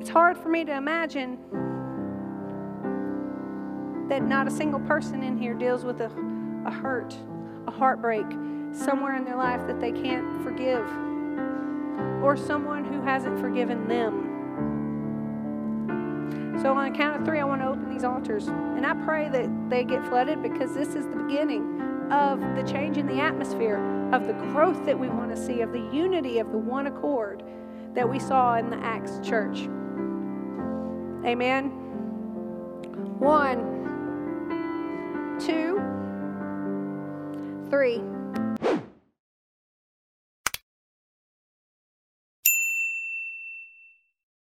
It's 0.00 0.10
hard 0.10 0.36
for 0.36 0.48
me 0.48 0.64
to 0.64 0.74
imagine 0.76 1.38
that 4.08 4.22
not 4.22 4.46
a 4.46 4.50
single 4.50 4.80
person 4.80 5.22
in 5.22 5.38
here 5.38 5.54
deals 5.54 5.84
with 5.84 6.00
a, 6.00 6.10
a 6.66 6.70
hurt, 6.70 7.16
a 7.66 7.70
heartbreak, 7.70 8.26
somewhere 8.72 9.16
in 9.16 9.24
their 9.24 9.36
life 9.36 9.66
that 9.66 9.80
they 9.80 9.92
can't 9.92 10.42
forgive, 10.42 10.84
or 12.22 12.36
someone 12.36 12.84
who 12.84 13.00
hasn't 13.02 13.38
forgiven 13.38 13.88
them. 13.88 14.25
So, 16.66 16.74
on 16.74 16.92
a 16.92 16.96
count 16.96 17.20
of 17.20 17.24
three, 17.24 17.38
I 17.38 17.44
want 17.44 17.60
to 17.60 17.68
open 17.68 17.88
these 17.88 18.02
altars. 18.02 18.48
And 18.48 18.84
I 18.84 18.92
pray 19.04 19.28
that 19.28 19.70
they 19.70 19.84
get 19.84 20.04
flooded 20.08 20.42
because 20.42 20.74
this 20.74 20.96
is 20.96 21.06
the 21.06 21.14
beginning 21.14 21.80
of 22.10 22.40
the 22.56 22.64
change 22.64 22.98
in 22.98 23.06
the 23.06 23.20
atmosphere, 23.20 23.76
of 24.12 24.26
the 24.26 24.32
growth 24.32 24.84
that 24.84 24.98
we 24.98 25.06
want 25.06 25.30
to 25.30 25.40
see, 25.40 25.60
of 25.60 25.70
the 25.70 25.88
unity, 25.92 26.40
of 26.40 26.50
the 26.50 26.58
one 26.58 26.88
accord 26.88 27.44
that 27.94 28.10
we 28.10 28.18
saw 28.18 28.56
in 28.56 28.68
the 28.70 28.78
Acts 28.78 29.20
church. 29.22 29.68
Amen. 31.24 31.68
One, 33.20 33.58
two, 35.38 35.80
three. 37.70 38.02